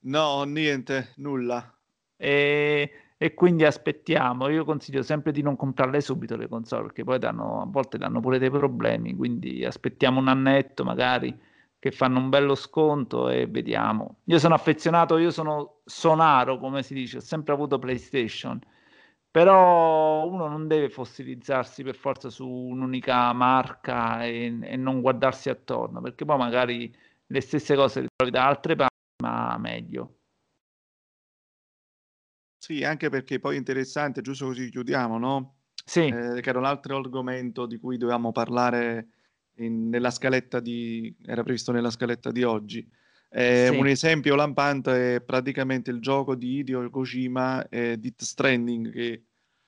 No, 0.00 0.42
niente, 0.44 1.12
nulla. 1.16 1.72
E, 2.16 2.90
e 3.16 3.34
quindi 3.34 3.64
aspettiamo. 3.64 4.48
Io 4.48 4.64
consiglio 4.64 5.02
sempre 5.02 5.32
di 5.32 5.40
non 5.40 5.56
comprarle 5.56 6.00
subito 6.00 6.36
le 6.36 6.48
console 6.48 6.82
perché 6.82 7.04
poi 7.04 7.18
danno, 7.18 7.62
a 7.62 7.66
volte 7.66 7.96
danno 7.96 8.20
pure 8.20 8.38
dei 8.38 8.50
problemi. 8.50 9.14
Quindi 9.14 9.64
aspettiamo 9.64 10.20
un 10.20 10.28
annetto 10.28 10.84
magari 10.84 11.34
che 11.84 11.90
fanno 11.90 12.18
un 12.18 12.30
bello 12.30 12.54
sconto 12.54 13.28
e 13.28 13.46
vediamo. 13.46 14.20
Io 14.24 14.38
sono 14.38 14.54
affezionato, 14.54 15.18
io 15.18 15.30
sono 15.30 15.82
sonaro, 15.84 16.56
come 16.56 16.82
si 16.82 16.94
dice, 16.94 17.18
ho 17.18 17.20
sempre 17.20 17.52
avuto 17.52 17.78
PlayStation. 17.78 18.58
Però 19.30 20.26
uno 20.26 20.48
non 20.48 20.66
deve 20.66 20.88
fossilizzarsi 20.88 21.82
per 21.82 21.94
forza 21.94 22.30
su 22.30 22.48
un'unica 22.48 23.30
marca 23.34 24.24
e, 24.24 24.58
e 24.62 24.76
non 24.76 25.02
guardarsi 25.02 25.50
attorno, 25.50 26.00
perché 26.00 26.24
poi 26.24 26.38
magari 26.38 26.96
le 27.26 27.40
stesse 27.42 27.74
cose 27.74 28.00
le 28.00 28.06
trovi 28.16 28.32
da 28.32 28.46
altre 28.46 28.76
parti, 28.76 29.22
ma 29.22 29.54
meglio. 29.58 30.14
Sì, 32.56 32.82
anche 32.82 33.10
perché 33.10 33.40
poi 33.40 33.56
è 33.56 33.58
interessante, 33.58 34.22
giusto 34.22 34.46
così 34.46 34.70
chiudiamo, 34.70 35.18
no? 35.18 35.56
Sì. 35.84 36.06
Eh, 36.06 36.40
che 36.40 36.48
era 36.48 36.58
un 36.58 36.64
altro 36.64 36.96
argomento 36.96 37.66
di 37.66 37.76
cui 37.76 37.98
dovevamo 37.98 38.32
parlare 38.32 39.08
in- 39.56 39.88
nella 39.88 40.10
scaletta 40.10 40.60
di, 40.60 41.14
era 41.24 41.42
previsto 41.42 41.72
nella 41.72 41.90
scaletta 41.90 42.30
di 42.30 42.42
oggi. 42.42 42.86
Eh, 43.28 43.68
Sì. 43.70 43.76
Un 43.78 43.86
esempio 43.88 44.34
lampante 44.36 45.16
è 45.16 45.20
praticamente 45.20 45.90
il 45.90 46.00
gioco 46.00 46.34
di 46.34 46.58
Hideo 46.58 46.88
Kojima, 46.88 47.68
eh, 47.68 47.96
Death 47.98 48.22
Stranding, 48.22 48.92
che, 48.92 49.24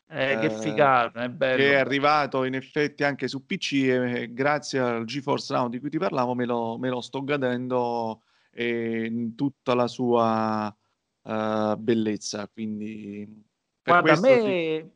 Eh, 0.08 0.38
che 0.38 0.46
eh, 0.46 0.50
figata, 0.50 1.24
è 1.24 1.28
bello. 1.28 1.56
che 1.56 1.72
è 1.72 1.76
arrivato 1.76 2.44
in 2.44 2.54
effetti 2.54 3.02
anche 3.02 3.26
su 3.26 3.44
PC 3.44 3.72
e 3.72 4.20
eh, 4.22 4.32
grazie 4.32 4.78
al 4.78 5.04
GeForce 5.04 5.52
Now 5.52 5.68
di 5.68 5.80
cui 5.80 5.90
ti 5.90 5.98
parlavo 5.98 6.34
me 6.34 6.44
lo, 6.46 6.78
me 6.78 6.88
lo 6.90 7.00
sto 7.00 7.24
godendo 7.24 8.22
eh, 8.52 9.04
in 9.04 9.34
tutta 9.34 9.74
la 9.74 9.88
sua 9.88 10.72
eh, 11.24 11.74
bellezza. 11.76 12.48
Quindi 12.48 13.44
Guarda, 13.82 14.20
me 14.20 14.90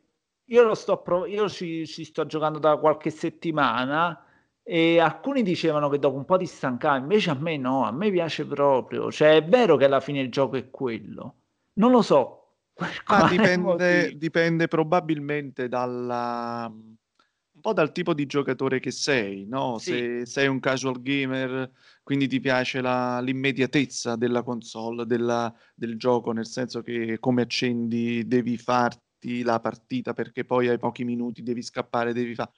io 0.45 0.63
lo 0.63 0.75
sto 0.75 1.01
prov- 1.01 1.27
io 1.29 1.47
ci, 1.49 1.85
ci 1.87 2.03
sto 2.05 2.25
giocando 2.25 2.59
da 2.59 2.77
qualche 2.77 3.09
settimana 3.09 4.25
e 4.63 4.99
alcuni 4.99 5.43
dicevano 5.43 5.89
che 5.89 5.99
dopo 5.99 6.17
un 6.17 6.25
po' 6.25 6.37
ti 6.37 6.45
stancava, 6.45 6.97
invece 6.97 7.31
a 7.31 7.33
me 7.35 7.57
no, 7.57 7.85
a 7.85 7.91
me 7.91 8.11
piace 8.11 8.45
proprio. 8.45 9.11
Cioè, 9.11 9.35
è 9.35 9.43
vero 9.43 9.77
che 9.77 9.85
alla 9.85 9.99
fine 9.99 10.19
il 10.19 10.29
gioco 10.31 10.55
è 10.55 10.69
quello. 10.69 11.35
Non 11.73 11.91
lo 11.91 12.01
so. 12.01 12.37
quale 13.05 13.29
dipende, 13.29 14.17
dipende 14.17 14.67
probabilmente 14.67 15.67
dalla, 15.67 16.71
un 16.71 17.59
po' 17.59 17.73
dal 17.73 17.91
tipo 17.91 18.13
di 18.13 18.25
giocatore 18.25 18.79
che 18.79 18.91
sei, 18.91 19.45
no? 19.45 19.77
Sì. 19.77 19.89
Se 19.89 20.25
sei 20.25 20.47
un 20.47 20.59
casual 20.59 21.01
gamer, 21.01 21.69
quindi 22.03 22.27
ti 22.27 22.39
piace 22.39 22.81
la- 22.81 23.19
l'immediatezza 23.19 24.15
della 24.15 24.43
console, 24.43 25.05
della- 25.05 25.53
del 25.75 25.97
gioco, 25.97 26.31
nel 26.31 26.47
senso 26.47 26.81
che 26.81 27.17
come 27.19 27.41
accendi 27.41 28.25
devi 28.27 28.57
farti 28.57 29.43
la 29.43 29.59
partita 29.59 30.13
perché 30.13 30.45
poi 30.45 30.67
hai 30.67 30.79
pochi 30.79 31.03
minuti, 31.03 31.43
devi 31.43 31.61
scappare, 31.61 32.13
devi 32.13 32.33
fare. 32.33 32.51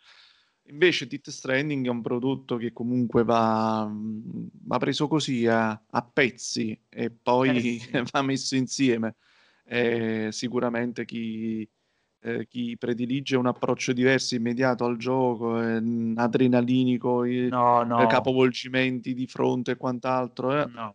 Invece 0.68 1.08
Death 1.08 1.30
Stranding 1.30 1.86
è 1.86 1.90
un 1.90 2.02
prodotto 2.02 2.56
che 2.56 2.72
comunque 2.72 3.24
va, 3.26 3.90
va 3.92 4.78
preso 4.78 5.08
così 5.10 5.46
a, 5.46 5.72
a 5.72 6.02
pezzi 6.04 6.80
e 6.90 7.12
poi 7.12 7.52
Eh 7.54 7.62
sì. 7.62 7.90
va 8.12 8.22
messo 8.22 8.56
insieme. 8.56 9.16
Eh, 9.66 10.30
sicuramente 10.32 11.04
chi, 11.06 11.70
eh, 12.22 12.48
chi 12.48 12.78
predilige 12.78 13.36
un 13.36 13.48
approccio 13.48 13.92
diverso, 13.94 14.36
immediato 14.36 14.86
al 14.86 14.96
gioco, 14.98 15.62
eh, 15.62 15.82
adrenalinico, 16.16 17.26
No, 17.50 17.84
eh, 17.94 18.06
no, 18.06 18.06
capovolgimenti 18.08 19.14
di 19.14 19.28
fronte 19.28 19.72
e 19.72 19.78
quant'altro, 19.78 20.54
eh, 20.62 20.70
no, 20.74 20.94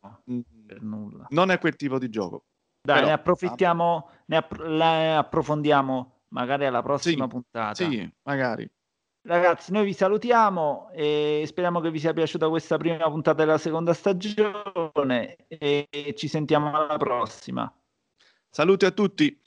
non 1.29 1.51
è 1.51 1.59
quel 1.59 1.77
tipo 1.77 1.99
di 1.99 2.09
gioco. 2.09 2.47
Dai, 2.81 3.03
Però, 3.03 3.07
ne 3.07 3.13
approfittiamo, 3.13 4.11
ne 4.27 4.37
app- 4.37 4.53
approfondiamo 4.61 6.25
magari 6.29 6.65
alla 6.67 6.83
prossima 6.83 7.27
Sì, 7.27 7.29
puntata. 7.29 7.97
sì, 7.97 8.13
magari. 8.23 8.69
Ragazzi, 9.29 9.73
noi 9.73 9.85
vi 9.85 9.93
salutiamo 9.93 10.89
e 10.91 11.45
speriamo 11.47 11.81
che 11.81 11.91
vi 11.91 11.99
sia 11.99 12.15
piaciuta 12.15 12.49
questa 12.49 12.79
prima 12.79 13.11
puntata 13.11 13.45
della 13.45 13.59
seconda 13.59 13.93
stagione 13.93 15.37
e 15.49 16.15
ci 16.17 16.29
sentiamo 16.29 16.75
alla 16.75 16.97
prossima. 16.97 17.71
Saluti 18.49 18.87
a 18.87 18.91
tutti. 18.91 19.39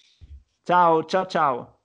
Ciao, 0.61 1.03
ciao, 1.05 1.25
ciao. 1.25 1.80